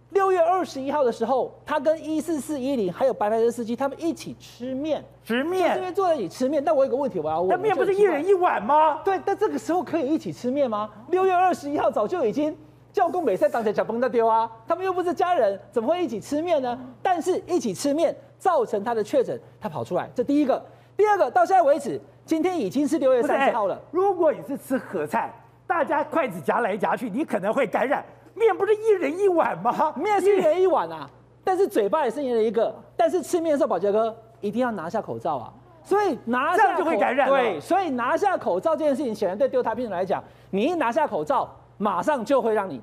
[0.09, 6.63] 六月二十一号的时候，他跟一四四一零还有白牌车司机他们一起吃面，吃面，这边坐在一起吃面。
[6.63, 9.01] 但我有个问题，我要问：那面不是一人一碗吗？
[9.03, 10.89] 对，但这个时候可以一起吃面吗？
[11.09, 12.55] 六月二十一号早就已经
[12.91, 16.77] 叫工美赛当成小崩的丢啊，他们又不是家人，怎么会一起吃面呢？
[17.03, 20.63] 但是一起吃面造成他的确诊，他跑出来，这第一个。
[20.97, 23.79] 第二个，到现在为止，今天已经是六月三十号了。
[23.91, 25.33] 如果你是吃合菜，
[25.65, 28.03] 大家筷子夹来夹去，你可能会感染。
[28.33, 29.93] 面不是一人一碗吗？
[29.95, 31.09] 面是一人一碗啊，
[31.43, 32.73] 但是嘴巴也是一人一个。
[32.95, 35.53] 但是吃面的时候，宝杰哥一定要拿下口罩啊。
[35.83, 37.27] 所以拿下就会感染。
[37.27, 42.81] 对，所以拿下口罩这件事情，显然对 Delta 病毒来讲，你一拿下口罩，马上就会让你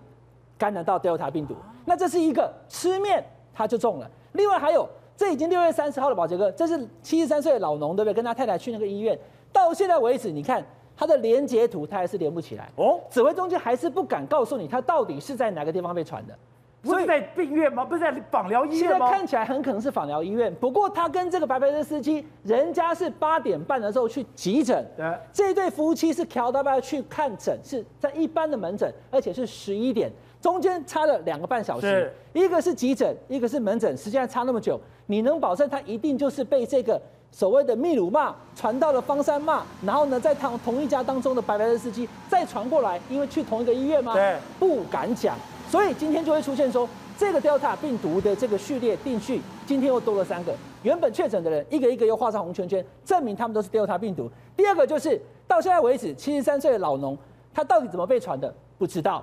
[0.58, 1.54] 感染到 Delta 病毒。
[1.84, 3.24] 那这是一个吃面
[3.54, 4.10] 他就中了。
[4.32, 8.14] 另外还有，这已经六月三十号了，宝杰哥，这是七十三岁的老农，对不对？
[8.14, 9.16] 跟他太太去那个医院，
[9.52, 10.64] 到现在为止，你看。
[10.96, 12.98] 他的连接图，它还是连不起来哦。
[13.10, 16.34] 指挥中心还是不敢告诉你，它到底是在哪个地方被传的。
[16.82, 17.84] 不是在病院吗？
[17.84, 18.98] 不是在访疗医院吗？
[18.98, 20.54] 现在看起来很可能是访疗医院。
[20.54, 24.86] 不过他跟这个白牌车司机，人家是八点半的时候去急诊。
[24.96, 25.12] 对。
[25.32, 32.12] 这一对夫妻是调到要去看诊，是在一般的门诊，而且是十一点，中间差了两个半小时。
[32.32, 37.00] 一个是急诊，一个是门诊，时间差那么久，你能保证他一定就是被这个？
[37.36, 44.14] 所谓的秘鲁骂传到了方山骂，然后呢，在同同一家当中的白白的司机再传过来，因为去同一个医院吗？
[44.14, 45.36] 对，不敢讲，
[45.68, 46.88] 所以今天就会出现说，
[47.18, 54.30] 这个 Delta 病毒的这个序列定序，今天又多了三个，原本确诊的人一个一个又画上红圈圈，证明他们都是 Delta 病毒。
[54.56, 57.14] 第二个就是到现在为止，七十三岁的老农
[57.52, 59.22] 他到底怎么被传的不知道。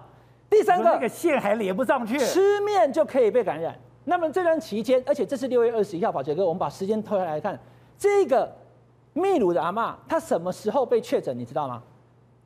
[0.51, 3.75] 第三个，那个线还连不上去，吃面就可以被感染。
[4.05, 7.59] 那么这段期间，而且这是六月二十一号，宝杰哥，我们把时间拖下来看。
[7.97, 8.51] 这个
[9.13, 11.37] 秘鲁的阿嬷，她什么时候被确诊？
[11.37, 11.81] 你知道吗？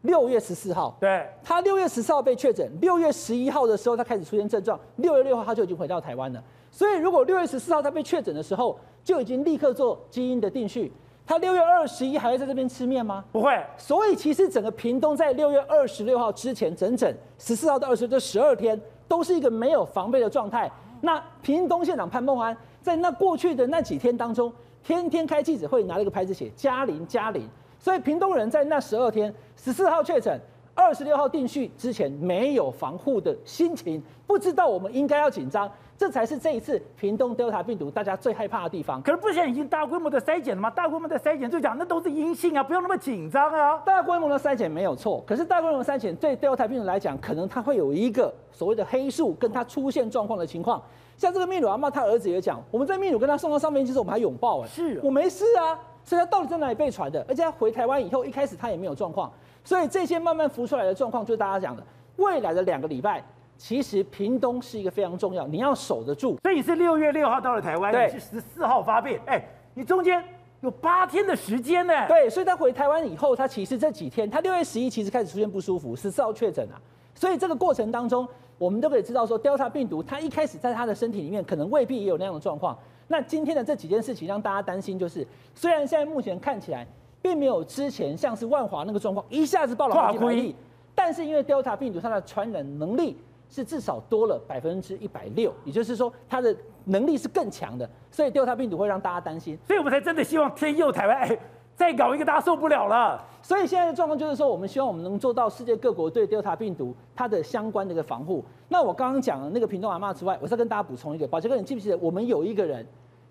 [0.02, 0.96] 六月十四号。
[1.00, 6.44] 对，她六月十四号被确诊，六月十一号的时候，她开始出现症状，六月六号她就已经回到台湾了。
[6.72, 10.92] 所以，如果六月十四号她被确诊的时候，就已经立刻做基因的定序，
[11.26, 13.26] 她六月二十一还会在这边吃面吗？
[13.32, 13.60] 不会。
[13.78, 20.72] 所以，其实整个屏东在六月二十六号之前，整整十四号到二十这十二天，都是一个没有防备的状态。
[21.02, 24.54] 那屏东县长潘孟安在那过去的那几天当中。
[24.88, 27.46] 天天开记者会，拿了一个牌子写“嘉玲嘉玲”，
[27.78, 30.40] 所以屏东人在那十二天，十四号确诊，
[30.74, 39.02] 二十六号定序之前没有防护的心情，不知道我们应该要紧张，这才是这一次屏东 Delta 病毒大家最害怕的地方。
[39.02, 40.70] 可是不是现在已经大规模的筛检了吗？
[40.70, 43.80] 大规模的筛检就讲那都是阴性啊，不用那么紧张啊。
[43.86, 50.82] 大规模的筛检没有错，可是大规模的筛检对 Delta 病毒来讲，可能它会有一个所谓的黑数，跟它出现状况的情况。
[51.18, 57.26] 像这个秘鲁阿妈，他儿子也讲，我们在秘鲁跟他送到上飞机时，我们还拥抱哎，是我没事啊，所以他到底在哪里被传的？
[57.28, 59.32] 而且他回台湾以后，一开始他也没有状况，
[59.64, 61.84] 所以这些慢慢浮出来的状况，就是大家讲的，
[62.18, 63.26] 未来的两个礼拜，
[63.58, 66.38] 其实屏东是一个非常重要，你要守得住。
[66.44, 70.24] 所以你是六月六号到了台湾，对，你是十四号发病，哎，你中间
[70.62, 72.08] 有八天的时间呢。
[72.08, 76.78] 对，所以他回台湾以后，他其实这几天，他六月十一其实开始出现不舒服，十四号确诊啊。
[77.16, 78.28] 所以这个过程当中，
[78.58, 82.78] 我们都可以知道说，Delta 病毒它一开始在它的身体里面，可能未必也有那样的状况。
[83.08, 85.26] 那今天的这几件事情让大家担心，就是
[85.56, 86.86] 虽然现在目前看起来
[87.22, 90.56] 并没有之前像是万华那个状况一下子爆了好几百例，
[90.94, 93.16] 但是因为 Delta 病毒它的传染能力
[93.50, 96.56] 是至少多了百分之一百六，也就是说它的
[96.86, 101.18] 能力是更强的，所以 Delta 病毒会让大家担心，所以我们才真的希望天佑台湾。
[101.18, 101.38] 哎
[101.78, 103.24] 再搞一个，大家受不了了。
[103.40, 108.44] 所以现在的状况就是说，我们希望我们能做到世界各国对 Delta 病毒它的相关的一个防护。
[108.68, 112.84] 那我刚刚讲的那个屏东阿妈之外，我再跟大家补充一个，宝杰哥，你记不记得我们有一个人，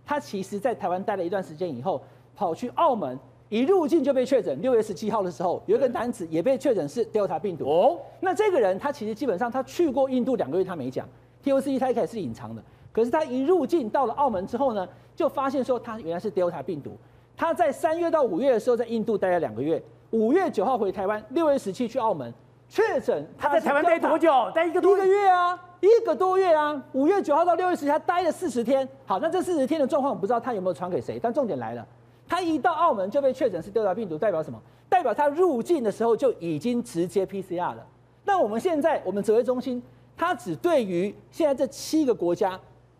[0.05, 2.01] 他其实在台湾待了一段时间以后，
[2.37, 3.19] 跑去澳门，
[3.49, 4.63] 一入境就被确诊。
[4.63, 7.69] 六月十七号的时候，有一个男子也被确诊是 Delta 病毒。
[7.69, 11.05] 哦，那这个人他其实基本上他去过印度两个月，他没讲
[11.43, 12.63] ，TOC 他一开始是隐藏的，
[12.93, 16.97] 可是他一入境到了澳门之后呢，就发现说他原来是 Delta 病毒。
[17.37, 19.83] 他在三月到五月的时候，在印度待了两个月。
[20.11, 22.33] 五月九号回台湾，六月十七去澳门
[22.69, 23.27] 确诊。
[23.37, 24.31] 他在台湾待多久？
[24.55, 26.83] 待一个多一个月啊，一个多月啊。
[26.93, 28.89] 五月九号到六月十七，他待了四十天。
[29.05, 31.19] 好，那这四十天的状况，我不知道他有没有传给谁。
[31.21, 31.87] 但重点来了，
[32.27, 34.59] 他一到澳门就被确诊是 Delta 病毒，代表什么？
[34.89, 37.87] 代表他入境的时候就已经直接 PCR 了。
[38.25, 39.83] 那我们现在，我们指挥中心，
[40.17, 42.59] 他只对于现在这七个国家。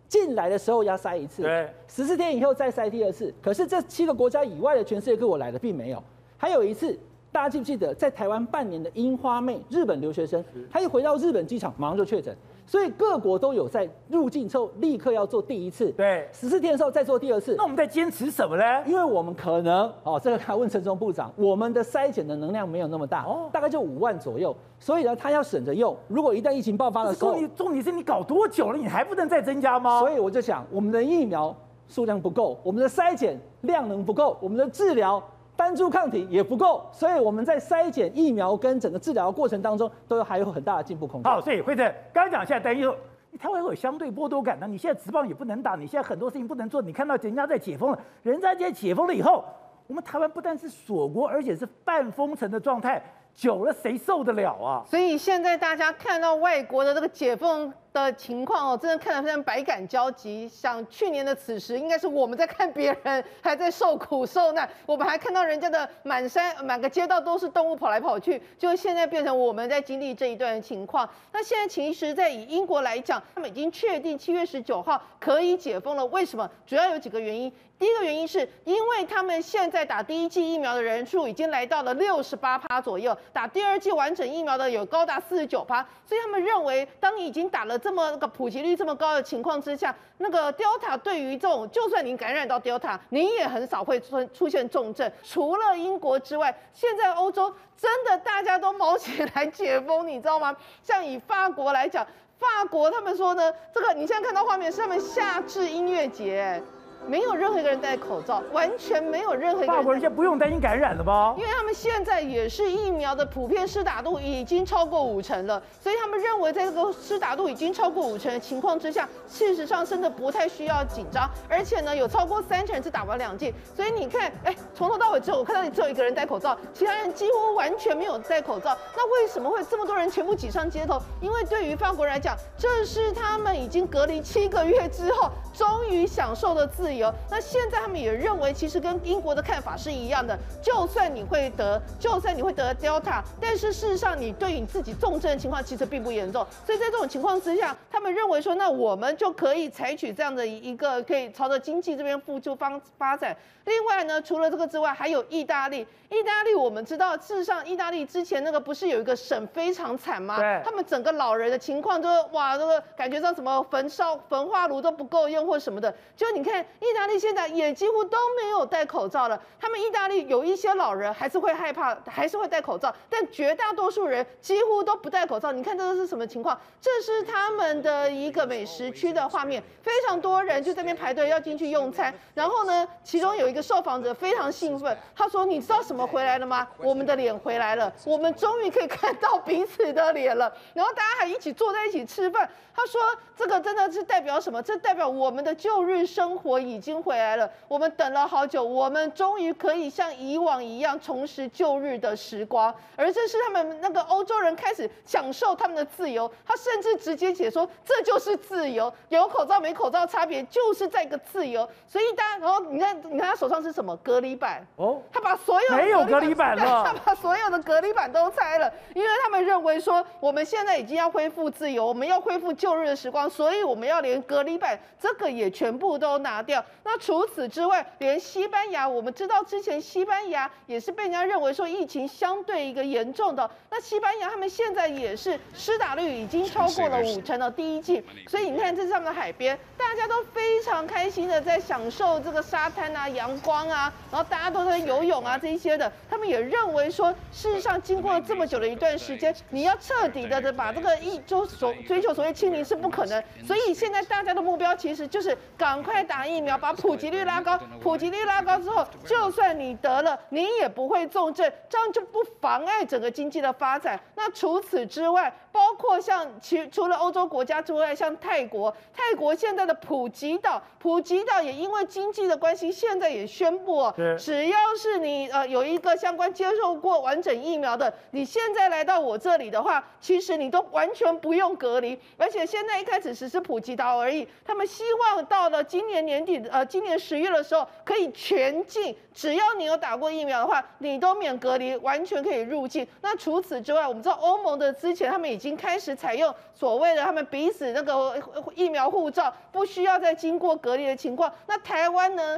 [0.09, 3.33] 进来的时候要筛一次，对，十四天以后再筛第二次。
[3.43, 6.03] 可是这七个国家以外的全世界各国来的并没有。
[6.37, 6.99] 还有一次，
[7.33, 12.37] 大家记不记得在台湾半年的樱花妹，日本留学生，他一回到日本机场马上就确诊。
[12.67, 17.55] 所以各国都有在入境之后立刻要做第一次，对，十四天的时候再做第二次。
[17.57, 18.65] 那我们在坚持什么呢？
[18.85, 25.97] 因为我们可能哦，这个他问陈时中部长，我们的筛检的能量没有那么大，哦，大概就五万左右，所以呢，他要省着用。
[26.09, 30.01] 如果一旦疫情爆发的时候，重点重点是你搞多久了，你还不能再增加吗？
[30.01, 31.55] 所以我就想，我们的疫苗
[31.89, 35.23] 数量不够，我们的筛检量能不够，我们的治疗。
[35.57, 41.33] 单株抗体也不够，所以我们在筛检疫苗跟整个治疗过程当中，都还有很大的进步空间。
[41.33, 42.95] 好，所以辉正刚刚讲，现在担忧
[43.31, 44.67] 你台湾会有相对剥夺感呢？
[44.67, 46.81] 你现在直棒也不能打，你现在很多事情不能做。
[46.83, 49.45] 你看到人家在解封了，人家在解封了以后，
[49.87, 53.03] 我们台湾不但是锁国，而且是半封城的状态，
[53.37, 54.83] 久了谁受得了啊？
[54.89, 57.73] 所以现在大家看到外国的这个解封。
[57.97, 60.47] 的情况哦，真的看得非常百感交集。
[60.47, 71.09] 想去年的此时，应该是我们在看别人还在受苦受难，我们还看到人家的满山满个街道都是动物跑来跑去，就现在变成我们在经历这一段情况。
[71.33, 76.05] 那现在其实，在以英国来讲，他们已经确定七月十九号可以解封了。
[76.05, 76.47] 为什么？
[76.67, 77.51] 主要有几个原因。
[77.79, 95.13] 第一个原因是因为他们现在打第一剂疫苗的人数已经来到了六十八趴左右，打第二剂完整疫苗的有高达四十九趴，所以他们认为，当你已经打了这么个普及率这么高的情况之下，那个 Delta 对于这种，就算你感染到 Delta，你也很少会出出现重症。
[95.23, 100.57] 除了英国之外，现在欧洲真的大家都卯起来解封，你知道吗？
[100.83, 102.07] 像以法国来讲，
[102.39, 106.63] 法国他们说呢，这个你现在看到画面是他们夏至音乐节。
[107.07, 109.77] 没有任何一个人戴口罩，完全没有任何一个人。
[109.77, 111.35] 法国人现在不用担心感染了吧？
[111.39, 121.31] 因为他们现在也是疫苗的普遍施打度已经超过五成了，所以他们认为在这个施打度已经超过五成的情况之下，事实上真的不太需要紧张。
[121.49, 128.77] 而且呢，有超过三成人是打完两剂，所以你看，哎，从头到尾只有我看到你只有一个人戴口罩，其他人几乎完全没有戴口罩。
[128.97, 131.01] 那为什么会这么多人全部挤上街头？
[131.21, 136.96] 因为对于法国人来讲，这是他们已经隔离七个月之后，终于享受的自由。
[137.31, 140.39] 那现在他们也认为，其实跟英国的看法是一样的。
[140.63, 146.47] 就算你会得，就算你会得 Delta，但是事实上你对于你自己重症的情况其实并不严重。
[146.65, 153.37] 所以在这种情况之下，他们认为说，那我们就可以采取这样的一个可以朝着经济这边付出方发展。
[153.65, 155.87] 另外呢，除了这个之外，还有意大利。
[156.09, 160.39] 意大利我们知道，事实上意大利之前那个不是有一个省非常惨吗？
[160.39, 165.93] 对，他们整个老人的情况都哇，这个感觉到什么焚烧焚化炉都不够用或什么的。
[166.17, 166.65] 就你看。
[166.81, 169.41] 意大利现在也几乎都没有戴口罩了。
[169.61, 175.53] 他们意大利有一些老人还是会害怕，还是会戴口罩，但绝大多数人几乎都不戴口罩。
[175.53, 176.59] 你看这个是什么情况？
[176.81, 182.15] 这是他们的一个美食区的画面，非常多人就在那边排队要进去用餐。
[182.35, 186.67] 然后呢，其中有一个受访者非常兴奋，他说：“你知道什么回来了吗？
[186.79, 192.49] 我们的脸回来了，我们终于可以看到彼此的脸了。”然后大家还一起坐在一起吃饭。
[192.75, 193.01] 他说
[193.35, 194.63] ：“这个真的是代表什么？
[194.63, 197.51] 这代表我们的旧日生活已经回来了。
[197.69, 202.75] 我们等了好久，我们终于可以像以往一样重拾旧日的时光。
[202.97, 206.31] 而这是他们那个欧洲人开始享受他们的自由。
[206.45, 211.69] 他甚至直接解说，这就是自由，有口罩没口罩差别就是在一个自由。
[211.87, 214.67] 所以大家，然后你看，你看他手上是什么隔离板？
[214.77, 226.56] 哦，他把所有没有隔离板了，他把所有的隔离板都拆了，因为他们认为说我们现在已经要恢复自由，我们要恢复旧日的时光，所以我们要连隔离板这个也全部都拿掉。
[226.85, 263.99] 那除此之外，连西班牙，我们知道之前西班牙也是被人家认为说疫情相对一个严重的，那西班牙他们现在也是施打率已经超过了五成的第一季，所以你看这是他们的海边，大家都非常开心的在享受这个沙滩啊、阳光啊，然后大家都在游泳啊这一些的，他们也认为说，事实上经过了这么久的一段时间，你要彻底的的把这个一周所追求所谓清零是不可能，所以现在大家的目标其实就是赶快打疫苗，把普及率拉高，普及率拉高之后，就算你得了，你也不会重症，这样就不妨碍整个经济的发展。
[264.15, 292.87] 那除此之外，包括像其除了欧洲国家之外，像泰国，泰国现在的普吉岛，普吉岛也因为经济的关系，现在也宣布哦，只要是你呃有一个相关接受过完整疫苗的，你现在来到我这里的话，其实你都完全不用隔离，而且现在一开始只是普吉岛而已，他们希望到了今年年底，呃，今年十月的时候可以全境，只要你有打过疫苗的话，你都免隔离，完全可以入境。
[293.01, 295.46] 那除此之外，我们知道欧盟的之前他们已经。
[295.47, 298.21] 已经开始采用所谓的他们彼此那个
[298.57, 301.33] 疫苗护照，不需要再经过隔离的情况。
[301.47, 302.37] 那台湾呢？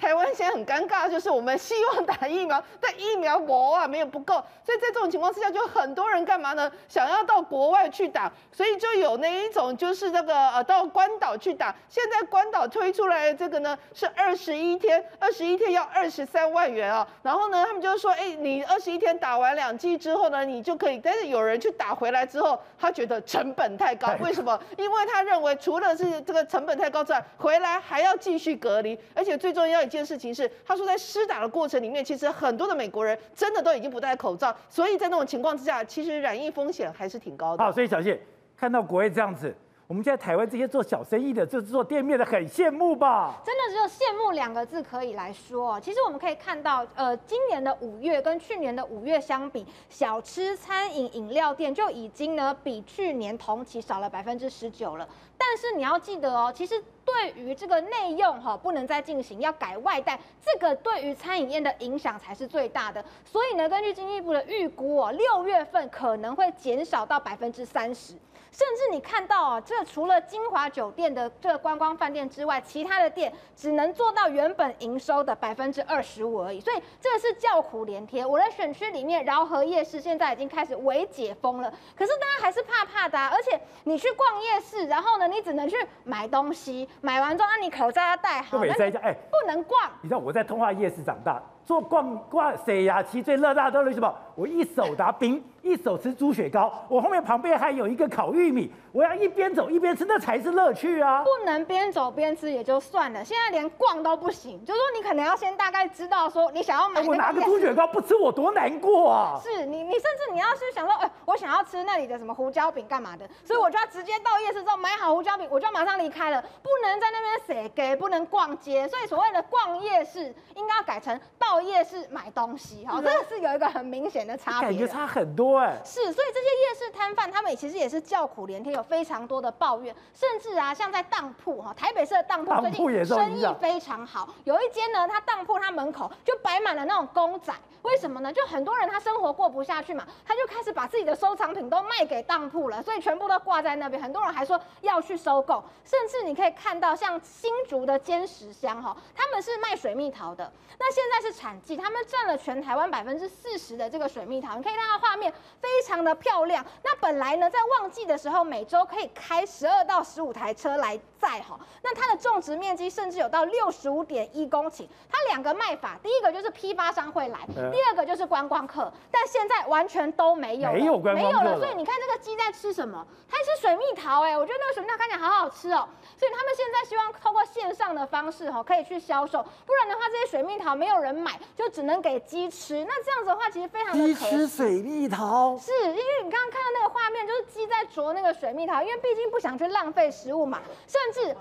[0.00, 6.72] 台湾现在很尴尬，就是我们希望打疫苗，但疫苗膜啊没有不够，所以在这种情况之下，就很多人干嘛呢？
[6.88, 11.74] 想要到国外去打，所以就有那一种就是那个呃到关岛去打。
[11.90, 17.06] 现在关岛推出来的这个呢是二十一天，二十一天要二十三万元啊。
[17.22, 20.98] 然后呢，他们就说，哎，你二十一天打完两剂之后呢，你就可以。
[20.98, 24.58] 但是有人去打回来之后，他觉得成本太高，为什么？
[24.78, 29.89] 因为他认为除了是这个成本太高之外，回来还要继续隔离，而且最重要。
[29.90, 37.62] 件事情是，他说在施打的过程里面，其实很多的美国人真的都已经不戴口罩，所以在那种情况之下，其实染疫风险还是挺高的。
[37.62, 38.18] 好，所以小谢
[38.56, 39.54] 看到国外这样子，
[39.90, 43.34] 我们现在台湾这些做小生意的、就是做店面的，很羡慕吧？
[43.44, 45.80] 真的只有羡慕两个字可以来说。
[45.80, 55.08] 其实我们可以看到，呃，今年的五月跟去年的五月相比，小吃、餐饮、饮料店就已经呢比去年同期少了百分之十九了。
[55.36, 63.04] 但是你要记得哦，其实对于这个内用哈不能再进行，要改外带，这个对于餐饮业的影响才是最大的。
[63.24, 68.14] 所以呢，根据经济部的预估哦，六月份可能会减少到百分之三十。
[68.52, 78.28] 甚至你看到啊，这除了金华酒店的这个观光饭店之外，其他的店只能做到原本营收的百分之二十五而已，所以这是叫苦连天。
[78.28, 83.30] 我的选区里面饶河夜市现在已经开始微解封了，可是大家还是怕怕的啊。
[83.32, 89.90] 而且你去逛夜市，然后呢，你只能去买东西，买完之后，那你口罩要戴好，那你不能逛。
[90.02, 91.40] 你知道我在通化夜市长大。
[91.64, 93.02] 做逛逛谁呀？
[93.02, 94.14] 其最热闹的是什么？
[94.34, 101.22] 我一手拿冰，一手吃猪血糕，我后面旁边还有一个烤玉米，我要一边走一边吃，那才是乐趣啊！
[101.22, 107.02] 不能边走边吃也就算了，现在连逛都不行，就是说你可能要先大概知道说你想要买。
[107.02, 109.38] 我拿个猪血糕不吃我多难过啊！
[109.42, 121.49] 是你，你甚至你要是想说，哎，我想要吃那里的什么胡椒饼干嘛的，所以我就要直接到夜市之后买好胡椒饼，我就要马上离开了，不能在那边写给，不能逛街，所以所谓的逛夜市应该要改成到。
[121.58, 125.80] 夜市买东西，哈，真的是有一个很明显的差别，感觉差很多哎。
[125.82, 138.30] 是，所以这些夜市摊贩他们其实也是叫苦连天，有非常多的抱怨，甚至啊，像在当铺哈，台北市的当铺最近生意非常好，有一间呢，他当铺他门口就摆满了那种公仔，为什么呢？
[138.30, 151.74] 就很多人他生活过不下去嘛，他就开始把自己的收藏品都卖给当铺了，所以全部都挂在那边，很多人还说要去收购，甚至你可以看到像新竹的坚石乡哈，他们是卖水蜜桃的，那现在是产季。
[151.76, 156.64] 他们占了全台湾百分之四十的这个水蜜桃，你可以看到画面非常的漂亮。
[156.84, 161.58] 那本来呢，在旺季的时候，每周可以开十二到十五台车来载哈。
[161.82, 164.86] 那它的种植面积甚至有到六十五点一公顷。
[165.10, 167.38] 它两个卖法，第一个就是批发商会来，
[167.72, 168.92] 第二个就是观光客。
[169.10, 171.58] 但现在完全都没有，没有观光客，没有了。
[171.58, 173.06] 所以你看这个鸡在吃什么？
[173.30, 175.88] 它吃水蜜桃哎，我觉得那个水蜜桃看起来好好吃哦。
[176.18, 181.29] 所以他们现在希望透过线上的方式哈，可以去销售，不然的话这些水蜜桃没有人买。
[181.56, 183.92] 就只能给鸡吃，那这样子的话，其实非常。
[183.92, 190.60] 鸡吃水蜜桃，是因为你刚刚看到那个画面，就是鸡在啄那个水蜜桃，因为毕竟不想去浪费食物嘛。
[190.86, 191.34] 甚至因为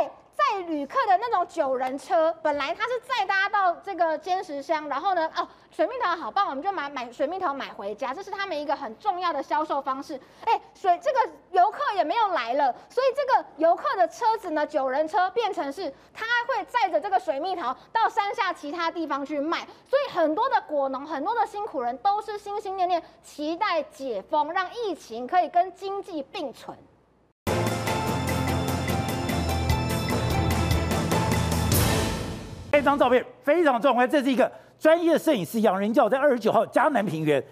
[0.00, 10.18] 在载旅客的那种九人车，本来它是载大家到这个尖石乡，然后呢，哦，水蜜桃好棒，我们就买买水蜜桃买回家，这是他们一个很重要的销售方式。
[10.44, 26.78] 哎，水这个游客也没有来了，所以这个游客的车子呢，九人车变成是他会载着这个水蜜桃到山下其他地方去卖，所以很多的果农，很多的辛苦人都是心心念念期待解封，让疫情可以跟经济并存。
[32.78, 37.42] 这张照片非常壮观，这是一个专业摄影师杨仁教在二十九号嘉南平原，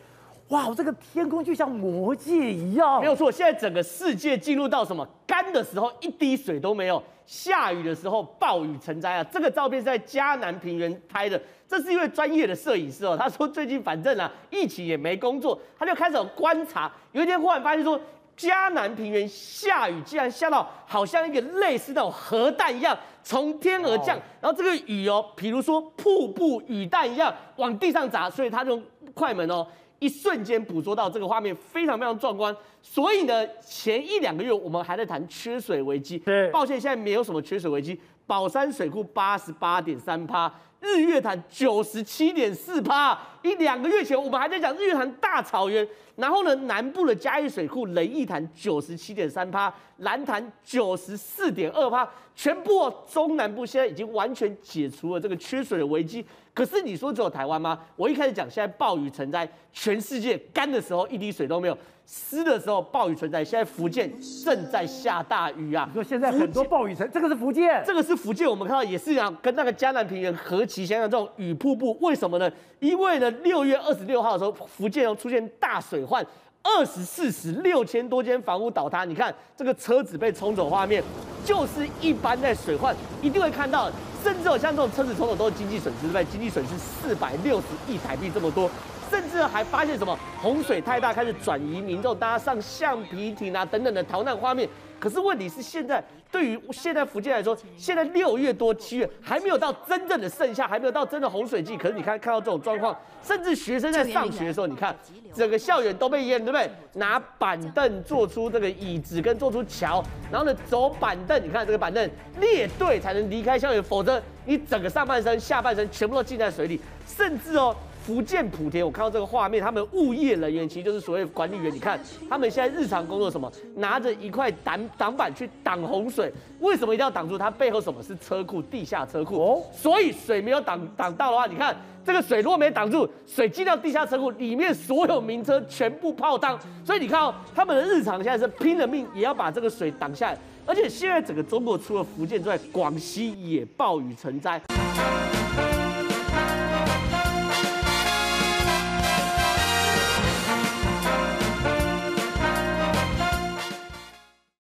[0.50, 3.00] 哇，这个天空就像魔界一样。
[3.00, 5.04] 没有错，现在整个世界进入到什么？
[5.26, 9.24] 干的时候一滴水都没有，下雨的时候暴雨成灾啊！
[9.24, 13.16] 这个照片是在嘉南平原拍的，这是一位专业的摄影师哦。
[13.18, 16.88] 他说最近反正啊，疫情也没工作，他就开始观察。
[17.10, 18.00] 有一天忽然发现说。
[18.36, 28.82] 嘉南平原下雨，竟然下到好像一个类似那种核弹一样从天而降，然后这个雨哦，比如说瀑布雨弹一样往地上砸，所以他用
[29.14, 29.66] 快门哦，
[29.98, 32.54] 一瞬间捕捉到这个画面，非常非常壮观。
[32.82, 37.98] 所以呢，前一两个月我们还在谈缺水危机，对，抱歉，现在没有什么缺水危机。
[38.26, 40.52] 宝山水库八十八点三趴。
[40.80, 45.86] 日月潭九十七点四趴，一两个月前我们还在讲日月潭大草原，
[46.16, 56.24] 然后呢，南部的嘉义水库雷义潭九十七点三趴，蓝潭九十四点二趴，全部中南部现在已经完全解除了这个缺水的危机。
[56.52, 57.78] 可是你说只有台湾吗？
[57.96, 61.76] 我一开始讲现在暴雨成灾，全世界干的时候一滴水都没有。
[62.06, 64.08] 湿的时候暴雨存在，现在福建
[64.44, 65.90] 正在下大雨啊！
[65.92, 72.48] 说现在很多暴雨城，这个是福建，这个是福建，我们看到也是一样，跟那个江南平原何其相像，这种雨瀑布，为什么呢？
[72.78, 76.24] 因为呢，六月二十六号的时候，福建又出现大水患，
[76.62, 81.02] 二十四时六千多间房屋倒塌，你看这个车子被冲走画面，
[81.44, 83.90] 就是一般在水患一定会看到，
[84.22, 86.24] 甚至有像这种车子冲走都是经济损失，对不对？
[86.26, 88.70] 经济损失四百六十亿台币这么多。
[89.10, 94.68] 甚至还发现什么洪水太大，开始转移民众，大家上橡皮艇啊等等的逃难画面。
[94.98, 96.02] 可是问题是，现在
[96.32, 101.76] 对于现在福建来说，现在六月多七月还没有到真正的盛夏，还没有到真的洪水季。
[101.76, 104.96] 可是你看看到这种状况，甚至学生在上学的时候，你看
[105.34, 106.70] 整个校园都被淹，对不对？
[106.94, 110.02] 拿板凳做出这个椅子跟做出桥，
[110.32, 112.10] 然后呢走板凳，你看这个板凳
[112.40, 117.76] 列队才能离开校园，否则你整个上半身、下半身全部都浸在水里，甚至哦。
[118.06, 121.74] 福建莆田，我看到这个画面，他们物业人员其实就是所谓管理员。
[121.74, 121.98] 你看，
[122.30, 123.52] 他们现在日常工作什么？
[123.74, 126.32] 拿着一块挡挡板去挡洪水。
[126.60, 127.36] 为什么一定要挡住？
[127.36, 128.62] 它背后什么是车库？
[128.62, 129.34] 地下车库。
[129.34, 136.56] 哦，所以水没有挡挡到的话，你看这个水如果没挡住，水进到地下车库里面，所有名车全部泡汤。
[136.84, 140.38] 所以你看哦，他们的日常现在是拼了命也要把这个水挡下来。
[140.64, 144.62] 而且现在整个中国除了福建之外，广西也暴雨成灾。